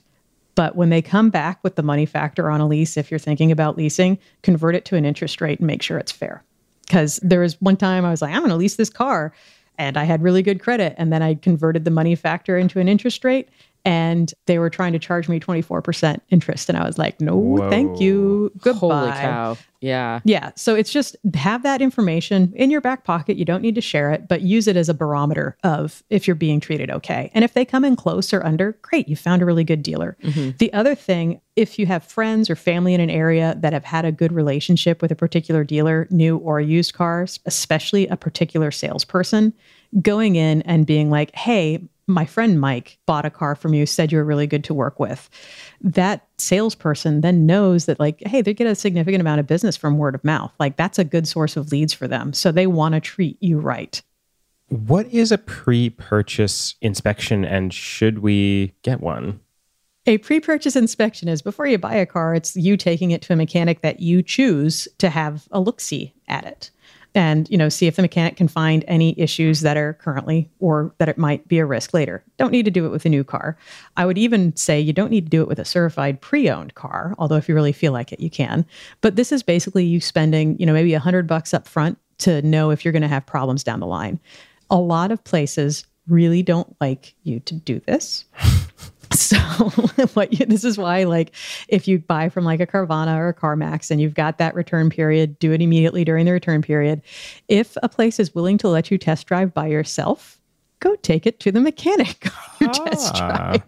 But 0.55 0.75
when 0.75 0.89
they 0.89 1.01
come 1.01 1.29
back 1.29 1.63
with 1.63 1.75
the 1.75 1.83
money 1.83 2.05
factor 2.05 2.49
on 2.49 2.61
a 2.61 2.67
lease, 2.67 2.95
if 2.95 3.09
you're 3.09 3.19
thinking 3.19 3.51
about 3.51 3.75
leasing, 3.75 4.19
convert 4.43 4.75
it 4.75 4.85
to 4.85 4.95
an 4.95 5.05
interest 5.05 5.41
rate 5.41 5.59
and 5.59 5.67
make 5.67 5.81
sure 5.81 5.97
it's 5.97 6.11
fair. 6.11 6.43
Because 6.85 7.19
there 7.23 7.39
was 7.39 7.59
one 7.59 7.77
time 7.77 8.05
I 8.05 8.11
was 8.11 8.21
like, 8.21 8.33
I'm 8.33 8.41
going 8.41 8.49
to 8.51 8.55
lease 8.55 8.75
this 8.75 8.89
car. 8.89 9.33
And 9.77 9.97
I 9.97 10.03
had 10.03 10.21
really 10.21 10.41
good 10.41 10.61
credit. 10.61 10.95
And 10.97 11.11
then 11.11 11.21
I 11.21 11.35
converted 11.35 11.85
the 11.85 11.91
money 11.91 12.15
factor 12.15 12.57
into 12.57 12.79
an 12.79 12.87
interest 12.87 13.23
rate 13.23 13.49
and 13.85 14.33
they 14.45 14.59
were 14.59 14.69
trying 14.69 14.93
to 14.93 14.99
charge 14.99 15.27
me 15.27 15.39
24% 15.39 16.19
interest 16.29 16.69
and 16.69 16.77
i 16.77 16.85
was 16.85 16.97
like 16.97 17.19
no 17.19 17.35
Whoa. 17.35 17.69
thank 17.69 17.99
you. 17.99 18.51
Goodbye 18.59 18.79
holy 18.79 19.11
cow. 19.11 19.57
Yeah. 19.81 20.21
Yeah 20.23 20.51
so 20.55 20.75
it's 20.75 20.91
just 20.91 21.17
have 21.33 21.63
that 21.63 21.81
information 21.81 22.53
in 22.55 22.71
your 22.71 22.79
back 22.79 23.03
pocket. 23.03 23.35
You 23.35 23.43
don't 23.43 23.61
need 23.61 23.75
to 23.75 23.81
share 23.81 24.11
it 24.11 24.27
but 24.27 24.41
use 24.41 24.67
it 24.67 24.77
as 24.77 24.87
a 24.87 24.93
barometer 24.93 25.57
of 25.63 26.03
if 26.09 26.27
you're 26.27 26.35
being 26.35 26.59
treated 26.59 26.89
okay. 26.89 27.31
And 27.33 27.43
if 27.43 27.53
they 27.53 27.65
come 27.65 27.83
in 27.83 27.95
close 27.95 28.33
or 28.33 28.45
under 28.45 28.73
great 28.81 29.09
you 29.09 29.15
found 29.15 29.41
a 29.41 29.45
really 29.45 29.63
good 29.63 29.83
dealer. 29.83 30.15
Mm-hmm. 30.23 30.57
the 30.57 30.71
other 30.73 30.95
thing 30.95 31.41
if 31.55 31.77
you 31.77 31.85
have 31.85 32.03
friends 32.03 32.49
or 32.49 32.55
family 32.55 32.93
in 32.93 33.01
an 33.01 33.09
area 33.09 33.55
that 33.59 33.73
have 33.73 33.83
had 33.83 34.05
a 34.05 34.11
good 34.11 34.31
relationship 34.31 35.01
with 35.01 35.11
a 35.11 35.15
particular 35.15 35.63
dealer 35.63 36.07
new 36.09 36.37
or 36.37 36.61
used 36.61 36.93
cars 36.93 37.39
especially 37.45 38.07
a 38.07 38.15
particular 38.15 38.71
salesperson 38.71 39.53
going 40.01 40.35
in 40.35 40.61
and 40.63 40.85
being 40.85 41.09
like 41.09 41.35
hey 41.35 41.81
my 42.07 42.25
friend 42.25 42.59
Mike 42.59 42.97
bought 43.05 43.25
a 43.25 43.29
car 43.29 43.55
from 43.55 43.73
you, 43.73 43.85
said 43.85 44.11
you 44.11 44.17
were 44.17 44.23
really 44.23 44.47
good 44.47 44.63
to 44.65 44.73
work 44.73 44.99
with. 44.99 45.29
That 45.81 46.27
salesperson 46.37 47.21
then 47.21 47.45
knows 47.45 47.85
that, 47.85 47.99
like, 47.99 48.21
hey, 48.25 48.41
they 48.41 48.53
get 48.53 48.67
a 48.67 48.75
significant 48.75 49.21
amount 49.21 49.39
of 49.39 49.47
business 49.47 49.77
from 49.77 49.97
word 49.97 50.15
of 50.15 50.23
mouth. 50.23 50.51
Like, 50.59 50.77
that's 50.77 50.99
a 50.99 51.03
good 51.03 51.27
source 51.27 51.55
of 51.55 51.71
leads 51.71 51.93
for 51.93 52.07
them. 52.07 52.33
So 52.33 52.51
they 52.51 52.67
want 52.67 52.95
to 52.95 53.01
treat 53.01 53.41
you 53.41 53.59
right. 53.59 54.01
What 54.69 55.07
is 55.07 55.31
a 55.31 55.37
pre 55.37 55.89
purchase 55.89 56.75
inspection 56.81 57.45
and 57.45 57.73
should 57.73 58.19
we 58.19 58.73
get 58.81 59.01
one? 59.01 59.39
A 60.05 60.17
pre 60.17 60.39
purchase 60.39 60.75
inspection 60.75 61.29
is 61.29 61.41
before 61.41 61.67
you 61.67 61.77
buy 61.77 61.95
a 61.95 62.05
car, 62.05 62.35
it's 62.35 62.55
you 62.55 62.75
taking 62.75 63.11
it 63.11 63.21
to 63.23 63.33
a 63.33 63.37
mechanic 63.37 63.81
that 63.81 64.01
you 64.01 64.21
choose 64.21 64.87
to 64.97 65.09
have 65.09 65.47
a 65.51 65.59
look 65.59 65.79
see 65.79 66.13
at 66.27 66.45
it 66.45 66.71
and 67.15 67.49
you 67.49 67.57
know 67.57 67.69
see 67.69 67.87
if 67.87 67.95
the 67.95 68.01
mechanic 68.01 68.35
can 68.35 68.47
find 68.47 68.83
any 68.87 69.19
issues 69.19 69.61
that 69.61 69.77
are 69.77 69.93
currently 69.93 70.49
or 70.59 70.93
that 70.97 71.09
it 71.09 71.17
might 71.17 71.47
be 71.47 71.59
a 71.59 71.65
risk 71.65 71.93
later. 71.93 72.23
Don't 72.37 72.51
need 72.51 72.65
to 72.65 72.71
do 72.71 72.85
it 72.85 72.89
with 72.89 73.05
a 73.05 73.09
new 73.09 73.23
car. 73.23 73.57
I 73.97 74.05
would 74.05 74.17
even 74.17 74.55
say 74.55 74.79
you 74.79 74.93
don't 74.93 75.11
need 75.11 75.25
to 75.25 75.29
do 75.29 75.41
it 75.41 75.47
with 75.47 75.59
a 75.59 75.65
certified 75.65 76.21
pre-owned 76.21 76.75
car 76.75 77.15
although 77.17 77.35
if 77.35 77.47
you 77.47 77.55
really 77.55 77.71
feel 77.71 77.93
like 77.93 78.11
it 78.11 78.19
you 78.19 78.29
can. 78.29 78.65
But 79.01 79.15
this 79.15 79.31
is 79.31 79.43
basically 79.43 79.85
you 79.85 79.99
spending 79.99 80.57
you 80.59 80.65
know 80.65 80.73
maybe 80.73 80.93
a 80.93 80.99
hundred 80.99 81.27
bucks 81.27 81.53
up 81.53 81.67
front 81.67 81.97
to 82.19 82.41
know 82.41 82.69
if 82.69 82.85
you're 82.85 82.91
going 82.91 83.01
to 83.01 83.07
have 83.07 83.25
problems 83.25 83.63
down 83.63 83.79
the 83.79 83.87
line. 83.87 84.19
A 84.69 84.77
lot 84.77 85.11
of 85.11 85.23
places 85.23 85.85
really 86.07 86.43
don't 86.43 86.75
like 86.81 87.13
you 87.23 87.39
to 87.41 87.53
do 87.53 87.79
this 87.81 88.25
So 89.23 89.37
what 90.13 90.37
you, 90.37 90.45
this 90.45 90.63
is 90.63 90.77
why 90.77 91.03
like 91.03 91.33
if 91.67 91.87
you 91.87 91.99
buy 91.99 92.29
from 92.29 92.45
like 92.45 92.59
a 92.59 92.67
Carvana 92.67 93.17
or 93.17 93.29
a 93.29 93.33
CarMax 93.33 93.89
and 93.89 94.01
you've 94.01 94.13
got 94.13 94.37
that 94.37 94.53
return 94.55 94.89
period, 94.89 95.39
do 95.39 95.51
it 95.51 95.61
immediately 95.61 96.03
during 96.03 96.25
the 96.25 96.31
return 96.31 96.61
period. 96.61 97.01
If 97.47 97.77
a 97.81 97.89
place 97.89 98.19
is 98.19 98.35
willing 98.35 98.57
to 98.59 98.69
let 98.69 98.91
you 98.91 98.97
test 98.97 99.27
drive 99.27 99.53
by 99.53 99.67
yourself, 99.67 100.39
go 100.83 100.95
take 100.97 101.25
it 101.25 101.39
to 101.39 101.51
the 101.51 101.61
mechanic 101.61 102.25
your 102.59 102.69
ah. 102.69 102.83
test 102.85 103.15
drive 103.15 103.63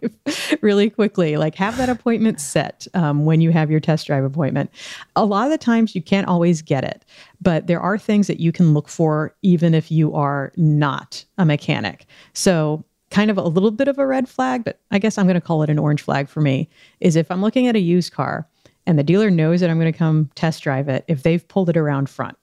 really 0.61 0.89
quickly 0.89 1.37
like 1.37 1.55
have 1.55 1.77
that 1.77 1.87
appointment 1.87 2.41
set 2.41 2.85
um, 2.93 3.23
when 3.23 3.39
you 3.39 3.51
have 3.51 3.71
your 3.71 3.79
test 3.79 4.07
drive 4.07 4.25
appointment 4.25 4.69
a 5.15 5.23
lot 5.23 5.45
of 5.45 5.51
the 5.51 5.57
times 5.57 5.95
you 5.95 6.01
can't 6.01 6.27
always 6.27 6.61
get 6.61 6.83
it 6.83 7.05
but 7.41 7.67
there 7.67 7.79
are 7.79 7.97
things 7.97 8.27
that 8.27 8.41
you 8.41 8.51
can 8.51 8.73
look 8.73 8.89
for 8.89 9.33
even 9.43 9.73
if 9.73 9.89
you 9.89 10.13
are 10.13 10.51
not 10.57 11.23
a 11.37 11.45
mechanic 11.45 12.05
so 12.33 12.83
kind 13.12 13.30
of 13.32 13.38
a 13.38 13.43
little 13.43 13.72
bit 13.72 13.88
of 13.88 13.97
a 13.97 14.06
red 14.06 14.28
flag, 14.28 14.64
but 14.64 14.80
I 14.91 14.99
guess 14.99 15.18
I'm 15.18 15.26
going 15.26 15.36
to 15.36 15.41
call 15.41 15.64
it 15.64 15.70
an 15.70 15.80
orange 15.80 16.01
flag 16.01 16.28
for 16.28 16.41
me, 16.41 16.70
is 16.99 17.16
if 17.16 17.30
I'm 17.32 17.41
looking 17.41 17.68
at 17.68 17.76
a 17.76 17.80
used 17.80 18.14
car 18.14 18.47
and 18.86 18.99
the 18.99 19.03
dealer 19.03 19.30
knows 19.30 19.62
that 19.62 19.70
I'm 19.70 19.80
going 19.80 19.91
to 19.91 19.97
come 19.97 20.30
test 20.36 20.64
drive 20.64 20.89
it, 20.89 21.06
if 21.08 21.24
they've 21.24 21.47
pulled 21.47 21.70
it 21.70 21.78
around 21.78 22.10
front. 22.10 22.38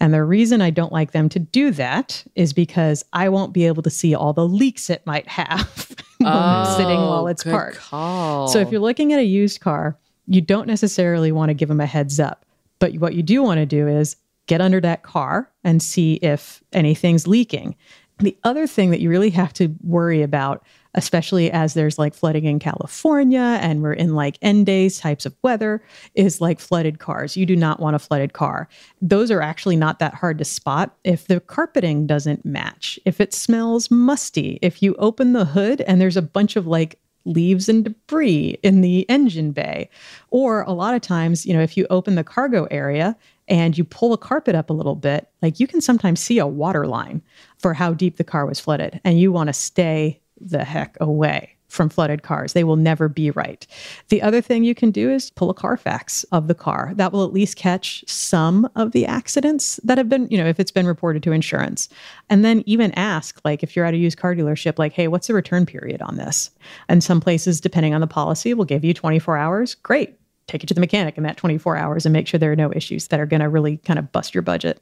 And 0.00 0.12
the 0.12 0.24
reason 0.24 0.60
I 0.60 0.70
don't 0.70 0.92
like 0.92 1.12
them 1.12 1.28
to 1.30 1.38
do 1.38 1.70
that 1.72 2.24
is 2.34 2.52
because 2.52 3.04
I 3.12 3.28
won't 3.28 3.52
be 3.52 3.66
able 3.66 3.82
to 3.84 3.90
see 3.90 4.14
all 4.14 4.32
the 4.32 4.46
leaks 4.46 4.90
it 4.90 5.06
might 5.06 5.28
have 5.28 5.94
oh, 6.24 6.76
sitting 6.76 6.96
while 6.96 7.28
it's 7.28 7.44
parked. 7.44 7.78
Call. 7.78 8.48
So 8.48 8.58
if 8.58 8.70
you're 8.72 8.80
looking 8.80 9.12
at 9.12 9.20
a 9.20 9.24
used 9.24 9.60
car, 9.60 9.96
you 10.26 10.40
don't 10.40 10.66
necessarily 10.66 11.32
want 11.32 11.50
to 11.50 11.54
give 11.54 11.68
them 11.68 11.80
a 11.80 11.86
heads 11.86 12.18
up. 12.18 12.44
But 12.80 12.94
what 12.94 13.14
you 13.14 13.22
do 13.22 13.42
want 13.42 13.58
to 13.58 13.66
do 13.66 13.86
is 13.86 14.16
get 14.46 14.60
under 14.60 14.80
that 14.80 15.02
car 15.02 15.50
and 15.62 15.82
see 15.82 16.14
if 16.14 16.62
anything's 16.72 17.26
leaking. 17.26 17.76
The 18.18 18.36
other 18.44 18.66
thing 18.66 18.90
that 18.90 19.00
you 19.00 19.10
really 19.10 19.30
have 19.30 19.52
to 19.54 19.74
worry 19.82 20.22
about, 20.22 20.64
especially 20.94 21.50
as 21.50 21.74
there's 21.74 21.98
like 21.98 22.14
flooding 22.14 22.44
in 22.44 22.60
California 22.60 23.58
and 23.60 23.82
we're 23.82 23.92
in 23.92 24.14
like 24.14 24.38
end 24.40 24.66
days 24.66 24.98
types 24.98 25.26
of 25.26 25.34
weather, 25.42 25.82
is 26.14 26.40
like 26.40 26.60
flooded 26.60 27.00
cars. 27.00 27.36
You 27.36 27.44
do 27.44 27.56
not 27.56 27.80
want 27.80 27.96
a 27.96 27.98
flooded 27.98 28.32
car. 28.32 28.68
Those 29.02 29.32
are 29.32 29.42
actually 29.42 29.74
not 29.74 29.98
that 29.98 30.14
hard 30.14 30.38
to 30.38 30.44
spot 30.44 30.94
if 31.02 31.26
the 31.26 31.40
carpeting 31.40 32.06
doesn't 32.06 32.44
match, 32.44 33.00
if 33.04 33.20
it 33.20 33.34
smells 33.34 33.90
musty, 33.90 34.60
if 34.62 34.80
you 34.80 34.94
open 35.00 35.32
the 35.32 35.44
hood 35.44 35.80
and 35.80 36.00
there's 36.00 36.16
a 36.16 36.22
bunch 36.22 36.54
of 36.54 36.68
like 36.68 37.00
leaves 37.24 37.68
and 37.68 37.84
debris 37.84 38.58
in 38.62 38.80
the 38.80 39.08
engine 39.10 39.50
bay. 39.50 39.88
Or 40.30 40.62
a 40.62 40.72
lot 40.72 40.94
of 40.94 41.00
times, 41.00 41.46
you 41.46 41.54
know, 41.54 41.62
if 41.62 41.76
you 41.76 41.86
open 41.90 42.14
the 42.14 42.24
cargo 42.24 42.68
area 42.70 43.16
and 43.48 43.76
you 43.76 43.84
pull 43.84 44.10
the 44.10 44.16
carpet 44.16 44.54
up 44.54 44.70
a 44.70 44.74
little 44.74 44.94
bit, 44.94 45.28
like 45.42 45.60
you 45.60 45.66
can 45.66 45.80
sometimes 45.80 46.20
see 46.20 46.38
a 46.38 46.46
water 46.46 46.86
line 46.86 47.22
for 47.58 47.74
how 47.74 47.92
deep 47.92 48.16
the 48.16 48.24
car 48.24 48.46
was 48.46 48.60
flooded. 48.60 49.00
And 49.04 49.20
you 49.20 49.32
want 49.32 49.48
to 49.48 49.52
stay 49.52 50.20
the 50.40 50.64
heck 50.64 50.96
away 51.00 51.54
from 51.68 51.88
flooded 51.88 52.22
cars. 52.22 52.52
They 52.52 52.64
will 52.64 52.76
never 52.76 53.08
be 53.08 53.30
right. 53.32 53.66
The 54.08 54.22
other 54.22 54.40
thing 54.40 54.64
you 54.64 54.74
can 54.74 54.90
do 54.90 55.10
is 55.10 55.30
pull 55.30 55.50
a 55.50 55.54
Carfax 55.54 56.22
of 56.24 56.46
the 56.46 56.54
car. 56.54 56.92
That 56.94 57.12
will 57.12 57.24
at 57.24 57.32
least 57.32 57.56
catch 57.56 58.04
some 58.06 58.68
of 58.76 58.92
the 58.92 59.04
accidents 59.06 59.80
that 59.82 59.98
have 59.98 60.08
been, 60.08 60.28
you 60.30 60.38
know, 60.38 60.46
if 60.46 60.60
it's 60.60 60.70
been 60.70 60.86
reported 60.86 61.22
to 61.24 61.32
insurance. 61.32 61.88
And 62.30 62.44
then 62.44 62.62
even 62.66 62.92
ask, 62.92 63.40
like, 63.44 63.62
if 63.62 63.74
you're 63.74 63.84
at 63.84 63.94
a 63.94 63.98
used 63.98 64.18
car 64.18 64.34
dealership, 64.34 64.78
like, 64.78 64.92
hey, 64.92 65.08
what's 65.08 65.26
the 65.26 65.34
return 65.34 65.66
period 65.66 66.00
on 66.00 66.16
this? 66.16 66.50
And 66.88 67.02
some 67.02 67.20
places, 67.20 67.60
depending 67.60 67.92
on 67.92 68.00
the 68.00 68.06
policy, 68.06 68.54
will 68.54 68.64
give 68.64 68.84
you 68.84 68.94
24 68.94 69.36
hours. 69.36 69.74
Great 69.74 70.16
take 70.46 70.62
it 70.62 70.66
to 70.66 70.74
the 70.74 70.80
mechanic 70.80 71.16
in 71.16 71.22
that 71.24 71.36
24 71.36 71.76
hours 71.76 72.06
and 72.06 72.12
make 72.12 72.26
sure 72.26 72.38
there 72.38 72.52
are 72.52 72.56
no 72.56 72.72
issues 72.72 73.08
that 73.08 73.20
are 73.20 73.26
going 73.26 73.40
to 73.40 73.48
really 73.48 73.78
kind 73.78 73.98
of 73.98 74.12
bust 74.12 74.34
your 74.34 74.42
budget. 74.42 74.80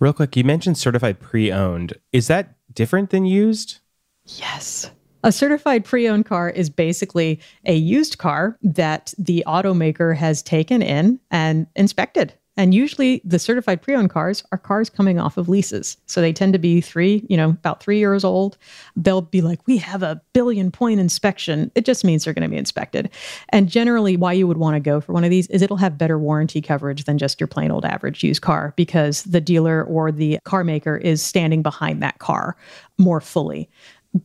Real 0.00 0.12
quick, 0.12 0.36
you 0.36 0.44
mentioned 0.44 0.78
certified 0.78 1.20
pre 1.20 1.52
owned. 1.52 1.94
Is 2.12 2.26
that 2.26 2.56
different 2.74 3.10
than 3.10 3.24
used? 3.24 3.78
Yes. 4.24 4.90
A 5.24 5.30
certified 5.30 5.84
pre 5.84 6.08
owned 6.08 6.26
car 6.26 6.50
is 6.50 6.68
basically 6.68 7.40
a 7.64 7.74
used 7.74 8.18
car 8.18 8.58
that 8.62 9.14
the 9.18 9.44
automaker 9.46 10.16
has 10.16 10.42
taken 10.42 10.82
in 10.82 11.20
and 11.30 11.66
inspected 11.76 12.34
and 12.56 12.74
usually 12.74 13.22
the 13.24 13.38
certified 13.38 13.80
pre-owned 13.80 14.10
cars 14.10 14.44
are 14.52 14.58
cars 14.58 14.90
coming 14.90 15.18
off 15.18 15.38
of 15.38 15.48
leases. 15.48 15.96
So 16.06 16.20
they 16.20 16.32
tend 16.32 16.52
to 16.52 16.58
be 16.58 16.82
three, 16.82 17.24
you 17.28 17.36
know, 17.36 17.50
about 17.50 17.82
three 17.82 17.98
years 17.98 18.24
old. 18.24 18.58
They'll 18.94 19.22
be 19.22 19.40
like, 19.40 19.66
we 19.66 19.78
have 19.78 20.02
a 20.02 20.20
billion 20.34 20.70
point 20.70 21.00
inspection. 21.00 21.72
It 21.74 21.86
just 21.86 22.04
means 22.04 22.24
they're 22.24 22.34
going 22.34 22.42
to 22.42 22.50
be 22.50 22.58
inspected. 22.58 23.08
And 23.48 23.70
generally 23.70 24.18
why 24.18 24.34
you 24.34 24.46
would 24.46 24.58
want 24.58 24.74
to 24.74 24.80
go 24.80 25.00
for 25.00 25.14
one 25.14 25.24
of 25.24 25.30
these 25.30 25.46
is 25.46 25.62
it'll 25.62 25.78
have 25.78 25.96
better 25.96 26.18
warranty 26.18 26.60
coverage 26.60 27.04
than 27.04 27.16
just 27.16 27.40
your 27.40 27.46
plain 27.46 27.70
old 27.70 27.86
average 27.86 28.22
used 28.22 28.42
car 28.42 28.74
because 28.76 29.22
the 29.22 29.40
dealer 29.40 29.84
or 29.84 30.12
the 30.12 30.38
car 30.44 30.62
maker 30.62 30.96
is 30.96 31.22
standing 31.22 31.62
behind 31.62 32.02
that 32.02 32.18
car 32.18 32.56
more 32.98 33.20
fully. 33.20 33.70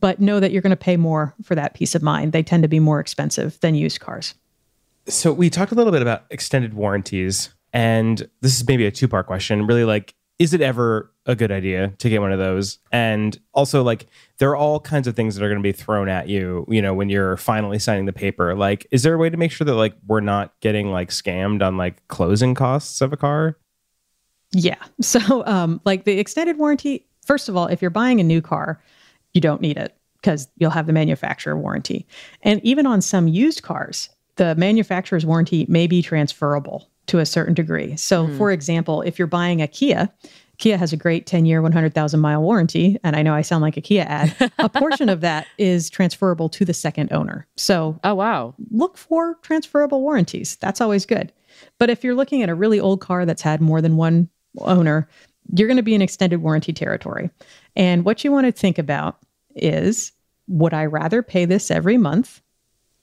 But 0.00 0.20
know 0.20 0.38
that 0.38 0.52
you're 0.52 0.60
going 0.60 0.70
to 0.70 0.76
pay 0.76 0.98
more 0.98 1.34
for 1.42 1.54
that 1.54 1.72
peace 1.72 1.94
of 1.94 2.02
mind. 2.02 2.32
They 2.32 2.42
tend 2.42 2.62
to 2.62 2.68
be 2.68 2.78
more 2.78 3.00
expensive 3.00 3.58
than 3.60 3.74
used 3.74 4.00
cars. 4.00 4.34
So 5.06 5.32
we 5.32 5.48
talked 5.48 5.72
a 5.72 5.74
little 5.74 5.92
bit 5.92 6.02
about 6.02 6.24
extended 6.28 6.74
warranties 6.74 7.48
and 7.72 8.28
this 8.40 8.56
is 8.56 8.66
maybe 8.66 8.86
a 8.86 8.90
two 8.90 9.08
part 9.08 9.26
question. 9.26 9.66
Really, 9.66 9.84
like, 9.84 10.14
is 10.38 10.54
it 10.54 10.60
ever 10.60 11.12
a 11.26 11.34
good 11.34 11.50
idea 11.50 11.88
to 11.98 12.08
get 12.08 12.20
one 12.20 12.32
of 12.32 12.38
those? 12.38 12.78
And 12.92 13.38
also, 13.52 13.82
like, 13.82 14.06
there 14.38 14.50
are 14.50 14.56
all 14.56 14.78
kinds 14.78 15.08
of 15.08 15.16
things 15.16 15.34
that 15.34 15.44
are 15.44 15.48
going 15.48 15.58
to 15.58 15.62
be 15.62 15.72
thrown 15.72 16.08
at 16.08 16.28
you, 16.28 16.64
you 16.68 16.80
know, 16.80 16.94
when 16.94 17.08
you're 17.08 17.36
finally 17.36 17.78
signing 17.78 18.06
the 18.06 18.12
paper. 18.12 18.54
Like, 18.54 18.86
is 18.90 19.02
there 19.02 19.14
a 19.14 19.18
way 19.18 19.30
to 19.30 19.36
make 19.36 19.50
sure 19.50 19.64
that, 19.64 19.74
like, 19.74 19.94
we're 20.06 20.20
not 20.20 20.54
getting, 20.60 20.90
like, 20.92 21.10
scammed 21.10 21.62
on, 21.62 21.76
like, 21.76 22.06
closing 22.08 22.54
costs 22.54 23.00
of 23.00 23.12
a 23.12 23.16
car? 23.16 23.56
Yeah. 24.52 24.82
So, 25.00 25.44
um, 25.46 25.80
like, 25.84 26.04
the 26.04 26.18
extended 26.18 26.58
warranty, 26.58 27.06
first 27.24 27.48
of 27.48 27.56
all, 27.56 27.66
if 27.66 27.82
you're 27.82 27.90
buying 27.90 28.20
a 28.20 28.24
new 28.24 28.40
car, 28.40 28.80
you 29.34 29.40
don't 29.40 29.60
need 29.60 29.76
it 29.76 29.96
because 30.20 30.48
you'll 30.56 30.70
have 30.70 30.86
the 30.86 30.92
manufacturer 30.92 31.56
warranty. 31.56 32.06
And 32.42 32.62
even 32.64 32.86
on 32.86 33.00
some 33.00 33.28
used 33.28 33.62
cars, 33.62 34.08
the 34.36 34.54
manufacturer's 34.54 35.26
warranty 35.26 35.66
may 35.68 35.86
be 35.86 36.02
transferable 36.02 36.88
to 37.08 37.18
a 37.18 37.26
certain 37.26 37.54
degree. 37.54 37.96
So, 37.96 38.26
mm. 38.26 38.38
for 38.38 38.50
example, 38.50 39.02
if 39.02 39.18
you're 39.18 39.28
buying 39.28 39.60
a 39.60 39.66
Kia, 39.66 40.10
Kia 40.58 40.76
has 40.76 40.92
a 40.92 40.96
great 40.96 41.26
10 41.26 41.46
year, 41.46 41.62
100,000 41.62 42.20
mile 42.20 42.42
warranty. 42.42 42.98
And 43.04 43.16
I 43.16 43.22
know 43.22 43.34
I 43.34 43.42
sound 43.42 43.62
like 43.62 43.76
a 43.76 43.80
Kia 43.80 44.04
ad. 44.08 44.52
a 44.58 44.68
portion 44.68 45.08
of 45.08 45.20
that 45.20 45.46
is 45.56 45.88
transferable 45.88 46.48
to 46.50 46.64
the 46.64 46.74
second 46.74 47.12
owner. 47.12 47.46
So, 47.56 47.98
oh, 48.04 48.14
wow. 48.14 48.54
Look 48.70 48.98
for 48.98 49.36
transferable 49.42 50.02
warranties. 50.02 50.56
That's 50.56 50.80
always 50.80 51.06
good. 51.06 51.32
But 51.78 51.90
if 51.90 52.04
you're 52.04 52.14
looking 52.14 52.42
at 52.42 52.48
a 52.48 52.54
really 52.54 52.80
old 52.80 53.00
car 53.00 53.24
that's 53.24 53.42
had 53.42 53.60
more 53.60 53.80
than 53.80 53.96
one 53.96 54.28
owner, 54.60 55.08
you're 55.54 55.68
going 55.68 55.76
to 55.76 55.82
be 55.82 55.94
in 55.94 56.02
extended 56.02 56.42
warranty 56.42 56.72
territory. 56.72 57.30
And 57.76 58.04
what 58.04 58.24
you 58.24 58.32
want 58.32 58.46
to 58.46 58.52
think 58.52 58.78
about 58.78 59.18
is 59.54 60.12
would 60.48 60.74
I 60.74 60.86
rather 60.86 61.22
pay 61.22 61.44
this 61.44 61.70
every 61.70 61.98
month 61.98 62.40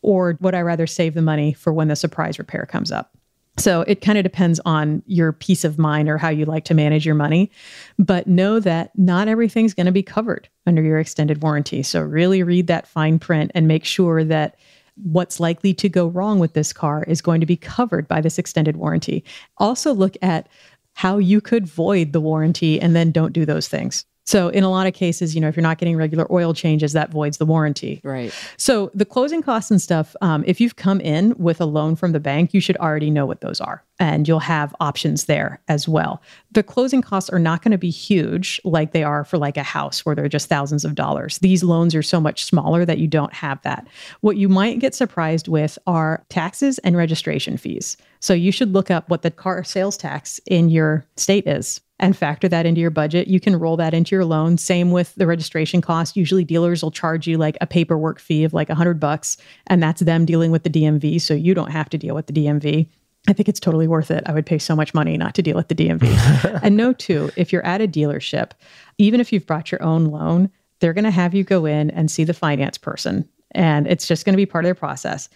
or 0.01 0.38
would 0.41 0.56
I 0.56 0.62
rather 0.62 0.88
save 0.88 1.14
the 1.14 1.22
money 1.22 1.53
for 1.53 1.74
when 1.74 1.88
the 1.88 1.95
surprise 1.95 2.38
repair 2.38 2.66
comes 2.66 2.91
up? 2.91 3.16
So 3.58 3.82
it 3.82 4.01
kind 4.01 4.18
of 4.18 4.24
depends 4.24 4.60
on 4.66 5.01
your 5.06 5.32
peace 5.32 5.64
of 5.64 5.80
mind 5.80 6.10
or 6.10 6.18
how 6.18 6.30
you 6.30 6.45
like 6.45 6.66
to 6.66 6.74
manage 6.74 7.06
your 7.06 7.16
money. 7.16 7.51
But 7.97 8.28
know 8.28 8.60
that 8.60 8.91
not 8.97 9.28
everything's 9.28 9.74
going 9.74 9.86
to 9.86 9.91
be 9.91 10.03
covered 10.03 10.49
under 10.66 10.82
your 10.82 10.99
extended 10.99 11.41
warranty. 11.41 11.82
So 11.82 12.01
really 12.01 12.43
read 12.43 12.68
that 12.68 12.88
fine 12.88 13.18
print 13.18 13.51
and 13.56 13.68
make 13.68 13.86
sure 13.86 14.24
that 14.26 14.58
what's 15.03 15.39
likely 15.39 15.74
to 15.74 15.89
go 15.89 16.08
wrong 16.08 16.39
with 16.39 16.53
this 16.53 16.74
car 16.74 17.03
is 17.03 17.22
going 17.22 17.39
to 17.39 17.45
be 17.45 17.58
covered 17.58 18.08
by 18.08 18.22
this 18.22 18.38
extended 18.38 18.78
warranty. 18.78 19.24
Also, 19.58 19.93
look 19.93 20.16
at 20.22 20.47
how 20.93 21.18
you 21.18 21.41
could 21.41 21.68
void 21.68 22.14
the 22.14 22.22
warranty 22.22 22.80
and 22.80 22.95
then 22.95 23.12
don't 23.12 23.34
do 23.34 23.45
those 23.45 23.68
things. 23.68 24.06
So, 24.26 24.49
in 24.49 24.63
a 24.63 24.69
lot 24.69 24.88
of 24.88 24.93
cases, 24.93 25.36
you 25.36 25.41
know, 25.41 25.47
if 25.47 25.55
you're 25.55 25.61
not 25.61 25.78
getting 25.78 25.95
regular 25.95 26.26
oil 26.32 26.53
changes, 26.53 26.93
that 26.93 27.11
voids 27.11 27.38
the 27.38 27.45
warranty. 27.45 28.01
Right. 28.03 28.34
So, 28.57 28.89
the 28.93 29.05
closing 29.05 29.43
costs 29.43 29.69
and 29.69 29.82
stuff, 29.82 30.15
um, 30.21 30.43
if 30.47 30.59
you've 30.59 30.76
come 30.76 30.99
in 30.99 31.36
with 31.38 31.61
a 31.61 31.65
loan 31.65 31.95
from 31.95 32.11
the 32.11 32.19
bank, 32.19 32.53
you 32.53 32.59
should 32.59 32.78
already 32.78 33.11
know 33.11 33.26
what 33.26 33.41
those 33.41 33.61
are 33.61 33.84
and 33.99 34.28
you'll 34.28 34.39
have 34.39 34.76
options 34.80 35.26
there 35.26 35.61
as 35.67 35.88
well. 35.88 36.21
The 36.51 36.63
closing 36.63 37.01
costs 37.01 37.30
are 37.30 37.39
not 37.39 37.61
going 37.61 37.71
to 37.71 37.78
be 37.78 37.89
huge 37.89 38.59
like 38.65 38.91
they 38.91 39.03
are 39.03 39.23
for 39.23 39.38
like 39.38 39.57
a 39.57 39.63
house 39.63 40.05
where 40.05 40.15
they're 40.15 40.28
just 40.28 40.49
thousands 40.49 40.84
of 40.84 40.95
dollars. 40.95 41.38
These 41.39 41.63
loans 41.63 41.95
are 41.95 42.03
so 42.03 42.19
much 42.19 42.43
smaller 42.43 42.84
that 42.84 42.97
you 42.97 43.07
don't 43.07 43.34
have 43.34 43.61
that. 43.61 43.88
What 44.21 44.38
you 44.38 44.49
might 44.49 44.80
get 44.80 44.95
surprised 44.95 45.47
with 45.47 45.78
are 45.88 46.26
taxes 46.30 46.78
and 46.80 46.97
registration 46.97 47.57
fees. 47.57 47.95
So, 48.19 48.34
you 48.34 48.51
should 48.51 48.73
look 48.73 48.89
up 48.89 49.07
what 49.09 49.21
the 49.21 49.32
car 49.32 49.63
sales 49.63 49.97
tax 49.97 50.39
in 50.47 50.69
your 50.69 51.05
state 51.15 51.47
is 51.47 51.80
and 52.00 52.16
factor 52.16 52.48
that 52.50 52.66
into 52.66 52.82
your 52.82 52.89
budget. 52.89 53.28
You 53.28 53.39
can 53.39 53.58
roll 53.58 53.78
that 53.78 53.93
into 53.93 54.16
your 54.16 54.26
loan. 54.26 54.58
Same 54.58 54.91
with 54.91 55.16
the 55.16 55.28
registration 55.28 55.82
cost. 55.82 56.18
Usually 56.18 56.43
dealers 56.43 56.84
will 56.84 56.91
charge 56.91 57.28
you 57.28 57.38
like 57.38 57.58
a 57.62 57.68
paperwork 57.68 58.20
fee 58.20 58.43
of 58.43 58.54
like 58.54 58.70
a 58.70 58.76
hundred 58.76 59.00
bucks, 59.00 59.38
and 59.68 59.82
that's 59.82 60.02
them 60.02 60.26
dealing 60.26 60.52
with 60.52 60.64
the 60.64 60.70
DMV. 60.70 61.22
So 61.22 61.34
you 61.34 61.54
don't 61.54 61.72
have 61.72 61.89
to 61.89 61.98
deal 61.98 62.16
with 62.16 62.28
the 62.28 62.34
DMV. 62.34 62.88
I 63.28 63.34
think 63.34 63.50
it's 63.50 63.60
totally 63.60 63.88
worth 63.88 64.12
it. 64.12 64.24
I 64.28 64.34
would 64.34 64.46
pay 64.46 64.60
so 64.60 64.76
much 64.76 64.93
money 64.93 65.18
not 65.18 65.34
to 65.36 65.41
deal 65.41 65.56
with 65.56 65.70
the 65.70 65.76
DMV. 65.76 66.60
and 66.64 66.78
no, 66.78 66.93
too, 66.93 67.32
if 67.36 67.52
you're 67.52 67.66
at 67.66 67.82
a 67.82 67.88
dealership, 67.88 68.52
even 68.98 69.20
if 69.20 69.34
you've 69.34 69.48
brought 69.48 69.72
your 69.72 69.82
own 69.82 70.06
loan, 70.06 70.50
they're 70.80 70.93
going 70.93 71.06
to 71.06 71.12
have 71.12 71.34
you 71.34 71.43
go 71.43 71.66
in 71.66 71.89
and 71.91 72.12
see 72.12 72.24
the 72.24 72.34
finance 72.34 72.78
person. 72.78 73.28
And 73.52 73.88
it's 73.88 74.08
just 74.08 74.26
going 74.26 74.34
to 74.34 74.38
be 74.38 74.46
part 74.46 74.66
of 74.66 74.68
their 74.68 74.76
process. 74.76 75.30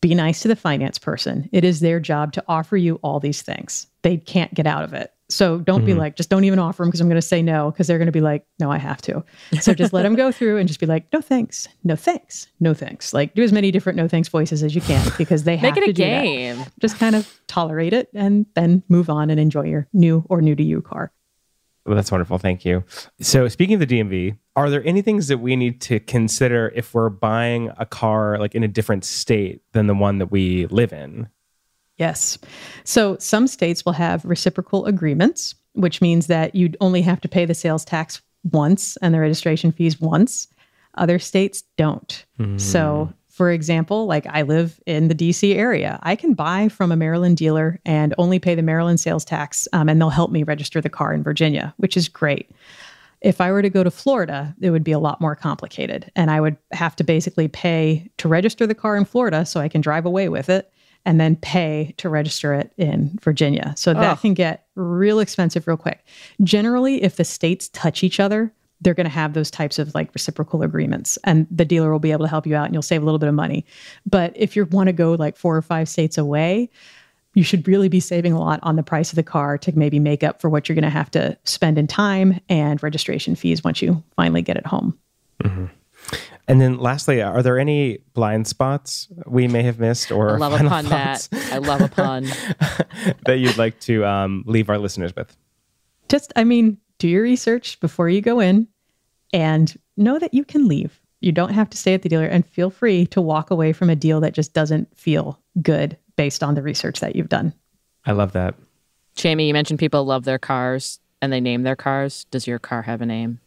Be 0.00 0.14
nice 0.14 0.40
to 0.40 0.48
the 0.48 0.56
finance 0.56 0.98
person. 0.98 1.48
It 1.52 1.64
is 1.64 1.80
their 1.80 2.00
job 2.00 2.32
to 2.32 2.44
offer 2.48 2.76
you 2.76 2.96
all 3.02 3.20
these 3.20 3.42
things. 3.42 3.86
They 4.02 4.16
can't 4.16 4.52
get 4.54 4.66
out 4.66 4.82
of 4.82 4.92
it. 4.92 5.12
So 5.28 5.58
don't 5.58 5.78
mm-hmm. 5.78 5.86
be 5.86 5.94
like, 5.94 6.16
just 6.16 6.30
don't 6.30 6.44
even 6.44 6.58
offer 6.58 6.82
them 6.82 6.88
because 6.88 7.00
I'm 7.00 7.08
going 7.08 7.20
to 7.20 7.22
say 7.22 7.42
no 7.42 7.70
because 7.70 7.86
they're 7.86 7.98
going 7.98 8.06
to 8.06 8.12
be 8.12 8.20
like, 8.20 8.46
no, 8.60 8.70
I 8.70 8.78
have 8.78 9.02
to. 9.02 9.24
So 9.60 9.74
just 9.74 9.92
let 9.92 10.02
them 10.02 10.14
go 10.14 10.30
through 10.30 10.58
and 10.58 10.68
just 10.68 10.78
be 10.78 10.86
like, 10.86 11.12
no 11.12 11.20
thanks, 11.20 11.68
no 11.82 11.96
thanks, 11.96 12.46
no 12.60 12.74
thanks. 12.74 13.12
Like 13.12 13.34
do 13.34 13.42
as 13.42 13.52
many 13.52 13.70
different 13.70 13.96
no 13.96 14.06
thanks 14.06 14.28
voices 14.28 14.62
as 14.62 14.74
you 14.74 14.80
can 14.80 15.10
because 15.18 15.44
they 15.44 15.56
have 15.56 15.74
to 15.74 15.80
Make 15.80 15.88
it 15.88 15.96
to 15.96 16.02
a 16.02 16.06
game. 16.06 16.58
That. 16.58 16.72
Just 16.80 16.98
kind 16.98 17.16
of 17.16 17.40
tolerate 17.48 17.92
it 17.92 18.08
and 18.14 18.46
then 18.54 18.82
move 18.88 19.10
on 19.10 19.30
and 19.30 19.40
enjoy 19.40 19.64
your 19.64 19.88
new 19.92 20.24
or 20.28 20.40
new 20.40 20.54
to 20.54 20.62
you 20.62 20.80
car. 20.80 21.12
Well, 21.86 21.94
that's 21.94 22.10
wonderful. 22.10 22.38
Thank 22.38 22.64
you. 22.64 22.84
So, 23.20 23.46
speaking 23.46 23.80
of 23.80 23.88
the 23.88 24.00
DMV, 24.00 24.36
are 24.56 24.70
there 24.70 24.84
any 24.84 25.02
things 25.02 25.28
that 25.28 25.38
we 25.38 25.54
need 25.54 25.80
to 25.82 26.00
consider 26.00 26.72
if 26.74 26.94
we're 26.94 27.10
buying 27.10 27.70
a 27.78 27.86
car 27.86 28.38
like 28.38 28.56
in 28.56 28.64
a 28.64 28.68
different 28.68 29.04
state 29.04 29.62
than 29.72 29.86
the 29.86 29.94
one 29.94 30.18
that 30.18 30.32
we 30.32 30.66
live 30.66 30.92
in? 30.92 31.28
Yes. 31.96 32.38
So 32.84 33.16
some 33.18 33.46
states 33.46 33.84
will 33.84 33.92
have 33.92 34.24
reciprocal 34.24 34.86
agreements, 34.86 35.54
which 35.72 36.00
means 36.00 36.26
that 36.26 36.54
you'd 36.54 36.76
only 36.80 37.02
have 37.02 37.20
to 37.22 37.28
pay 37.28 37.44
the 37.44 37.54
sales 37.54 37.84
tax 37.84 38.20
once 38.52 38.96
and 38.98 39.14
the 39.14 39.20
registration 39.20 39.72
fees 39.72 40.00
once. 40.00 40.48
Other 40.96 41.18
states 41.18 41.62
don't. 41.76 42.24
Mm. 42.38 42.60
So, 42.60 43.12
for 43.28 43.50
example, 43.50 44.06
like 44.06 44.26
I 44.26 44.42
live 44.42 44.80
in 44.86 45.08
the 45.08 45.14
DC 45.14 45.54
area, 45.54 45.98
I 46.02 46.16
can 46.16 46.32
buy 46.32 46.68
from 46.68 46.90
a 46.90 46.96
Maryland 46.96 47.36
dealer 47.36 47.78
and 47.84 48.14
only 48.16 48.38
pay 48.38 48.54
the 48.54 48.62
Maryland 48.62 48.98
sales 48.98 49.24
tax, 49.24 49.68
um, 49.74 49.88
and 49.88 50.00
they'll 50.00 50.08
help 50.08 50.30
me 50.30 50.42
register 50.42 50.80
the 50.80 50.88
car 50.88 51.12
in 51.12 51.22
Virginia, 51.22 51.74
which 51.76 51.96
is 51.96 52.08
great. 52.08 52.50
If 53.20 53.40
I 53.40 53.50
were 53.50 53.62
to 53.62 53.70
go 53.70 53.82
to 53.82 53.90
Florida, 53.90 54.54
it 54.60 54.70
would 54.70 54.84
be 54.84 54.92
a 54.92 54.98
lot 54.98 55.20
more 55.20 55.34
complicated. 55.34 56.10
And 56.16 56.30
I 56.30 56.40
would 56.40 56.56
have 56.72 56.96
to 56.96 57.04
basically 57.04 57.48
pay 57.48 58.10
to 58.18 58.28
register 58.28 58.66
the 58.66 58.74
car 58.74 58.96
in 58.96 59.04
Florida 59.04 59.44
so 59.44 59.60
I 59.60 59.68
can 59.68 59.80
drive 59.80 60.06
away 60.06 60.28
with 60.28 60.48
it 60.48 60.70
and 61.06 61.20
then 61.20 61.36
pay 61.36 61.94
to 61.96 62.08
register 62.08 62.52
it 62.52 62.72
in 62.76 63.16
Virginia. 63.22 63.72
So 63.76 63.94
that 63.94 64.18
oh. 64.18 64.20
can 64.20 64.34
get 64.34 64.66
real 64.74 65.20
expensive 65.20 65.66
real 65.66 65.76
quick. 65.76 66.04
Generally, 66.42 67.02
if 67.02 67.16
the 67.16 67.24
states 67.24 67.68
touch 67.68 68.02
each 68.02 68.18
other, 68.18 68.52
they're 68.82 68.92
going 68.92 69.06
to 69.06 69.10
have 69.10 69.32
those 69.32 69.50
types 69.50 69.78
of 69.78 69.94
like 69.94 70.12
reciprocal 70.12 70.62
agreements 70.62 71.16
and 71.24 71.46
the 71.50 71.64
dealer 71.64 71.90
will 71.90 71.98
be 71.98 72.12
able 72.12 72.26
to 72.26 72.30
help 72.30 72.46
you 72.46 72.54
out 72.54 72.66
and 72.66 72.74
you'll 72.74 72.82
save 72.82 73.00
a 73.00 73.04
little 73.04 73.20
bit 73.20 73.28
of 73.28 73.34
money. 73.34 73.64
But 74.04 74.32
if 74.34 74.54
you 74.54 74.66
want 74.66 74.88
to 74.88 74.92
go 74.92 75.14
like 75.14 75.36
four 75.36 75.56
or 75.56 75.62
five 75.62 75.88
states 75.88 76.18
away, 76.18 76.68
you 77.34 77.42
should 77.42 77.66
really 77.68 77.88
be 77.88 78.00
saving 78.00 78.32
a 78.32 78.40
lot 78.40 78.60
on 78.62 78.76
the 78.76 78.82
price 78.82 79.10
of 79.10 79.16
the 79.16 79.22
car 79.22 79.56
to 79.58 79.78
maybe 79.78 79.98
make 79.98 80.22
up 80.22 80.40
for 80.40 80.50
what 80.50 80.68
you're 80.68 80.74
going 80.74 80.82
to 80.82 80.90
have 80.90 81.10
to 81.12 81.38
spend 81.44 81.78
in 81.78 81.86
time 81.86 82.40
and 82.48 82.82
registration 82.82 83.34
fees 83.34 83.62
once 83.62 83.80
you 83.80 84.02
finally 84.16 84.42
get 84.42 84.56
it 84.56 84.66
home. 84.66 84.98
Mm-hmm. 85.42 85.66
And 86.48 86.60
then 86.60 86.78
lastly, 86.78 87.20
are 87.22 87.42
there 87.42 87.58
any 87.58 87.98
blind 88.14 88.46
spots 88.46 89.08
we 89.26 89.48
may 89.48 89.62
have 89.62 89.80
missed 89.80 90.12
or 90.12 90.34
I 90.34 90.38
love 90.38 90.52
a 90.60 90.68
pun, 90.68 90.88
Matt. 90.88 91.28
I 91.50 91.58
love 91.58 91.80
a 91.80 91.88
pun. 91.88 92.24
that 93.26 93.38
you'd 93.38 93.58
like 93.58 93.80
to 93.80 94.04
um, 94.04 94.44
leave 94.46 94.70
our 94.70 94.78
listeners 94.78 95.14
with? 95.16 95.36
Just, 96.08 96.32
I 96.36 96.44
mean, 96.44 96.78
do 96.98 97.08
your 97.08 97.22
research 97.22 97.80
before 97.80 98.08
you 98.08 98.20
go 98.20 98.38
in 98.38 98.68
and 99.32 99.76
know 99.96 100.18
that 100.18 100.34
you 100.34 100.44
can 100.44 100.68
leave. 100.68 101.00
You 101.20 101.32
don't 101.32 101.52
have 101.52 101.68
to 101.70 101.76
stay 101.76 101.94
at 101.94 102.02
the 102.02 102.08
dealer 102.08 102.26
and 102.26 102.46
feel 102.46 102.70
free 102.70 103.06
to 103.06 103.20
walk 103.20 103.50
away 103.50 103.72
from 103.72 103.90
a 103.90 103.96
deal 103.96 104.20
that 104.20 104.34
just 104.34 104.52
doesn't 104.52 104.96
feel 104.96 105.40
good 105.62 105.98
based 106.14 106.42
on 106.42 106.54
the 106.54 106.62
research 106.62 107.00
that 107.00 107.16
you've 107.16 107.28
done. 107.28 107.52
I 108.04 108.12
love 108.12 108.32
that. 108.32 108.54
Jamie, 109.16 109.48
you 109.48 109.52
mentioned 109.52 109.80
people 109.80 110.04
love 110.04 110.24
their 110.24 110.38
cars 110.38 111.00
and 111.20 111.32
they 111.32 111.40
name 111.40 111.62
their 111.62 111.76
cars. 111.76 112.24
Does 112.30 112.46
your 112.46 112.58
car 112.58 112.82
have 112.82 113.00
a 113.00 113.06
name? 113.06 113.40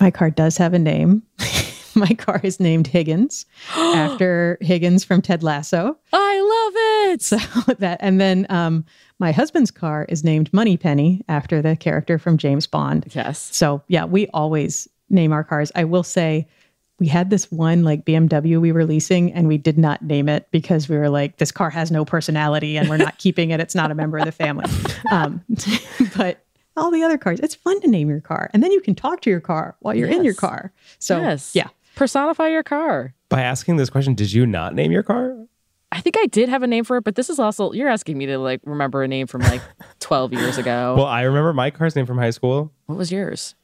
My 0.00 0.10
car 0.10 0.30
does 0.30 0.56
have 0.56 0.72
a 0.72 0.78
name. 0.78 1.22
my 2.08 2.14
car 2.14 2.40
is 2.42 2.60
named 2.60 2.86
Higgins 2.86 3.46
after 3.74 4.58
Higgins 4.60 5.02
from 5.04 5.22
Ted 5.22 5.42
Lasso. 5.42 5.96
I 6.12 6.40
love 6.40 7.12
it. 7.12 7.22
So 7.22 7.36
that, 7.78 7.98
and 8.00 8.20
then 8.20 8.46
um, 8.50 8.84
my 9.18 9.32
husband's 9.32 9.70
car 9.70 10.04
is 10.08 10.22
named 10.22 10.52
Moneypenny 10.52 11.24
after 11.28 11.62
the 11.62 11.74
character 11.74 12.18
from 12.18 12.36
James 12.36 12.66
Bond. 12.66 13.06
Yes. 13.14 13.48
So 13.52 13.82
yeah, 13.88 14.04
we 14.04 14.28
always 14.28 14.88
name 15.08 15.32
our 15.32 15.42
cars. 15.42 15.72
I 15.74 15.84
will 15.84 16.02
say 16.02 16.46
we 16.98 17.06
had 17.06 17.30
this 17.30 17.50
one 17.50 17.82
like 17.82 18.04
BMW 18.04 18.60
we 18.60 18.72
were 18.72 18.84
leasing 18.84 19.32
and 19.32 19.48
we 19.48 19.58
did 19.58 19.78
not 19.78 20.02
name 20.02 20.28
it 20.28 20.48
because 20.50 20.88
we 20.88 20.96
were 20.96 21.10
like, 21.10 21.36
this 21.36 21.52
car 21.52 21.70
has 21.70 21.90
no 21.90 22.04
personality 22.04 22.76
and 22.76 22.88
we're 22.88 22.96
not 22.96 23.18
keeping 23.18 23.50
it. 23.50 23.60
It's 23.60 23.74
not 23.74 23.90
a 23.90 23.94
member 23.94 24.18
of 24.18 24.24
the 24.24 24.32
family. 24.32 24.64
Um, 25.10 25.42
but 26.16 26.44
all 26.76 26.90
the 26.90 27.02
other 27.02 27.18
cars, 27.18 27.40
it's 27.40 27.54
fun 27.54 27.80
to 27.80 27.88
name 27.88 28.08
your 28.08 28.20
car. 28.20 28.50
And 28.52 28.62
then 28.62 28.72
you 28.72 28.80
can 28.80 28.94
talk 28.94 29.20
to 29.22 29.30
your 29.30 29.40
car 29.40 29.76
while 29.80 29.94
you're 29.94 30.08
yes. 30.08 30.18
in 30.18 30.24
your 30.24 30.34
car. 30.34 30.72
So 30.98 31.20
yes. 31.20 31.54
yeah, 31.54 31.68
personify 31.96 32.48
your 32.48 32.62
car. 32.62 33.14
By 33.28 33.42
asking 33.42 33.76
this 33.76 33.90
question, 33.90 34.14
did 34.14 34.32
you 34.32 34.46
not 34.46 34.74
name 34.74 34.92
your 34.92 35.02
car? 35.02 35.36
I 35.90 36.00
think 36.00 36.16
I 36.18 36.26
did 36.26 36.48
have 36.48 36.62
a 36.62 36.66
name 36.66 36.84
for 36.84 36.96
it, 36.98 37.04
but 37.04 37.16
this 37.16 37.28
is 37.28 37.40
also 37.40 37.72
you're 37.72 37.88
asking 37.88 38.18
me 38.18 38.26
to 38.26 38.38
like 38.38 38.60
remember 38.64 39.02
a 39.02 39.08
name 39.08 39.26
from 39.26 39.40
like 39.42 39.62
12 40.00 40.32
years 40.32 40.58
ago. 40.58 40.94
Well, 40.96 41.06
I 41.06 41.22
remember 41.22 41.52
my 41.52 41.70
car's 41.70 41.96
name 41.96 42.06
from 42.06 42.18
high 42.18 42.30
school. 42.30 42.72
What 42.86 42.98
was 42.98 43.10
yours? 43.10 43.56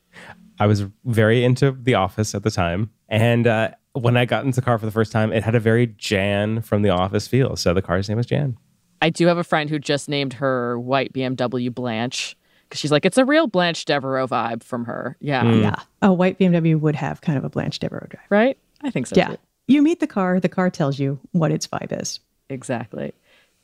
I 0.59 0.66
was 0.66 0.85
very 1.05 1.45
into 1.45 1.72
The 1.72 1.95
Office 1.95 2.35
at 2.35 2.43
the 2.43 2.51
time, 2.51 2.91
and 3.09 3.47
uh, 3.47 3.70
when 3.93 4.16
I 4.16 4.24
got 4.24 4.45
into 4.45 4.57
the 4.57 4.64
car 4.64 4.78
for 4.78 4.87
the 4.87 4.93
first 4.93 5.12
time, 5.12 5.33
it 5.33 5.43
had 5.43 5.55
a 5.55 5.61
very 5.61 5.87
Jan 5.87 6.62
from 6.62 6.83
The 6.83 6.91
Office 6.91 7.26
feel. 7.26 7.57
So 7.57 7.74
the 7.74 7.83
car's 7.83 8.09
name 8.09 8.18
was 8.18 8.26
Jan. 8.26 8.57
I 9.01 9.11
do 9.11 9.26
have 9.26 9.39
a 9.39 9.45
friend 9.45 9.68
who 9.68 9.78
just 9.78 10.09
named 10.09 10.35
her 10.35 10.78
white 10.78 11.12
BMW 11.12 11.74
Blanche 11.74 12.37
she's 12.75 12.93
like, 12.93 13.05
it's 13.05 13.18
a 13.18 13.25
real 13.25 13.47
Blanche 13.47 13.85
Devereaux 13.85 14.27
vibe 14.27 14.62
from 14.62 14.85
her. 14.85 15.16
Yeah. 15.20 15.43
Mm. 15.43 15.62
Yeah. 15.62 15.77
A 16.03 16.12
white 16.12 16.39
BMW 16.39 16.79
would 16.79 16.97
have 16.97 17.20
kind 17.20 17.39
of 17.39 17.45
a 17.45 17.49
Blanche 17.49 17.79
Devereaux 17.79 18.07
drive. 18.09 18.27
Right? 18.31 18.59
I 18.83 18.91
think 18.91 19.07
so. 19.07 19.14
Yeah. 19.16 19.29
Too. 19.29 19.37
You 19.68 19.83
meet 19.83 20.01
the 20.01 20.07
car, 20.07 20.41
the 20.41 20.49
car 20.49 20.70
tells 20.70 20.99
you 20.99 21.18
what 21.33 21.53
its 21.53 21.66
vibe 21.66 21.99
is. 22.01 22.20
Exactly. 22.49 23.12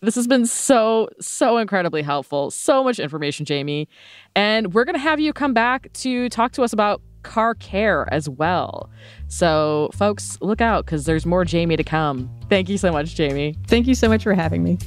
This 0.00 0.14
has 0.14 0.28
been 0.28 0.46
so, 0.46 1.08
so 1.20 1.58
incredibly 1.58 2.02
helpful. 2.02 2.52
So 2.52 2.84
much 2.84 3.00
information, 3.00 3.44
Jamie. 3.44 3.88
And 4.36 4.72
we're 4.72 4.84
going 4.84 4.94
to 4.94 5.00
have 5.00 5.18
you 5.18 5.32
come 5.32 5.52
back 5.52 5.92
to 5.94 6.28
talk 6.28 6.52
to 6.52 6.62
us 6.62 6.72
about 6.72 7.02
car 7.24 7.54
care 7.56 8.06
as 8.12 8.28
well. 8.28 8.88
So, 9.26 9.90
folks, 9.92 10.38
look 10.40 10.60
out 10.60 10.86
because 10.86 11.04
there's 11.04 11.26
more 11.26 11.44
Jamie 11.44 11.76
to 11.76 11.84
come. 11.84 12.30
Thank 12.48 12.68
you 12.68 12.78
so 12.78 12.92
much, 12.92 13.16
Jamie. 13.16 13.56
Thank 13.66 13.88
you 13.88 13.94
so 13.94 14.08
much 14.08 14.22
for 14.22 14.34
having 14.34 14.62
me. 14.62 14.78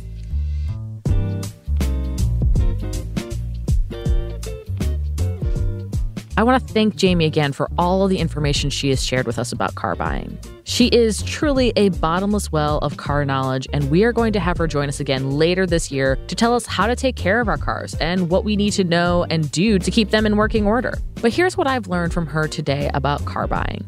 I 6.38 6.43
want 6.43 6.65
to 6.65 6.73
thank 6.73 6.95
Jamie 6.95 7.25
again 7.25 7.51
for 7.51 7.69
all 7.77 8.03
of 8.03 8.09
the 8.09 8.17
information 8.17 8.69
she 8.69 8.89
has 8.89 9.03
shared 9.03 9.27
with 9.27 9.38
us 9.38 9.51
about 9.51 9.75
car 9.75 9.95
buying. 9.95 10.38
She 10.63 10.88
is 10.88 11.21
truly 11.23 11.73
a 11.75 11.89
bottomless 11.89 12.51
well 12.51 12.77
of 12.79 12.97
car 12.97 13.25
knowledge, 13.25 13.67
and 13.73 13.91
we 13.91 14.03
are 14.03 14.13
going 14.13 14.32
to 14.34 14.39
have 14.39 14.57
her 14.57 14.67
join 14.67 14.88
us 14.88 14.99
again 14.99 15.32
later 15.32 15.65
this 15.65 15.91
year 15.91 16.17
to 16.27 16.36
tell 16.36 16.55
us 16.55 16.65
how 16.65 16.88
to 16.88 16.95
take 16.95 17.15
care 17.15 17.41
of 17.41 17.47
our 17.47 17.57
cars 17.57 17.95
and 17.95 18.29
what 18.29 18.45
we 18.45 18.55
need 18.55 18.71
to 18.71 18.84
know 18.84 19.25
and 19.29 19.51
do 19.51 19.77
to 19.77 19.91
keep 19.91 20.09
them 20.09 20.25
in 20.25 20.38
working 20.38 20.65
order. 20.65 20.93
But 21.21 21.34
here's 21.34 21.57
what 21.57 21.67
I've 21.67 21.88
learned 21.88 22.13
from 22.13 22.27
her 22.27 22.47
today 22.47 22.89
about 22.93 23.25
car 23.25 23.47
buying. 23.47 23.86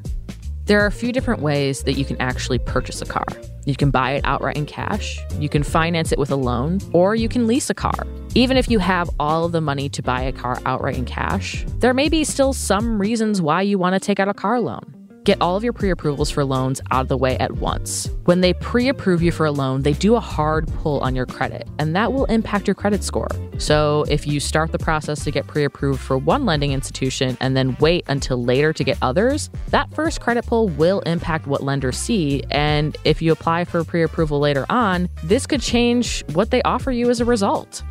There 0.65 0.81
are 0.81 0.85
a 0.85 0.91
few 0.91 1.11
different 1.11 1.41
ways 1.41 1.83
that 1.83 1.93
you 1.93 2.05
can 2.05 2.15
actually 2.21 2.57
purchase 2.57 3.01
a 3.01 3.05
car. 3.05 3.25
You 3.65 3.75
can 3.75 3.91
buy 3.91 4.11
it 4.11 4.21
outright 4.23 4.55
in 4.55 4.65
cash, 4.65 5.19
you 5.37 5.49
can 5.49 5.61
finance 5.61 6.13
it 6.13 6.17
with 6.17 6.31
a 6.31 6.37
loan, 6.37 6.79
or 6.93 7.15
you 7.15 7.27
can 7.27 7.47
lease 7.47 7.69
a 7.69 7.73
car. 7.73 8.07
Even 8.33 8.55
if 8.55 8.71
you 8.71 8.79
have 8.79 9.09
all 9.19 9.49
the 9.49 9.59
money 9.59 9.89
to 9.89 10.01
buy 10.01 10.21
a 10.21 10.31
car 10.31 10.61
outright 10.65 10.97
in 10.97 11.03
cash, 11.03 11.65
there 11.79 11.93
may 11.93 12.07
be 12.07 12.23
still 12.23 12.53
some 12.53 12.97
reasons 12.97 13.41
why 13.41 13.61
you 13.61 13.77
want 13.77 13.93
to 13.93 13.99
take 13.99 14.21
out 14.21 14.29
a 14.29 14.33
car 14.33 14.61
loan. 14.61 15.02
Get 15.23 15.37
all 15.39 15.55
of 15.55 15.63
your 15.63 15.71
pre 15.71 15.89
approvals 15.89 16.29
for 16.29 16.43
loans 16.43 16.81
out 16.91 17.03
of 17.03 17.07
the 17.07 17.17
way 17.17 17.37
at 17.37 17.53
once. 17.53 18.09
When 18.25 18.41
they 18.41 18.53
pre 18.53 18.89
approve 18.89 19.23
you 19.23 19.31
for 19.31 19.45
a 19.45 19.51
loan, 19.51 19.83
they 19.83 19.93
do 19.93 20.15
a 20.15 20.19
hard 20.19 20.67
pull 20.67 20.99
on 20.99 21.15
your 21.15 21.25
credit, 21.25 21.65
and 21.79 21.95
that 21.95 22.11
will 22.11 22.25
impact 22.25 22.67
your 22.67 22.75
credit 22.75 23.05
score. 23.05 23.29
So 23.57 24.03
if 24.09 24.27
you 24.27 24.41
start 24.41 24.73
the 24.73 24.79
process 24.79 25.23
to 25.23 25.31
get 25.31 25.47
pre 25.47 25.63
approved 25.63 26.01
for 26.01 26.17
one 26.17 26.45
lending 26.45 26.73
institution 26.73 27.37
and 27.39 27.55
then 27.55 27.77
wait 27.79 28.03
until 28.09 28.43
later 28.43 28.73
to 28.73 28.83
get 28.83 28.97
others, 29.01 29.49
that 29.69 29.93
first 29.93 30.19
credit 30.19 30.45
pull 30.45 30.67
will 30.67 30.99
impact 31.01 31.47
what 31.47 31.63
lenders 31.63 31.97
see. 31.97 32.43
And 32.51 32.97
if 33.05 33.21
you 33.21 33.31
apply 33.31 33.63
for 33.63 33.85
pre 33.85 34.03
approval 34.03 34.39
later 34.39 34.65
on, 34.69 35.07
this 35.23 35.47
could 35.47 35.61
change 35.61 36.25
what 36.33 36.51
they 36.51 36.61
offer 36.63 36.91
you 36.91 37.09
as 37.09 37.21
a 37.21 37.25
result. 37.25 37.81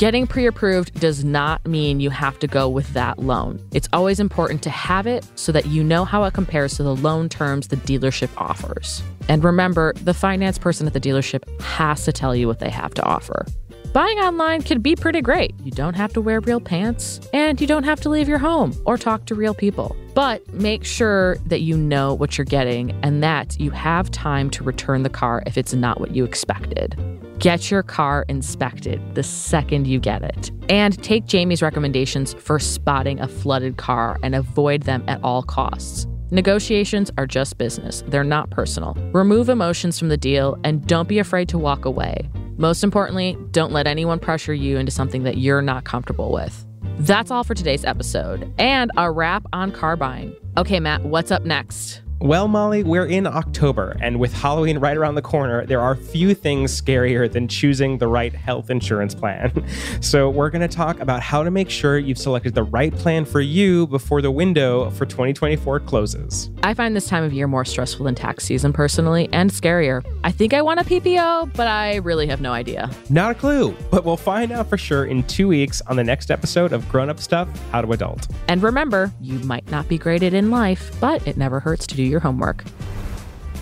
Getting 0.00 0.26
pre 0.26 0.46
approved 0.46 0.98
does 0.98 1.26
not 1.26 1.66
mean 1.66 2.00
you 2.00 2.08
have 2.08 2.38
to 2.38 2.46
go 2.46 2.70
with 2.70 2.90
that 2.94 3.18
loan. 3.18 3.60
It's 3.70 3.86
always 3.92 4.18
important 4.18 4.62
to 4.62 4.70
have 4.70 5.06
it 5.06 5.26
so 5.34 5.52
that 5.52 5.66
you 5.66 5.84
know 5.84 6.06
how 6.06 6.24
it 6.24 6.32
compares 6.32 6.74
to 6.76 6.82
the 6.82 6.96
loan 6.96 7.28
terms 7.28 7.68
the 7.68 7.76
dealership 7.76 8.30
offers. 8.38 9.02
And 9.28 9.44
remember, 9.44 9.92
the 9.96 10.14
finance 10.14 10.56
person 10.56 10.86
at 10.86 10.94
the 10.94 11.02
dealership 11.02 11.42
has 11.60 12.06
to 12.06 12.14
tell 12.14 12.34
you 12.34 12.46
what 12.46 12.60
they 12.60 12.70
have 12.70 12.94
to 12.94 13.04
offer. 13.04 13.44
Buying 13.92 14.18
online 14.20 14.62
can 14.62 14.80
be 14.80 14.96
pretty 14.96 15.20
great. 15.20 15.52
You 15.62 15.70
don't 15.70 15.96
have 15.96 16.14
to 16.14 16.22
wear 16.22 16.40
real 16.40 16.60
pants, 16.60 17.20
and 17.34 17.60
you 17.60 17.66
don't 17.66 17.84
have 17.84 18.00
to 18.00 18.08
leave 18.08 18.26
your 18.26 18.38
home 18.38 18.74
or 18.86 18.96
talk 18.96 19.26
to 19.26 19.34
real 19.34 19.52
people. 19.52 19.94
But 20.14 20.50
make 20.54 20.82
sure 20.82 21.36
that 21.44 21.60
you 21.60 21.76
know 21.76 22.14
what 22.14 22.38
you're 22.38 22.46
getting 22.46 22.92
and 23.02 23.22
that 23.22 23.60
you 23.60 23.70
have 23.72 24.10
time 24.10 24.48
to 24.52 24.64
return 24.64 25.02
the 25.02 25.10
car 25.10 25.42
if 25.44 25.58
it's 25.58 25.74
not 25.74 26.00
what 26.00 26.16
you 26.16 26.24
expected. 26.24 26.96
Get 27.40 27.70
your 27.70 27.82
car 27.82 28.26
inspected 28.28 29.14
the 29.14 29.22
second 29.22 29.86
you 29.86 29.98
get 29.98 30.20
it. 30.20 30.50
And 30.68 31.02
take 31.02 31.24
Jamie's 31.24 31.62
recommendations 31.62 32.34
for 32.34 32.58
spotting 32.58 33.18
a 33.18 33.26
flooded 33.26 33.78
car 33.78 34.18
and 34.22 34.34
avoid 34.34 34.82
them 34.82 35.02
at 35.08 35.24
all 35.24 35.42
costs. 35.42 36.06
Negotiations 36.30 37.10
are 37.16 37.26
just 37.26 37.56
business, 37.56 38.04
they're 38.08 38.24
not 38.24 38.50
personal. 38.50 38.92
Remove 39.14 39.48
emotions 39.48 39.98
from 39.98 40.10
the 40.10 40.18
deal 40.18 40.58
and 40.64 40.86
don't 40.86 41.08
be 41.08 41.18
afraid 41.18 41.48
to 41.48 41.56
walk 41.56 41.86
away. 41.86 42.28
Most 42.58 42.84
importantly, 42.84 43.38
don't 43.52 43.72
let 43.72 43.86
anyone 43.86 44.18
pressure 44.18 44.52
you 44.52 44.76
into 44.76 44.92
something 44.92 45.22
that 45.22 45.38
you're 45.38 45.62
not 45.62 45.84
comfortable 45.84 46.32
with. 46.32 46.66
That's 46.98 47.30
all 47.30 47.42
for 47.42 47.54
today's 47.54 47.86
episode 47.86 48.52
and 48.58 48.90
a 48.98 49.10
wrap 49.10 49.46
on 49.54 49.72
car 49.72 49.96
buying. 49.96 50.36
Okay, 50.58 50.78
Matt, 50.78 51.04
what's 51.04 51.30
up 51.30 51.46
next? 51.46 52.02
Well, 52.22 52.48
Molly, 52.48 52.82
we're 52.82 53.06
in 53.06 53.26
October, 53.26 53.96
and 54.02 54.20
with 54.20 54.34
Halloween 54.34 54.76
right 54.76 54.94
around 54.94 55.14
the 55.14 55.22
corner, 55.22 55.64
there 55.64 55.80
are 55.80 55.96
few 55.96 56.34
things 56.34 56.78
scarier 56.78 57.32
than 57.32 57.48
choosing 57.48 57.96
the 57.96 58.08
right 58.08 58.34
health 58.34 58.68
insurance 58.68 59.14
plan. 59.14 59.50
So, 60.00 60.28
we're 60.28 60.50
going 60.50 60.66
to 60.66 60.68
talk 60.68 61.00
about 61.00 61.22
how 61.22 61.42
to 61.42 61.50
make 61.50 61.70
sure 61.70 61.98
you've 61.98 62.18
selected 62.18 62.54
the 62.54 62.62
right 62.62 62.92
plan 62.94 63.24
for 63.24 63.40
you 63.40 63.86
before 63.86 64.22
the 64.22 64.30
window 64.30 64.90
for 64.90 65.06
2024 65.06 65.80
closes. 65.80 66.50
I 66.62 66.74
find 66.74 66.96
this 66.96 67.06
time 67.06 67.22
of 67.22 67.32
year 67.32 67.46
more 67.46 67.64
stressful 67.64 68.06
than 68.06 68.14
tax 68.14 68.44
season 68.44 68.72
personally 68.72 69.28
and 69.32 69.50
scarier. 69.50 70.04
I 70.24 70.32
think 70.32 70.52
I 70.52 70.62
want 70.62 70.80
a 70.80 70.84
PPO, 70.84 71.54
but 71.54 71.68
I 71.68 71.96
really 71.96 72.26
have 72.26 72.40
no 72.40 72.52
idea. 72.52 72.90
Not 73.08 73.32
a 73.32 73.34
clue, 73.34 73.74
but 73.90 74.04
we'll 74.04 74.16
find 74.16 74.52
out 74.52 74.68
for 74.68 74.76
sure 74.76 75.04
in 75.04 75.22
two 75.24 75.48
weeks 75.48 75.80
on 75.82 75.96
the 75.96 76.04
next 76.04 76.30
episode 76.30 76.72
of 76.72 76.88
Grown 76.88 77.08
Up 77.08 77.20
Stuff 77.20 77.48
How 77.70 77.80
to 77.82 77.92
Adult. 77.92 78.26
And 78.48 78.62
remember, 78.62 79.12
you 79.20 79.38
might 79.40 79.70
not 79.70 79.88
be 79.88 79.98
graded 79.98 80.34
in 80.34 80.50
life, 80.50 80.90
but 81.00 81.26
it 81.26 81.36
never 81.36 81.60
hurts 81.60 81.86
to 81.88 81.94
do 81.94 82.09
your 82.10 82.20
homework. 82.20 82.64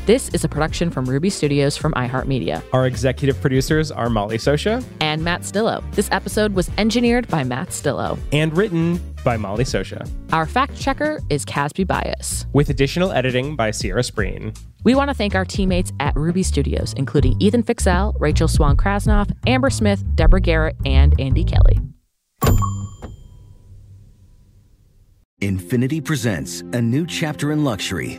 This 0.06 0.30
is 0.30 0.42
a 0.42 0.48
production 0.48 0.88
from 0.90 1.04
Ruby 1.04 1.28
Studios 1.28 1.76
from 1.76 1.92
iHeartMedia 1.92 2.62
Our 2.72 2.86
executive 2.86 3.38
producers 3.42 3.90
are 3.92 4.08
Molly 4.08 4.38
Sosha 4.38 4.82
and 5.02 5.22
Matt 5.22 5.42
Stillo. 5.42 5.84
This 5.92 6.08
episode 6.10 6.54
was 6.54 6.70
engineered 6.78 7.28
by 7.28 7.44
Matt 7.44 7.68
Stillo. 7.68 8.18
and 8.32 8.56
written 8.56 8.98
by 9.22 9.36
Molly 9.36 9.64
Sosha, 9.64 10.08
Our 10.32 10.46
fact 10.46 10.74
checker 10.80 11.20
is 11.28 11.44
Casby 11.44 11.84
Bias. 11.84 12.46
with 12.54 12.70
additional 12.70 13.12
editing 13.12 13.54
by 13.54 13.70
Sierra 13.70 14.00
Spreen. 14.00 14.58
We 14.82 14.94
want 14.94 15.10
to 15.10 15.14
thank 15.14 15.34
our 15.34 15.44
teammates 15.44 15.92
at 16.00 16.16
Ruby 16.16 16.42
Studios, 16.42 16.94
including 16.96 17.36
Ethan 17.38 17.62
Fixell, 17.64 18.14
Rachel 18.18 18.48
Swan 18.48 18.78
Krasnoff, 18.78 19.30
Amber 19.46 19.68
Smith, 19.68 20.02
Deborah 20.14 20.40
Garrett, 20.40 20.76
and 20.86 21.14
Andy 21.20 21.44
Kelly. 21.44 21.80
Infiniti 25.42 26.04
presents 26.04 26.62
a 26.72 26.80
new 26.82 27.06
chapter 27.06 27.52
in 27.52 27.62
luxury, 27.62 28.18